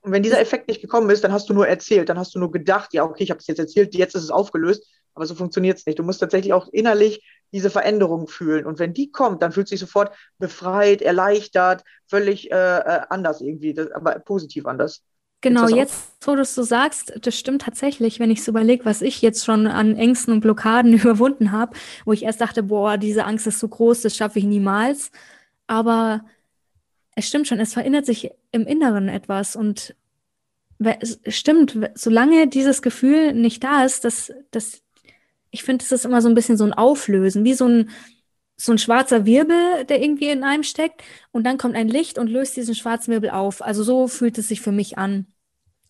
Und 0.00 0.12
wenn 0.12 0.22
dieser 0.22 0.40
Effekt 0.40 0.68
nicht 0.68 0.80
gekommen 0.80 1.10
ist, 1.10 1.24
dann 1.24 1.32
hast 1.32 1.48
du 1.48 1.54
nur 1.54 1.68
erzählt, 1.68 2.08
dann 2.08 2.18
hast 2.18 2.34
du 2.34 2.38
nur 2.38 2.50
gedacht, 2.50 2.94
ja, 2.94 3.04
okay, 3.04 3.24
ich 3.24 3.30
habe 3.30 3.38
das 3.38 3.46
jetzt 3.46 3.58
erzählt, 3.58 3.94
jetzt 3.94 4.14
ist 4.14 4.22
es 4.22 4.30
aufgelöst, 4.30 4.86
aber 5.14 5.26
so 5.26 5.34
funktioniert 5.34 5.78
es 5.78 5.86
nicht. 5.86 5.98
Du 5.98 6.02
musst 6.02 6.20
tatsächlich 6.20 6.52
auch 6.52 6.68
innerlich 6.68 7.22
diese 7.52 7.70
Veränderung 7.70 8.28
fühlen. 8.28 8.66
Und 8.66 8.78
wenn 8.78 8.94
die 8.94 9.10
kommt, 9.10 9.42
dann 9.42 9.52
fühlst 9.52 9.70
du 9.70 9.74
dich 9.74 9.80
sofort 9.80 10.14
befreit, 10.38 11.02
erleichtert, 11.02 11.84
völlig 12.06 12.50
äh, 12.50 12.78
äh, 12.78 13.00
anders 13.08 13.40
irgendwie, 13.40 13.74
das, 13.74 13.90
aber 13.92 14.18
positiv 14.18 14.66
anders. 14.66 15.02
Genau, 15.40 15.68
jetzt, 15.68 16.10
wo 16.22 16.34
du 16.34 16.42
es 16.42 16.54
so 16.54 16.64
sagst, 16.64 17.12
das 17.22 17.38
stimmt 17.38 17.62
tatsächlich, 17.62 18.18
wenn 18.18 18.30
ich 18.30 18.42
so 18.42 18.50
überlege, 18.50 18.84
was 18.84 19.02
ich 19.02 19.22
jetzt 19.22 19.44
schon 19.44 19.68
an 19.68 19.96
Ängsten 19.96 20.34
und 20.34 20.40
Blockaden 20.40 20.92
überwunden 20.94 21.52
habe, 21.52 21.76
wo 22.04 22.12
ich 22.12 22.24
erst 22.24 22.40
dachte, 22.40 22.64
boah, 22.64 22.98
diese 22.98 23.24
Angst 23.24 23.46
ist 23.46 23.60
so 23.60 23.68
groß, 23.68 24.02
das 24.02 24.16
schaffe 24.16 24.40
ich 24.40 24.44
niemals. 24.44 25.12
Aber 25.68 26.24
es 27.14 27.28
stimmt 27.28 27.46
schon, 27.46 27.60
es 27.60 27.72
verändert 27.72 28.06
sich 28.06 28.30
im 28.50 28.66
Inneren 28.66 29.08
etwas 29.08 29.54
und 29.54 29.94
es 30.80 31.18
stimmt, 31.28 31.76
solange 31.94 32.46
dieses 32.46 32.82
Gefühl 32.82 33.32
nicht 33.32 33.64
da 33.64 33.84
ist, 33.84 34.04
dass, 34.04 34.32
dass 34.50 34.82
ich 35.50 35.62
finde, 35.62 35.84
es 35.84 35.92
ist 35.92 36.04
immer 36.04 36.22
so 36.22 36.28
ein 36.28 36.34
bisschen 36.34 36.56
so 36.56 36.64
ein 36.64 36.72
Auflösen, 36.72 37.44
wie 37.44 37.54
so 37.54 37.66
ein, 37.66 37.90
so 38.56 38.72
ein 38.72 38.78
schwarzer 38.78 39.26
Wirbel, 39.26 39.84
der 39.86 40.02
irgendwie 40.02 40.28
in 40.28 40.44
einem 40.44 40.64
steckt 40.64 41.02
und 41.30 41.44
dann 41.44 41.58
kommt 41.58 41.76
ein 41.76 41.88
Licht 41.88 42.18
und 42.18 42.28
löst 42.28 42.56
diesen 42.56 42.74
schwarzen 42.74 43.12
Wirbel 43.12 43.30
auf. 43.30 43.62
Also 43.62 43.82
so 43.82 44.08
fühlt 44.08 44.38
es 44.38 44.48
sich 44.48 44.60
für 44.60 44.72
mich 44.72 44.98
an. 44.98 45.26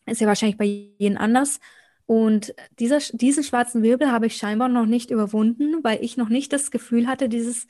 Ist 0.07 0.21
ja 0.21 0.27
wahrscheinlich 0.27 0.59
bei 0.59 0.64
jedem 0.64 1.18
anders. 1.18 1.61
Und 2.07 2.55
dieser, 2.79 2.99
diesen 3.12 3.44
schwarzen 3.44 3.83
Wirbel 3.83 4.11
habe 4.12 4.27
ich 4.27 4.37
scheinbar 4.37 4.68
noch 4.68 4.87
nicht 4.87 5.11
überwunden, 5.11 5.85
weil 5.85 6.03
ich 6.03 6.16
noch 6.16 6.31
nicht 6.31 6.53
das 6.53 6.71
Gefühl 6.71 7.07
hatte, 7.07 7.29
dieses, 7.29 7.66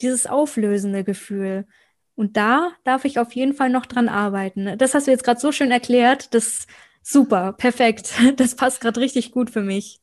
dieses 0.00 0.26
auflösende 0.26 1.04
Gefühl. 1.04 1.66
Und 2.14 2.36
da 2.36 2.72
darf 2.84 3.04
ich 3.04 3.18
auf 3.18 3.32
jeden 3.34 3.54
Fall 3.54 3.70
noch 3.70 3.86
dran 3.86 4.08
arbeiten. 4.08 4.78
Das 4.78 4.94
hast 4.94 5.06
du 5.06 5.10
jetzt 5.10 5.24
gerade 5.24 5.40
so 5.40 5.52
schön 5.52 5.70
erklärt. 5.70 6.34
Das 6.34 6.66
super, 7.02 7.52
perfekt. 7.54 8.12
Das 8.36 8.56
passt 8.56 8.80
gerade 8.80 9.00
richtig 9.00 9.32
gut 9.32 9.50
für 9.50 9.62
mich. 9.62 10.01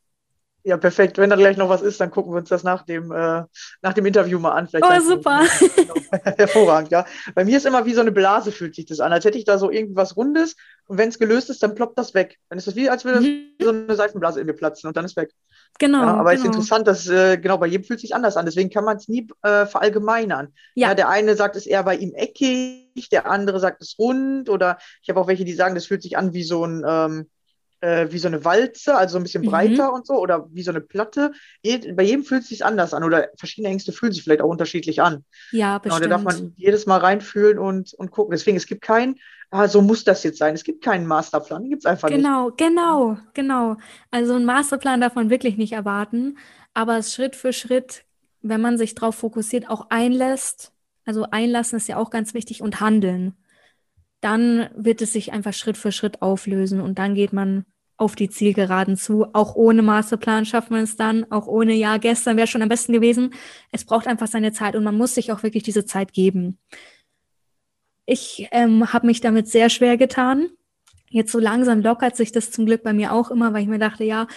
Ja, 0.64 0.76
perfekt. 0.76 1.18
Wenn 1.18 1.30
da 1.30 1.38
gleich 1.38 1.56
noch 1.56 1.70
was 1.70 1.82
ist, 1.82 2.02
dann 2.02 2.12
gucken 2.12 2.34
wir 2.34 2.38
uns 2.38 2.50
das 2.50 2.64
nach 2.64 2.84
dem, 2.84 3.12
äh, 3.12 3.44
nach 3.82 3.94
dem 3.94 4.06
Interview 4.06 4.40
mal 4.40 4.52
an. 4.52 4.68
Vielleicht 4.68 4.86
Oh, 4.86 5.00
super. 5.00 5.42
Hervorragend, 6.38 6.92
ja. 6.92 7.06
Bei 7.34 7.46
mir 7.46 7.58
ist 7.58 7.66
immer 7.66 7.86
wie 7.86 7.94
so 7.94 8.02
eine 8.02 8.12
Blase, 8.12 8.52
fühlt 8.52 8.76
sich 8.76 8.86
das 8.86 9.00
an, 9.00 9.14
als 9.14 9.24
hätte 9.24 9.38
ich 9.38 9.46
da 9.46 9.58
so 9.58 9.72
irgendwas 9.72 10.18
Rundes 10.18 10.56
und 10.88 10.98
wenn 10.98 11.10
es 11.10 11.18
gelöst 11.18 11.50
ist, 11.50 11.64
dann 11.64 11.76
ploppt 11.76 11.98
das 11.98 12.14
weg. 12.14 12.38
Dann 12.50 12.58
ist 12.58 12.68
das 12.68 12.76
wie, 12.76 12.90
als 12.90 13.06
würde 13.06 13.22
Mhm. 13.22 13.52
so 13.62 13.70
eine 13.70 13.96
Seifenblase 13.96 14.42
in 14.42 14.48
mir 14.48 14.54
platzen 14.54 14.88
und 14.88 14.98
dann 14.98 15.06
ist 15.06 15.16
weg. 15.16 15.32
Genau, 15.80 16.02
Ja, 16.02 16.16
aber 16.16 16.32
es 16.32 16.40
ist 16.40 16.44
genau. 16.44 16.56
interessant, 16.56 16.88
dass 16.88 17.08
äh, 17.08 17.38
genau 17.38 17.58
bei 17.58 17.68
jedem 17.68 17.86
fühlt 17.86 18.00
sich 18.02 18.14
anders 18.14 18.36
an. 18.36 18.46
Deswegen 18.46 18.70
kann 18.70 18.84
man 18.84 18.98
es 18.98 19.08
nie 19.08 19.28
äh, 19.44 19.66
verallgemeinern. 19.66 20.54
Ja. 20.76 20.90
Ja, 20.90 20.96
der 20.96 21.10
eine 21.10 21.36
sagt, 21.36 21.56
es 21.56 21.68
eher 21.68 21.84
bei 21.84 21.96
ihm 21.96 22.14
eckig, 22.16 23.10
der 23.12 23.30
andere 23.30 23.60
sagt, 23.60 23.82
es 23.82 23.96
rund 23.98 24.50
oder 24.50 24.78
ich 25.02 25.10
habe 25.10 25.20
auch 25.22 25.28
welche, 25.28 25.46
die 25.46 25.54
sagen, 25.54 25.76
das 25.76 25.86
fühlt 25.86 26.02
sich 26.04 26.18
an 26.18 26.34
wie 26.34 26.44
so 26.44 26.66
ein 26.66 26.84
ähm, 26.86 27.30
äh, 27.82 28.08
wie 28.12 28.18
so 28.20 28.28
eine 28.28 28.44
Walze, 28.46 28.96
also 28.96 29.14
so 29.14 29.20
ein 29.20 29.24
bisschen 29.24 29.44
Mhm. 29.44 29.48
breiter 29.48 29.94
und 29.94 30.06
so 30.06 30.16
oder 30.16 30.48
wie 30.52 30.64
so 30.64 30.72
eine 30.72 30.82
Platte. 30.82 31.32
Je, 31.64 31.94
bei 31.94 32.04
jedem 32.04 32.24
fühlt 32.24 32.44
es 32.44 32.50
sich 32.50 32.66
anders 32.66 32.94
an 32.94 33.04
oder 33.04 33.30
verschiedene 33.38 33.70
Ängste 33.72 33.92
fühlen 33.94 34.12
sich 34.12 34.24
vielleicht 34.24 34.42
auch 34.42 34.50
unterschiedlich 34.50 35.02
an. 35.02 35.26
Ja, 35.52 35.80
Genau, 35.82 36.00
da 36.00 36.08
darf 36.08 36.24
bestimmt. 36.24 36.24
man 36.24 36.54
jedes 36.58 36.86
Mal 36.86 36.98
reinfühlen 36.98 37.58
und, 37.60 37.94
und 37.94 38.12
gucken. 38.12 38.32
Deswegen, 38.32 38.58
es 38.58 38.66
gibt 38.68 38.82
keinen, 38.82 39.16
ah, 39.52 39.68
so 39.68 39.82
muss 39.82 40.04
das 40.04 40.24
jetzt 40.24 40.38
sein. 40.40 40.54
Es 40.56 40.64
gibt 40.64 40.84
keinen 40.84 41.08
Masterplan, 41.08 41.64
den 41.64 41.70
gibt 41.72 41.84
es 41.84 41.86
einfach 41.86 42.10
nicht. 42.10 42.18
Genau, 42.24 42.52
genau, 42.52 43.18
genau. 43.34 43.78
Also 44.12 44.34
einen 44.36 44.46
Masterplan 44.46 45.02
darf 45.02 45.16
man 45.16 45.30
wirklich 45.30 45.58
nicht 45.58 45.74
erwarten, 45.74 46.38
aber 46.74 46.98
es 46.98 47.14
Schritt 47.14 47.36
für 47.36 47.54
Schritt, 47.54 48.06
wenn 48.42 48.62
man 48.62 48.78
sich 48.78 48.96
darauf 48.96 49.16
fokussiert, 49.16 49.70
auch 49.70 49.90
einlässt, 49.90 50.72
also 51.06 51.26
einlassen 51.32 51.78
ist 51.78 51.88
ja 51.88 51.98
auch 51.98 52.10
ganz 52.10 52.34
wichtig 52.34 52.62
und 52.62 52.80
handeln, 52.80 53.36
dann 54.22 54.70
wird 54.76 55.02
es 55.02 55.14
sich 55.14 55.32
einfach 55.32 55.54
Schritt 55.54 55.78
für 55.78 55.92
Schritt 55.92 56.22
auflösen 56.22 56.82
und 56.82 57.00
dann 57.00 57.16
geht 57.16 57.34
man 57.34 57.66
auf 57.98 58.16
die 58.16 58.30
Zielgeraden 58.30 58.96
zu. 58.96 59.28
Auch 59.34 59.56
ohne 59.56 59.82
Masterplan 59.82 60.46
schafft 60.46 60.72
man 60.72 60.84
es 60.84 60.96
dann, 60.96 61.30
auch 61.32 61.48
ohne, 61.48 61.74
ja, 61.74 61.98
gestern 61.98 62.38
wäre 62.38 62.48
schon 62.48 62.62
am 62.62 62.70
besten 62.70 62.94
gewesen. 62.94 63.34
Es 63.72 63.86
braucht 63.86 64.08
einfach 64.08 64.28
seine 64.28 64.52
Zeit 64.52 64.76
und 64.76 64.84
man 64.84 64.98
muss 64.98 65.16
sich 65.16 65.32
auch 65.32 65.44
wirklich 65.44 65.64
diese 65.64 65.86
Zeit 65.86 66.14
geben. 66.14 66.58
Ich 68.06 68.48
ähm, 68.52 68.92
habe 68.92 69.06
mich 69.06 69.22
damit 69.22 69.48
sehr 69.48 69.70
schwer 69.70 69.98
getan. 69.98 70.50
Jetzt 71.10 71.32
so 71.32 71.40
langsam 71.40 71.82
lockert 71.82 72.16
sich 72.16 72.32
das 72.32 72.52
zum 72.52 72.66
Glück 72.66 72.84
bei 72.84 72.94
mir 72.94 73.14
auch 73.14 73.32
immer, 73.32 73.54
weil 73.54 73.64
ich 73.64 73.68
mir 73.68 73.80
dachte, 73.80 74.04
ja, 74.04 74.28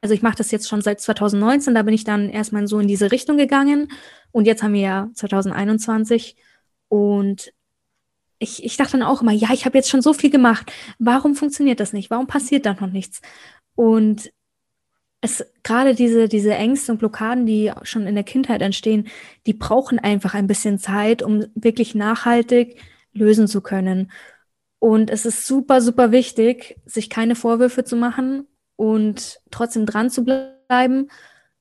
also 0.00 0.14
ich 0.14 0.22
mache 0.22 0.36
das 0.36 0.50
jetzt 0.50 0.68
schon 0.68 0.82
seit 0.82 1.00
2019, 1.00 1.74
da 1.74 1.82
bin 1.82 1.94
ich 1.94 2.04
dann 2.04 2.28
erstmal 2.28 2.66
so 2.66 2.78
in 2.78 2.88
diese 2.88 3.12
Richtung 3.12 3.36
gegangen 3.36 3.88
und 4.32 4.46
jetzt 4.46 4.62
haben 4.62 4.74
wir 4.74 4.80
ja 4.80 5.10
2021 5.14 6.36
und 6.88 7.52
ich, 8.38 8.64
ich 8.64 8.76
dachte 8.76 8.92
dann 8.92 9.02
auch 9.02 9.22
immer, 9.22 9.32
ja, 9.32 9.48
ich 9.52 9.64
habe 9.64 9.78
jetzt 9.78 9.88
schon 9.88 10.02
so 10.02 10.12
viel 10.12 10.30
gemacht, 10.30 10.72
warum 10.98 11.34
funktioniert 11.34 11.80
das 11.80 11.92
nicht? 11.92 12.10
Warum 12.10 12.26
passiert 12.26 12.66
da 12.66 12.74
noch 12.74 12.90
nichts? 12.90 13.20
Und 13.74 14.30
es 15.20 15.44
gerade 15.62 15.94
diese, 15.94 16.28
diese 16.28 16.54
Ängste 16.54 16.92
und 16.92 16.98
Blockaden, 16.98 17.46
die 17.46 17.72
schon 17.82 18.06
in 18.06 18.14
der 18.14 18.24
Kindheit 18.24 18.62
entstehen, 18.62 19.08
die 19.46 19.54
brauchen 19.54 19.98
einfach 19.98 20.34
ein 20.34 20.46
bisschen 20.46 20.78
Zeit, 20.78 21.22
um 21.22 21.46
wirklich 21.54 21.94
nachhaltig 21.94 22.80
lösen 23.12 23.48
zu 23.48 23.60
können. 23.60 24.10
Und 24.78 25.10
es 25.10 25.24
ist 25.24 25.46
super, 25.46 25.80
super 25.80 26.12
wichtig, 26.12 26.78
sich 26.84 27.08
keine 27.10 27.34
Vorwürfe 27.34 27.84
zu 27.84 27.96
machen 27.96 28.46
und 28.76 29.40
trotzdem 29.50 29.86
dran 29.86 30.10
zu 30.10 30.24
bleiben 30.24 31.08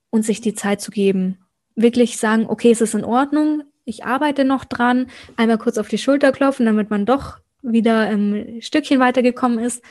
und 0.09 0.23
sich 0.23 0.41
die 0.41 0.53
Zeit 0.53 0.81
zu 0.81 0.91
geben. 0.91 1.39
Wirklich 1.75 2.17
sagen, 2.17 2.45
okay, 2.47 2.71
es 2.71 2.81
ist 2.81 2.93
in 2.93 3.05
Ordnung, 3.05 3.63
ich 3.85 4.03
arbeite 4.03 4.43
noch 4.43 4.65
dran, 4.65 5.07
einmal 5.37 5.57
kurz 5.57 5.77
auf 5.77 5.87
die 5.87 5.97
Schulter 5.97 6.31
klopfen, 6.31 6.65
damit 6.65 6.89
man 6.89 7.05
doch 7.05 7.37
wieder 7.61 7.99
ein 7.99 8.61
Stückchen 8.61 8.99
weitergekommen 8.99 9.59
ist. 9.59 9.83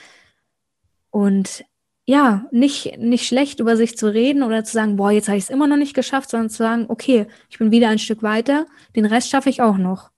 Und 1.10 1.64
ja, 2.06 2.46
nicht, 2.50 2.98
nicht 2.98 3.26
schlecht 3.26 3.60
über 3.60 3.76
sich 3.76 3.96
zu 3.96 4.12
reden 4.12 4.42
oder 4.42 4.64
zu 4.64 4.72
sagen, 4.72 4.96
boah, 4.96 5.10
jetzt 5.10 5.28
habe 5.28 5.38
ich 5.38 5.44
es 5.44 5.50
immer 5.50 5.66
noch 5.66 5.76
nicht 5.76 5.94
geschafft, 5.94 6.30
sondern 6.30 6.50
zu 6.50 6.58
sagen, 6.58 6.86
okay, 6.88 7.26
ich 7.48 7.58
bin 7.58 7.70
wieder 7.70 7.88
ein 7.88 7.98
Stück 7.98 8.22
weiter, 8.22 8.66
den 8.94 9.06
Rest 9.06 9.30
schaffe 9.30 9.48
ich 9.48 9.62
auch 9.62 9.78
noch. 9.78 10.10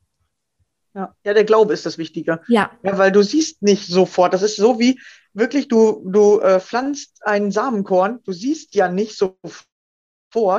Ja. 0.94 1.14
ja, 1.24 1.34
der 1.34 1.44
Glaube 1.44 1.74
ist 1.74 1.84
das 1.84 1.98
Wichtige. 1.98 2.40
Ja, 2.48 2.70
Ja, 2.82 2.96
weil 2.96 3.12
du 3.12 3.22
siehst 3.22 3.62
nicht 3.62 3.86
sofort. 3.86 4.32
Das 4.32 4.42
ist 4.42 4.56
so 4.56 4.78
wie 4.78 4.98
wirklich, 5.34 5.68
du, 5.68 6.02
du 6.06 6.40
äh, 6.40 6.58
pflanzt 6.58 7.18
einen 7.20 7.52
Samenkorn, 7.52 8.20
du 8.24 8.32
siehst 8.32 8.74
ja 8.74 8.88
nicht 8.88 9.16
sofort, 9.16 9.66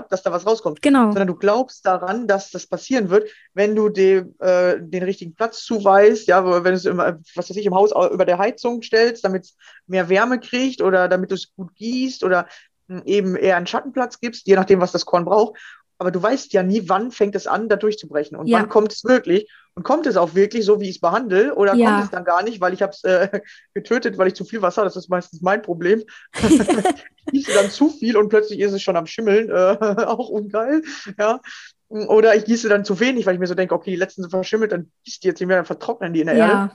dass 0.10 0.24
da 0.24 0.32
was 0.32 0.46
rauskommt, 0.46 0.82
genau. 0.82 1.06
sondern 1.12 1.28
du 1.28 1.36
glaubst 1.36 1.86
daran, 1.86 2.28
dass 2.28 2.52
das 2.52 2.68
passieren 2.68 3.10
wird, 3.10 3.30
wenn 3.54 3.76
du 3.76 3.90
dem, 3.90 4.36
äh, 4.40 4.78
den 4.80 5.04
richtigen 5.04 5.36
Platz 5.36 5.64
zuweist, 5.64 6.28
ja, 6.28 6.44
wenn 6.46 6.64
du 6.72 6.78
es 6.78 6.86
immer, 6.86 7.18
was 7.36 7.50
weiß 7.50 7.58
ich, 7.58 7.66
im 7.66 7.76
Haus 7.76 7.94
au- 7.94 8.10
über 8.10 8.26
der 8.26 8.38
Heizung 8.38 8.82
stellst, 8.82 9.24
damit 9.24 9.46
es 9.46 9.58
mehr 9.86 10.10
Wärme 10.10 10.40
kriegt 10.40 10.82
oder 10.82 11.08
damit 11.08 11.32
du 11.32 11.36
es 11.36 11.54
gut 11.56 11.74
gießt 11.76 12.24
oder 12.24 12.48
mh, 12.88 13.04
eben 13.06 13.36
eher 13.36 13.58
einen 13.58 13.68
Schattenplatz 13.68 14.20
gibst, 14.20 14.48
je 14.48 14.56
nachdem, 14.56 14.80
was 14.82 14.92
das 14.92 15.06
Korn 15.06 15.26
braucht. 15.26 15.60
Aber 16.00 16.12
du 16.12 16.22
weißt 16.22 16.54
ja 16.54 16.64
nie, 16.64 16.84
wann 16.88 17.12
fängt 17.12 17.36
es 17.36 17.48
an, 17.48 17.70
da 17.70 17.76
durchzubrechen 17.76 18.38
und 18.38 18.48
Ja. 18.48 18.60
wann 18.60 18.70
kommt 18.70 18.94
es 18.94 19.04
wirklich. 19.04 19.50
Und 19.74 19.84
kommt 19.84 20.08
es 20.08 20.18
auch 20.18 20.34
wirklich 20.34 20.66
so, 20.66 20.80
wie 20.80 20.90
ich 20.90 20.96
es 20.96 21.02
behandle, 21.02 21.54
oder 21.56 21.76
Ja. 21.76 21.86
kommt 21.86 22.04
es 22.04 22.10
dann 22.10 22.24
gar 22.24 22.44
nicht, 22.44 22.62
weil 22.62 22.74
ich 22.74 22.82
habe 22.82 22.92
es 22.94 23.04
äh, 23.04 23.42
getötet, 23.74 24.18
weil 24.18 24.28
ich 24.28 24.34
zu 24.34 24.44
viel 24.46 24.62
Wasser, 24.62 24.84
das 24.84 24.96
ist 24.96 25.10
meistens 25.10 25.42
mein 25.42 25.62
Problem. 25.62 26.04
ich 26.42 27.32
gieße 27.32 27.54
dann 27.54 27.70
zu 27.70 27.90
viel 27.90 28.18
und 28.18 28.30
plötzlich 28.30 28.60
ist 28.60 28.74
es 28.74 28.82
schon 28.82 28.96
am 28.98 29.06
Schimmeln, 29.06 29.50
äh, 29.50 29.54
auch 30.06 30.30
ungeil. 30.30 30.82
Ja. 31.18 31.42
Oder 31.90 32.36
ich 32.36 32.46
gieße 32.46 32.68
dann 32.70 32.84
zu 32.84 33.00
wenig, 33.00 33.26
weil 33.26 33.36
ich 33.36 33.40
mir 33.40 33.48
so 33.48 33.56
denke, 33.56 33.74
okay, 33.74 33.92
die 33.92 33.96
letzten 33.98 34.22
sind 34.24 34.32
verschimmelt, 34.32 34.72
dann 34.74 34.92
gießt 35.06 35.24
die 35.24 35.28
jetzt 35.28 35.40
nicht 35.40 35.48
mehr, 35.48 35.58
dann 35.58 35.66
vertrocknen 35.66 36.12
die 36.14 36.22
in 36.22 36.28
der 36.28 36.36
Erde. 36.36 36.72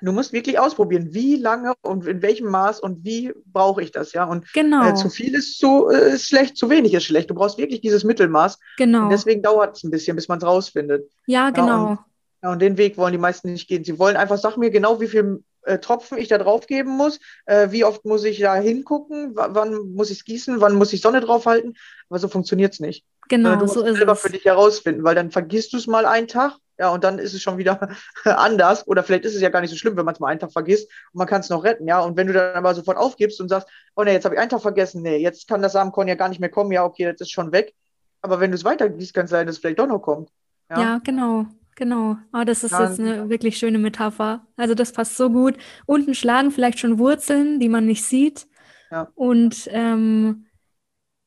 Ja, 0.00 0.06
Du 0.06 0.12
musst 0.12 0.32
wirklich 0.32 0.58
ausprobieren, 0.58 1.08
wie 1.12 1.36
lange 1.36 1.74
und 1.82 2.06
in 2.06 2.22
welchem 2.22 2.48
Maß 2.50 2.80
und 2.80 3.04
wie 3.04 3.32
brauche 3.46 3.82
ich 3.82 3.92
das, 3.92 4.12
ja. 4.12 4.24
Und 4.24 4.50
genau, 4.52 4.82
äh, 4.84 4.94
zu 4.94 5.08
viel 5.10 5.34
ist 5.34 5.58
zu 5.58 5.88
äh, 5.90 6.14
ist 6.14 6.26
schlecht, 6.28 6.56
zu 6.56 6.68
wenig 6.70 6.94
ist 6.94 7.04
schlecht. 7.04 7.30
Du 7.30 7.34
brauchst 7.34 7.58
wirklich 7.58 7.80
dieses 7.80 8.04
Mittelmaß. 8.04 8.58
genau. 8.76 9.04
Und 9.04 9.10
deswegen 9.10 9.42
dauert 9.42 9.76
es 9.76 9.84
ein 9.84 9.90
bisschen, 9.90 10.16
bis 10.16 10.28
man 10.28 10.38
es 10.38 10.44
rausfindet. 10.44 11.10
Ja, 11.26 11.50
genau. 11.50 11.98
Ja, 12.42 12.52
und 12.52 12.60
den 12.62 12.78
Weg 12.78 12.96
wollen 12.96 13.12
die 13.12 13.18
meisten 13.18 13.52
nicht 13.52 13.68
gehen. 13.68 13.84
Sie 13.84 13.98
wollen 13.98 14.16
einfach, 14.16 14.38
sag 14.38 14.56
mir 14.56 14.70
genau, 14.70 14.98
wie 15.00 15.08
viel 15.08 15.44
äh, 15.64 15.78
Tropfen 15.78 16.16
ich 16.16 16.28
da 16.28 16.38
drauf 16.38 16.66
geben 16.66 16.90
muss, 16.96 17.20
äh, 17.44 17.70
wie 17.70 17.84
oft 17.84 18.06
muss 18.06 18.24
ich 18.24 18.38
da 18.38 18.54
hingucken, 18.54 19.36
wa- 19.36 19.50
wann 19.52 19.92
muss 19.92 20.10
ich 20.10 20.18
es 20.20 20.24
gießen, 20.24 20.58
wann 20.62 20.74
muss 20.76 20.94
ich 20.94 21.02
Sonne 21.02 21.20
draufhalten. 21.20 21.74
Aber 22.08 22.18
so 22.18 22.28
funktioniert 22.28 22.72
es 22.72 22.80
nicht. 22.80 23.04
Genau, 23.30 23.54
du 23.54 23.60
musst 23.60 23.74
so 23.74 23.84
ist 23.84 23.96
selber 23.96 24.12
es. 24.12 24.20
für 24.20 24.28
dich 24.28 24.44
herausfinden, 24.44 25.04
weil 25.04 25.14
dann 25.14 25.30
vergisst 25.30 25.72
du 25.72 25.76
es 25.76 25.86
mal 25.86 26.04
einen 26.04 26.26
Tag, 26.26 26.56
ja, 26.80 26.88
und 26.88 27.04
dann 27.04 27.20
ist 27.20 27.32
es 27.32 27.40
schon 27.40 27.58
wieder 27.58 27.88
anders. 28.24 28.88
Oder 28.88 29.04
vielleicht 29.04 29.24
ist 29.24 29.36
es 29.36 29.40
ja 29.40 29.50
gar 29.50 29.60
nicht 29.60 29.70
so 29.70 29.76
schlimm, 29.76 29.96
wenn 29.96 30.04
man 30.04 30.14
es 30.14 30.20
mal 30.20 30.28
einen 30.28 30.40
Tag 30.40 30.52
vergisst 30.52 30.90
und 31.12 31.18
man 31.18 31.28
kann 31.28 31.40
es 31.40 31.48
noch 31.48 31.62
retten, 31.62 31.86
ja. 31.86 32.00
Und 32.00 32.16
wenn 32.16 32.26
du 32.26 32.32
dann 32.32 32.56
aber 32.56 32.74
sofort 32.74 32.98
aufgibst 32.98 33.40
und 33.40 33.48
sagst, 33.48 33.68
oh 33.94 34.02
nee, 34.02 34.12
jetzt 34.12 34.24
habe 34.24 34.34
ich 34.34 34.40
einen 34.40 34.50
Tag 34.50 34.62
vergessen, 34.62 35.02
nee, 35.02 35.18
jetzt 35.18 35.46
kann 35.46 35.62
das 35.62 35.72
Samenkorn 35.72 36.08
ja 36.08 36.16
gar 36.16 36.28
nicht 36.28 36.40
mehr 36.40 36.50
kommen, 36.50 36.72
ja, 36.72 36.84
okay, 36.84 37.04
das 37.04 37.20
ist 37.20 37.30
schon 37.30 37.52
weg. 37.52 37.72
Aber 38.20 38.40
wenn 38.40 38.50
du 38.50 38.56
es 38.56 38.64
weitergießt, 38.64 39.14
kann 39.14 39.26
es 39.26 39.30
sein, 39.30 39.46
dass 39.46 39.56
es 39.56 39.60
vielleicht 39.60 39.78
doch 39.78 39.86
noch 39.86 40.00
kommt. 40.00 40.28
Ja, 40.68 40.80
Ja, 40.80 41.00
genau, 41.04 41.46
genau. 41.76 42.16
Ah, 42.32 42.44
das 42.44 42.64
ist 42.64 42.76
jetzt 42.76 42.98
eine 42.98 43.28
wirklich 43.30 43.58
schöne 43.58 43.78
Metapher. 43.78 44.44
Also 44.56 44.74
das 44.74 44.90
passt 44.90 45.16
so 45.16 45.30
gut. 45.30 45.56
Unten 45.86 46.14
schlagen 46.14 46.50
vielleicht 46.50 46.80
schon 46.80 46.98
Wurzeln, 46.98 47.60
die 47.60 47.68
man 47.68 47.86
nicht 47.86 48.04
sieht. 48.04 48.48
Ja. 48.90 49.08
Und 49.14 49.68
ähm, 49.70 50.46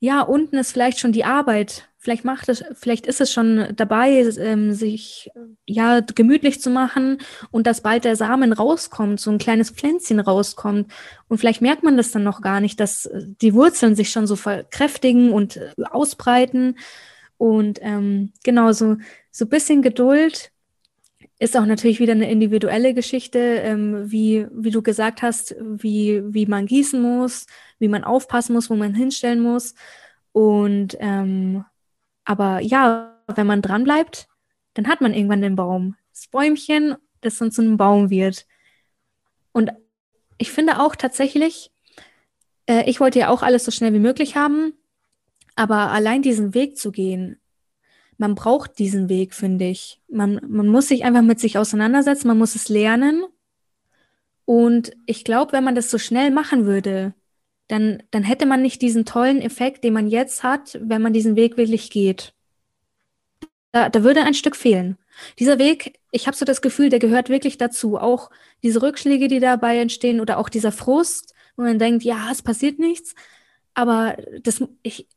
ja, 0.03 0.19
unten 0.19 0.57
ist 0.57 0.73
vielleicht 0.73 0.99
schon 0.99 1.13
die 1.13 1.23
Arbeit. 1.23 1.87
Vielleicht 1.97 2.25
macht 2.25 2.49
es, 2.49 2.61
vielleicht 2.73 3.07
ist 3.07 3.21
es 3.21 3.31
schon 3.31 3.69
dabei, 3.77 4.19
ähm, 4.37 4.73
sich 4.73 5.31
ja 5.65 6.01
gemütlich 6.01 6.59
zu 6.59 6.69
machen 6.69 7.19
und 7.51 7.67
dass 7.67 7.79
bald 7.79 8.03
der 8.03 8.17
Samen 8.17 8.51
rauskommt, 8.51 9.21
so 9.21 9.31
ein 9.31 9.37
kleines 9.37 9.69
Pflänzchen 9.69 10.19
rauskommt. 10.19 10.91
Und 11.29 11.37
vielleicht 11.37 11.61
merkt 11.61 11.83
man 11.83 11.95
das 11.95 12.11
dann 12.11 12.25
noch 12.25 12.41
gar 12.41 12.59
nicht, 12.59 12.81
dass 12.81 13.05
äh, 13.05 13.21
die 13.41 13.53
Wurzeln 13.53 13.95
sich 13.95 14.11
schon 14.11 14.27
so 14.27 14.35
verkräftigen 14.35 15.31
und 15.31 15.55
äh, 15.55 15.71
ausbreiten. 15.89 16.77
Und 17.37 17.79
ähm, 17.81 18.33
genau, 18.43 18.73
so, 18.73 18.97
so 19.31 19.45
bisschen 19.45 19.81
Geduld 19.81 20.51
ist 21.43 21.57
auch 21.57 21.65
natürlich 21.65 21.99
wieder 21.99 22.13
eine 22.13 22.31
individuelle 22.31 22.93
Geschichte, 22.93 23.37
ähm, 23.37 24.09
wie, 24.09 24.47
wie 24.51 24.71
du 24.71 24.81
gesagt 24.81 25.21
hast, 25.21 25.53
wie, 25.59 26.23
wie 26.33 26.45
man 26.45 26.67
gießen 26.67 27.01
muss, 27.01 27.47
wie 27.79 27.89
man 27.89 28.05
aufpassen 28.05 28.53
muss, 28.53 28.69
wo 28.69 28.75
man 28.75 28.95
hinstellen 28.95 29.41
muss. 29.41 29.75
Und 30.31 30.95
ähm, 31.01 31.65
aber 32.23 32.61
ja, 32.61 33.19
wenn 33.27 33.45
man 33.45 33.61
dran 33.61 33.83
bleibt, 33.83 34.29
dann 34.73 34.87
hat 34.87 35.01
man 35.01 35.13
irgendwann 35.13 35.41
den 35.41 35.57
Baum. 35.57 35.97
Das 36.13 36.27
Bäumchen, 36.27 36.95
das 37.19 37.37
dann 37.39 37.51
zu 37.51 37.61
einem 37.61 37.75
Baum 37.75 38.09
wird. 38.09 38.45
Und 39.51 39.71
ich 40.37 40.49
finde 40.49 40.79
auch 40.79 40.95
tatsächlich, 40.95 41.71
äh, 42.67 42.89
ich 42.89 43.01
wollte 43.01 43.19
ja 43.19 43.27
auch 43.27 43.43
alles 43.43 43.65
so 43.65 43.71
schnell 43.71 43.91
wie 43.93 43.99
möglich 43.99 44.37
haben, 44.37 44.71
aber 45.57 45.91
allein 45.91 46.21
diesen 46.21 46.53
Weg 46.53 46.77
zu 46.77 46.93
gehen, 46.93 47.37
man 48.23 48.35
braucht 48.35 48.79
diesen 48.79 49.09
Weg, 49.09 49.33
finde 49.33 49.65
ich. 49.65 49.99
Man, 50.07 50.39
man 50.47 50.67
muss 50.67 50.87
sich 50.87 51.03
einfach 51.03 51.21
mit 51.21 51.41
sich 51.41 51.57
auseinandersetzen, 51.57 52.29
man 52.29 52.37
muss 52.37 52.55
es 52.55 52.69
lernen. 52.69 53.25
Und 54.45 54.93
ich 55.05 55.25
glaube, 55.25 55.51
wenn 55.51 55.65
man 55.65 55.75
das 55.75 55.91
so 55.91 55.97
schnell 55.97 56.31
machen 56.31 56.65
würde, 56.65 57.13
dann, 57.67 58.01
dann 58.11 58.23
hätte 58.23 58.45
man 58.45 58.61
nicht 58.61 58.81
diesen 58.81 59.03
tollen 59.03 59.41
Effekt, 59.41 59.83
den 59.83 59.91
man 59.91 60.07
jetzt 60.07 60.41
hat, 60.41 60.79
wenn 60.81 61.01
man 61.01 61.11
diesen 61.11 61.35
Weg 61.35 61.57
wirklich 61.57 61.89
geht. 61.89 62.33
Da, 63.73 63.89
da 63.89 64.03
würde 64.05 64.23
ein 64.23 64.33
Stück 64.33 64.55
fehlen. 64.55 64.97
Dieser 65.37 65.59
Weg, 65.59 65.99
ich 66.11 66.25
habe 66.25 66.37
so 66.37 66.45
das 66.45 66.61
Gefühl, 66.61 66.87
der 66.87 66.99
gehört 66.99 67.27
wirklich 67.27 67.57
dazu. 67.57 67.97
Auch 67.97 68.29
diese 68.63 68.81
Rückschläge, 68.81 69.27
die 69.27 69.41
dabei 69.41 69.79
entstehen 69.79 70.21
oder 70.21 70.37
auch 70.37 70.47
dieser 70.47 70.71
Frust, 70.71 71.33
wo 71.57 71.63
man 71.63 71.77
denkt, 71.77 72.03
ja, 72.03 72.29
es 72.31 72.41
passiert 72.41 72.79
nichts. 72.79 73.15
Aber 73.73 74.15
das, 74.43 74.63
ich, 74.81 75.09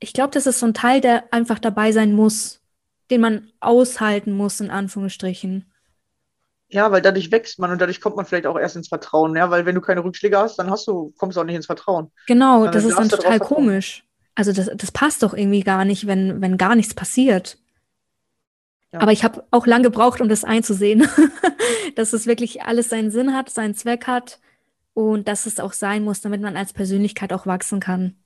ich 0.00 0.12
glaube, 0.12 0.30
das 0.32 0.46
ist 0.46 0.60
so 0.60 0.66
ein 0.66 0.74
Teil, 0.74 1.00
der 1.00 1.32
einfach 1.32 1.58
dabei 1.58 1.92
sein 1.92 2.12
muss, 2.14 2.60
den 3.10 3.20
man 3.20 3.50
aushalten 3.60 4.32
muss, 4.32 4.60
in 4.60 4.70
Anführungsstrichen. 4.70 5.70
Ja, 6.68 6.90
weil 6.90 7.02
dadurch 7.02 7.30
wächst 7.30 7.58
man 7.58 7.70
und 7.70 7.80
dadurch 7.80 8.00
kommt 8.00 8.16
man 8.16 8.26
vielleicht 8.26 8.46
auch 8.46 8.58
erst 8.58 8.76
ins 8.76 8.88
Vertrauen, 8.88 9.36
ja, 9.36 9.50
weil 9.50 9.66
wenn 9.66 9.74
du 9.74 9.80
keine 9.80 10.02
Rückschläge 10.02 10.38
hast, 10.38 10.58
dann 10.58 10.70
hast 10.70 10.86
du, 10.88 11.12
kommst 11.18 11.36
du 11.36 11.40
auch 11.40 11.44
nicht 11.44 11.54
ins 11.56 11.66
Vertrauen. 11.66 12.10
Genau, 12.26 12.64
Ja, 12.64 12.70
das 12.70 12.84
ist 12.84 12.98
dann 12.98 13.08
total 13.08 13.38
vertrauen. 13.38 13.40
komisch. 13.40 14.04
Also 14.34 14.52
das, 14.52 14.70
das 14.74 14.90
passt 14.90 15.22
doch 15.22 15.34
irgendwie 15.34 15.62
gar 15.62 15.84
nicht, 15.84 16.06
wenn, 16.06 16.40
wenn 16.40 16.56
gar 16.58 16.74
nichts 16.74 16.94
passiert. 16.94 17.58
Ja. 18.92 19.00
Aber 19.00 19.12
ich 19.12 19.24
habe 19.24 19.44
auch 19.50 19.66
lange 19.66 19.84
gebraucht, 19.84 20.20
um 20.20 20.28
das 20.28 20.44
einzusehen, 20.44 21.08
dass 21.96 22.12
es 22.12 22.26
wirklich 22.26 22.62
alles 22.62 22.88
seinen 22.88 23.10
Sinn 23.10 23.34
hat, 23.34 23.50
seinen 23.50 23.74
Zweck 23.74 24.06
hat 24.06 24.40
und 24.94 25.28
dass 25.28 25.46
es 25.46 25.60
auch 25.60 25.72
sein 25.72 26.04
muss, 26.04 26.20
damit 26.20 26.40
man 26.40 26.56
als 26.56 26.72
Persönlichkeit 26.72 27.32
auch 27.32 27.46
wachsen 27.46 27.80
kann. 27.80 28.16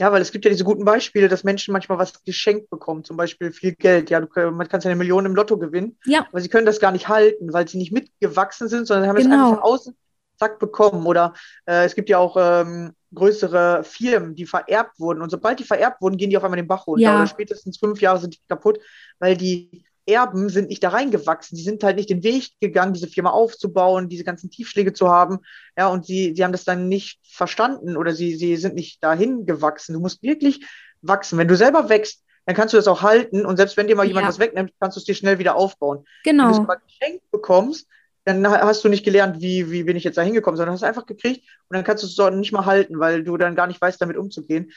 Ja, 0.00 0.10
weil 0.10 0.22
es 0.22 0.32
gibt 0.32 0.44
ja 0.44 0.50
diese 0.50 0.64
guten 0.64 0.84
Beispiele, 0.84 1.28
dass 1.28 1.44
Menschen 1.44 1.72
manchmal 1.72 1.98
was 1.98 2.24
geschenkt 2.24 2.70
bekommen, 2.70 3.04
zum 3.04 3.16
Beispiel 3.16 3.52
viel 3.52 3.74
Geld. 3.74 4.10
Ja, 4.10 4.20
du, 4.20 4.28
man 4.50 4.68
kann 4.68 4.80
ja 4.80 4.90
eine 4.90 4.96
Million 4.96 5.26
im 5.26 5.34
Lotto 5.34 5.58
gewinnen, 5.58 5.96
Ja, 6.04 6.26
aber 6.30 6.40
sie 6.40 6.48
können 6.48 6.66
das 6.66 6.80
gar 6.80 6.92
nicht 6.92 7.08
halten, 7.08 7.52
weil 7.52 7.68
sie 7.68 7.78
nicht 7.78 7.92
mitgewachsen 7.92 8.68
sind, 8.68 8.86
sondern 8.86 9.08
haben 9.08 9.16
es 9.16 9.24
Genau. 9.24 9.34
einfach 9.50 9.62
von 9.62 9.62
außen 9.72 9.96
zack 10.38 10.58
bekommen. 10.58 11.06
Oder 11.06 11.34
äh, 11.66 11.84
es 11.84 11.94
gibt 11.94 12.08
ja 12.08 12.18
auch 12.18 12.36
ähm, 12.38 12.92
größere 13.14 13.84
Firmen, 13.84 14.34
die 14.34 14.46
vererbt 14.46 14.98
wurden. 14.98 15.22
Und 15.22 15.30
sobald 15.30 15.58
die 15.60 15.64
vererbt 15.64 16.00
wurden, 16.00 16.16
gehen 16.16 16.30
die 16.30 16.36
auf 16.36 16.44
einmal 16.44 16.56
den 16.56 16.66
Bach 16.66 16.86
runter. 16.86 17.02
Ja. 17.02 17.14
Oder 17.16 17.26
spätestens 17.26 17.78
fünf 17.78 18.00
Jahre 18.00 18.18
sind 18.18 18.34
die 18.34 18.40
kaputt, 18.48 18.80
weil 19.18 19.36
die 19.36 19.84
Erben 20.06 20.48
sind 20.48 20.68
nicht 20.68 20.82
da 20.82 20.88
reingewachsen. 20.90 21.56
Die 21.56 21.62
sind 21.62 21.82
halt 21.84 21.96
nicht 21.96 22.10
den 22.10 22.22
Weg 22.22 22.50
gegangen, 22.60 22.92
diese 22.92 23.06
Firma 23.06 23.30
aufzubauen, 23.30 24.08
diese 24.08 24.24
ganzen 24.24 24.50
Tiefschläge 24.50 24.92
zu 24.92 25.08
haben. 25.08 25.38
Ja, 25.78 25.88
und 25.88 26.04
sie, 26.06 26.34
sie 26.34 26.42
haben 26.44 26.52
das 26.52 26.64
dann 26.64 26.88
nicht 26.88 27.20
verstanden 27.24 27.96
oder 27.96 28.12
sie, 28.14 28.34
sie 28.36 28.56
sind 28.56 28.74
nicht 28.74 29.02
dahin 29.02 29.46
gewachsen. 29.46 29.92
Du 29.94 30.00
musst 30.00 30.22
wirklich 30.22 30.66
wachsen. 31.02 31.38
Wenn 31.38 31.48
du 31.48 31.56
selber 31.56 31.88
wächst, 31.88 32.24
dann 32.46 32.56
kannst 32.56 32.74
du 32.74 32.78
das 32.78 32.88
auch 32.88 33.02
halten. 33.02 33.46
Und 33.46 33.56
selbst 33.56 33.76
wenn 33.76 33.86
dir 33.86 33.94
mal 33.96 34.06
jemand 34.06 34.24
Ja. 34.24 34.28
was 34.28 34.38
wegnimmt, 34.40 34.72
kannst 34.80 34.96
du 34.96 35.00
es 35.00 35.04
dir 35.04 35.14
schnell 35.14 35.38
wieder 35.38 35.54
aufbauen. 35.54 36.04
Wenn 36.24 36.38
du 36.38 36.44
es 36.44 36.56
genau. 36.56 36.62
aber 36.64 36.80
geschenkt 36.80 37.30
bekommst, 37.30 37.86
dann 38.24 38.46
ha- 38.48 38.62
hast 38.66 38.84
du 38.84 38.88
nicht 38.88 39.04
gelernt, 39.04 39.40
wie, 39.40 39.70
wie 39.70 39.84
bin 39.84 39.96
ich 39.96 40.04
jetzt 40.04 40.16
da 40.16 40.22
hingekommen, 40.22 40.56
sondern 40.56 40.74
hast 40.74 40.84
einfach 40.84 41.06
gekriegt 41.06 41.44
und 41.68 41.76
dann 41.76 41.84
kannst 41.84 42.02
du 42.04 42.06
es 42.08 42.14
so 42.14 42.28
nicht 42.30 42.52
mal 42.52 42.66
halten, 42.66 42.98
weil 43.00 43.24
du 43.24 43.36
dann 43.36 43.54
gar 43.56 43.66
nicht 43.66 43.80
weißt, 43.80 44.00
damit 44.00 44.16
umzugehen. 44.16 44.72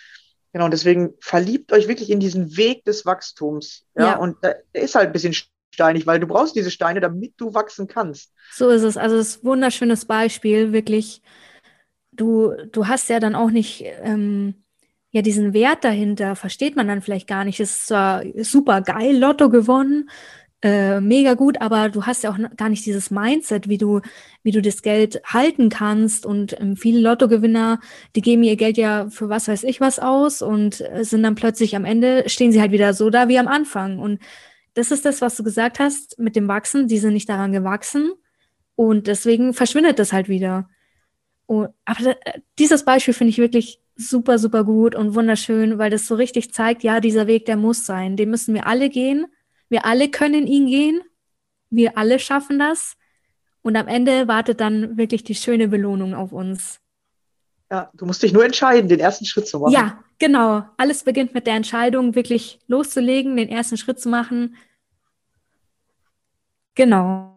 Genau, 0.55 0.63
und 0.63 0.71
deswegen 0.71 1.15
verliebt 1.19 1.73
euch 1.73 1.89
wirklich 1.89 2.09
in 2.09 2.21
diesen 2.21 2.55
Weg 2.55 2.85
des 2.85 3.05
Wachstums. 3.05 3.83
Ja, 3.93 4.05
Ja. 4.05 4.15
und 4.15 4.41
der, 4.41 4.63
ist 4.71 4.95
halt 4.95 5.07
ein 5.07 5.11
bisschen 5.11 5.35
steinig, 5.73 6.07
weil 6.07 6.21
du 6.21 6.27
brauchst 6.27 6.55
diese 6.55 6.71
Steine, 6.71 7.01
damit 7.01 7.33
du 7.35 7.53
wachsen 7.53 7.87
kannst. 7.87 8.31
So 8.53 8.69
ist 8.69 8.83
es. 8.83 8.95
Also 8.95 9.17
es 9.17 9.27
ist 9.27 9.43
ein 9.43 9.47
wunderschönes 9.47 10.05
Beispiel, 10.05 10.71
wirklich. 10.71 11.21
Du, 12.13 12.53
du 12.71 12.87
hast 12.87 13.09
ja 13.09 13.19
dann 13.19 13.35
auch 13.35 13.51
nicht 13.51 13.83
ähm, 14.01 14.63
ja 15.11 15.21
diesen 15.21 15.53
Wert 15.53 15.83
dahinter, 15.83 16.37
versteht 16.37 16.77
man 16.77 16.87
dann 16.87 17.01
vielleicht 17.01 17.27
gar 17.27 17.43
nicht. 17.43 17.59
Es 17.59 17.71
ist 17.71 17.87
zwar 17.87 18.23
super 18.37 18.79
geil, 18.79 19.17
Lotto 19.17 19.49
gewonnen, 19.49 20.09
äh, 20.65 20.99
mega 20.99 21.35
gut, 21.35 21.61
aber 21.61 21.89
du 21.89 22.07
hast 22.07 22.23
ja 22.23 22.31
auch 22.31 22.39
gar 22.57 22.69
nicht 22.69 22.83
dieses 22.87 23.11
Mindset, 23.11 23.69
wie 23.69 23.77
du, 23.77 24.01
wie 24.41 24.49
du 24.49 24.63
das 24.63 24.81
Geld 24.81 25.21
halten 25.23 25.69
kannst. 25.69 26.25
Und 26.25 26.59
ähm, 26.59 26.75
viele 26.75 27.01
Lottogewinner, 27.01 27.79
die 28.15 28.23
geben 28.23 28.41
ihr 28.41 28.55
Geld 28.55 28.75
ja 28.75 29.07
für 29.11 29.29
was 29.29 29.47
weiß 29.47 29.63
ich 29.63 29.79
was 29.79 29.99
aus 29.99 30.41
und 30.41 30.81
äh, 30.81 31.03
sind 31.03 31.21
dann 31.21 31.35
plötzlich 31.35 31.75
am 31.75 31.85
Ende, 31.85 32.23
stehen 32.29 32.51
sie 32.51 32.59
halt 32.61 32.71
wieder 32.71 32.95
so 32.95 33.11
da 33.11 33.27
wie 33.27 33.37
am 33.37 33.47
Anfang. 33.47 33.99
Und 33.99 34.19
das 34.73 34.89
ist 34.89 35.05
das, 35.05 35.21
was 35.21 35.35
du 35.37 35.43
gesagt 35.43 35.77
hast 35.77 36.17
mit 36.17 36.35
dem 36.35 36.47
Wachsen. 36.47 36.87
Die 36.87 36.97
sind 36.97 37.13
nicht 37.13 37.29
daran 37.29 37.51
gewachsen. 37.51 38.13
Und 38.75 39.05
deswegen 39.05 39.53
verschwindet 39.53 39.99
das 39.99 40.13
halt 40.13 40.29
wieder. 40.29 40.67
Und, 41.45 41.69
aber 41.85 42.09
äh, 42.25 42.39
dieses 42.57 42.85
Beispiel 42.85 43.13
finde 43.13 43.29
ich 43.29 43.37
wirklich 43.37 43.81
super, 43.95 44.39
super 44.39 44.63
gut 44.63 44.95
und 44.95 45.13
wunderschön, 45.13 45.77
weil 45.77 45.91
das 45.91 46.07
so 46.07 46.15
richtig 46.15 46.53
zeigt, 46.53 46.81
ja, 46.81 46.99
dieser 47.01 47.27
Weg, 47.27 47.45
der 47.45 47.55
muss 47.55 47.85
sein. 47.85 48.17
Den 48.17 48.31
müssen 48.31 48.55
wir 48.55 48.65
alle 48.65 48.89
gehen. 48.89 49.27
Wir 49.69 49.85
alle 49.85 50.09
können 50.09 50.47
ihn 50.47 50.67
gehen. 50.67 51.01
Wir 51.69 51.97
alle 51.97 52.19
schaffen 52.19 52.59
das. 52.59 52.95
Und 53.61 53.75
am 53.75 53.87
Ende 53.87 54.27
wartet 54.27 54.61
dann 54.61 54.97
wirklich 54.97 55.23
die 55.23 55.35
schöne 55.35 55.67
Belohnung 55.67 56.13
auf 56.13 56.31
uns. 56.31 56.79
Ja, 57.71 57.89
du 57.95 58.05
musst 58.05 58.21
dich 58.21 58.31
nur 58.31 58.45
entscheiden, 58.45 58.87
den 58.89 58.99
ersten 58.99 59.25
Schritt 59.25 59.47
zu 59.47 59.59
machen. 59.59 59.73
Ja, 59.73 60.03
genau. 60.19 60.63
Alles 60.77 61.03
beginnt 61.03 61.33
mit 61.33 61.47
der 61.47 61.55
Entscheidung, 61.55 62.13
wirklich 62.13 62.59
loszulegen, 62.67 63.35
den 63.37 63.49
ersten 63.49 63.77
Schritt 63.77 63.99
zu 63.99 64.09
machen. 64.09 64.55
Genau. 66.75 67.35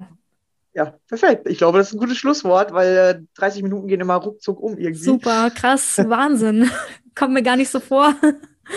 Ja, 0.74 0.94
perfekt. 1.08 1.48
Ich 1.48 1.58
glaube, 1.58 1.78
das 1.78 1.88
ist 1.88 1.94
ein 1.94 1.98
gutes 1.98 2.18
Schlusswort, 2.18 2.72
weil 2.72 2.96
äh, 2.96 3.20
30 3.34 3.62
Minuten 3.62 3.88
gehen 3.88 4.00
immer 4.00 4.16
ruckzuck 4.16 4.60
um 4.60 4.76
irgendwie. 4.76 5.02
Super, 5.02 5.50
krass, 5.50 5.98
Wahnsinn. 6.06 6.70
Kommt 7.14 7.32
mir 7.32 7.42
gar 7.42 7.56
nicht 7.56 7.70
so 7.70 7.80
vor. 7.80 8.14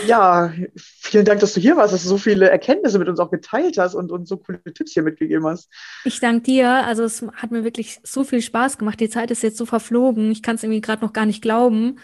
Ja, 0.06 0.52
vielen 0.76 1.24
Dank, 1.24 1.40
dass 1.40 1.54
du 1.54 1.60
hier 1.60 1.76
warst, 1.76 1.92
dass 1.92 2.02
du 2.02 2.08
so 2.08 2.18
viele 2.18 2.48
Erkenntnisse 2.48 2.98
mit 2.98 3.08
uns 3.08 3.20
auch 3.20 3.30
geteilt 3.30 3.78
hast 3.78 3.94
und 3.94 4.10
uns 4.10 4.28
so 4.28 4.36
coole 4.38 4.62
Tipps 4.64 4.92
hier 4.92 5.02
mitgegeben 5.02 5.46
hast. 5.46 5.70
Ich 6.04 6.20
danke 6.20 6.42
dir. 6.42 6.68
Also 6.86 7.04
es 7.04 7.22
hat 7.36 7.50
mir 7.50 7.64
wirklich 7.64 8.00
so 8.02 8.24
viel 8.24 8.40
Spaß 8.40 8.78
gemacht. 8.78 9.00
Die 9.00 9.10
Zeit 9.10 9.30
ist 9.30 9.42
jetzt 9.42 9.58
so 9.58 9.66
verflogen. 9.66 10.30
Ich 10.30 10.42
kann 10.42 10.56
es 10.56 10.62
irgendwie 10.62 10.80
gerade 10.80 11.04
noch 11.04 11.12
gar 11.12 11.26
nicht 11.26 11.42
glauben. 11.42 11.98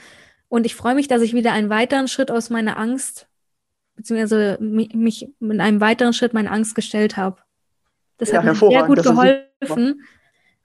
Und 0.48 0.66
ich 0.66 0.74
freue 0.74 0.94
mich, 0.94 1.08
dass 1.08 1.22
ich 1.22 1.34
wieder 1.34 1.52
einen 1.52 1.70
weiteren 1.70 2.08
Schritt 2.08 2.30
aus 2.30 2.50
meiner 2.50 2.78
Angst, 2.78 3.26
beziehungsweise 3.96 4.58
mi- 4.60 4.94
mich 4.94 5.28
mit 5.40 5.60
einem 5.60 5.80
weiteren 5.80 6.12
Schritt 6.12 6.34
meine 6.34 6.50
Angst 6.50 6.74
gestellt 6.74 7.16
habe. 7.16 7.38
Das 8.18 8.30
Ja, 8.30 8.38
hat 8.38 8.44
mir 8.44 8.54
sehr 8.54 8.84
gut 8.84 9.02
geholfen. 9.02 10.02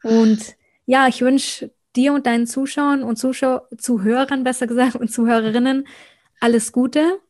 Und 0.03 0.55
ja, 0.85 1.07
ich 1.07 1.21
wünsche 1.21 1.71
dir 1.95 2.13
und 2.13 2.25
deinen 2.25 2.47
Zuschauern 2.47 3.03
und 3.03 3.17
Zuschau 3.17 3.61
Zuhörern, 3.77 4.43
besser 4.43 4.67
gesagt, 4.67 4.95
und 4.95 5.09
Zuhörerinnen 5.11 5.87
alles 6.43 6.73
Gute. 6.73 7.21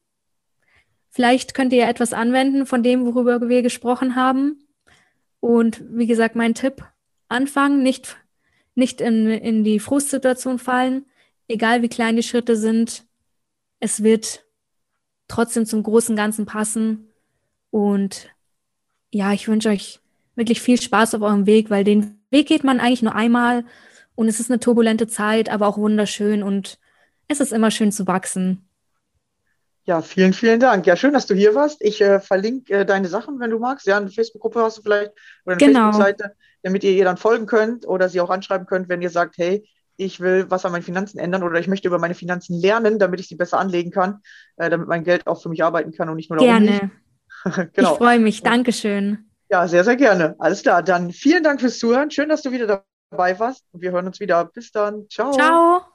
Vielleicht 1.09 1.53
könnt 1.53 1.71
ihr 1.71 1.87
etwas 1.87 2.13
anwenden 2.13 2.65
von 2.65 2.81
dem, 2.81 3.05
worüber 3.05 3.47
wir 3.47 3.61
gesprochen 3.61 4.15
haben. 4.15 4.67
Und 5.39 5.83
wie 5.87 6.07
gesagt, 6.07 6.35
mein 6.35 6.55
Tipp, 6.55 6.83
anfangen, 7.27 7.83
nicht, 7.83 8.17
nicht 8.73 9.01
in, 9.01 9.27
in 9.27 9.63
die 9.63 9.79
Frustsituation 9.79 10.57
fallen, 10.57 11.05
egal 11.47 11.83
wie 11.83 11.89
klein 11.89 12.15
die 12.15 12.23
Schritte 12.23 12.57
sind. 12.57 13.05
Es 13.79 14.01
wird 14.01 14.45
trotzdem 15.27 15.67
zum 15.67 15.83
großen 15.83 16.15
Ganzen 16.15 16.47
passen. 16.47 17.09
Und 17.69 18.29
ja, 19.11 19.31
ich 19.31 19.47
wünsche 19.47 19.69
euch 19.69 19.99
wirklich 20.35 20.59
viel 20.59 20.81
Spaß 20.81 21.13
auf 21.13 21.21
eurem 21.21 21.45
Weg, 21.45 21.69
weil 21.69 21.83
den 21.83 22.19
Weg 22.31 22.47
geht 22.47 22.63
man 22.63 22.79
eigentlich 22.79 23.03
nur 23.03 23.13
einmal 23.13 23.63
und 24.15 24.27
es 24.27 24.39
ist 24.39 24.49
eine 24.49 24.59
turbulente 24.59 25.05
Zeit, 25.05 25.49
aber 25.49 25.67
auch 25.67 25.77
wunderschön 25.77 26.41
und 26.41 26.79
es 27.27 27.39
ist 27.39 27.53
immer 27.53 27.69
schön 27.69 27.91
zu 27.91 28.07
wachsen. 28.07 28.67
Ja, 29.85 30.01
vielen, 30.01 30.33
vielen 30.33 30.59
Dank. 30.59 30.85
Ja, 30.87 30.95
schön, 30.95 31.13
dass 31.13 31.25
du 31.25 31.33
hier 31.35 31.55
warst. 31.55 31.81
Ich 31.81 31.99
äh, 32.01 32.19
verlinke 32.21 32.73
äh, 32.73 32.85
deine 32.85 33.07
Sachen, 33.09 33.39
wenn 33.39 33.49
du 33.49 33.59
magst. 33.59 33.85
Ja, 33.85 33.97
eine 33.97 34.09
Facebook-Gruppe 34.09 34.61
hast 34.61 34.77
du 34.77 34.81
vielleicht 34.81 35.11
oder 35.45 35.55
eine 35.55 35.57
Genau. 35.57 35.91
Facebook-Seite, 35.91 36.35
damit 36.61 36.83
ihr 36.85 36.91
ihr 36.91 37.03
dann 37.03 37.17
folgen 37.17 37.45
könnt 37.45 37.85
oder 37.85 38.07
sie 38.07 38.21
auch 38.21 38.29
anschreiben 38.29 38.65
könnt, 38.65 38.87
wenn 38.87 39.01
ihr 39.01 39.09
sagt, 39.09 39.37
hey, 39.37 39.67
ich 39.97 40.19
will 40.21 40.45
was 40.49 40.65
an 40.65 40.71
meinen 40.71 40.83
Finanzen 40.83 41.19
ändern 41.19 41.43
oder 41.43 41.59
ich 41.59 41.67
möchte 41.67 41.87
über 41.87 41.99
meine 41.99 42.15
Finanzen 42.15 42.59
lernen, 42.59 42.97
damit 42.97 43.19
ich 43.19 43.27
sie 43.27 43.35
besser 43.35 43.59
anlegen 43.59 43.91
kann, 43.91 44.21
äh, 44.55 44.69
damit 44.69 44.87
mein 44.87 45.03
Geld 45.03 45.27
auch 45.27 45.41
für 45.41 45.49
mich 45.49 45.63
arbeiten 45.63 45.91
kann 45.91 46.09
und 46.09 46.15
nicht 46.15 46.29
nur 46.29 46.39
darum 46.39 46.65
Gerne. 46.65 46.91
Genau. 47.73 47.91
Ich 47.91 47.97
freue 47.97 48.19
mich. 48.19 48.41
Dankeschön. 48.41 49.29
Ja, 49.49 49.67
sehr, 49.67 49.83
sehr 49.83 49.97
gerne. 49.97 50.35
Alles 50.39 50.61
klar. 50.61 50.81
Dann 50.81 51.11
vielen 51.11 51.43
Dank 51.43 51.59
fürs 51.59 51.77
Zuhören. 51.77 52.09
Schön, 52.09 52.29
dass 52.29 52.41
du 52.41 52.51
wieder 52.51 52.85
dabei 53.11 53.37
warst. 53.37 53.65
Und 53.73 53.81
wir 53.81 53.91
hören 53.91 54.07
uns 54.07 54.21
wieder. 54.21 54.45
Bis 54.45 54.71
dann. 54.71 55.09
Ciao. 55.09 55.31
Ciao. 55.33 55.92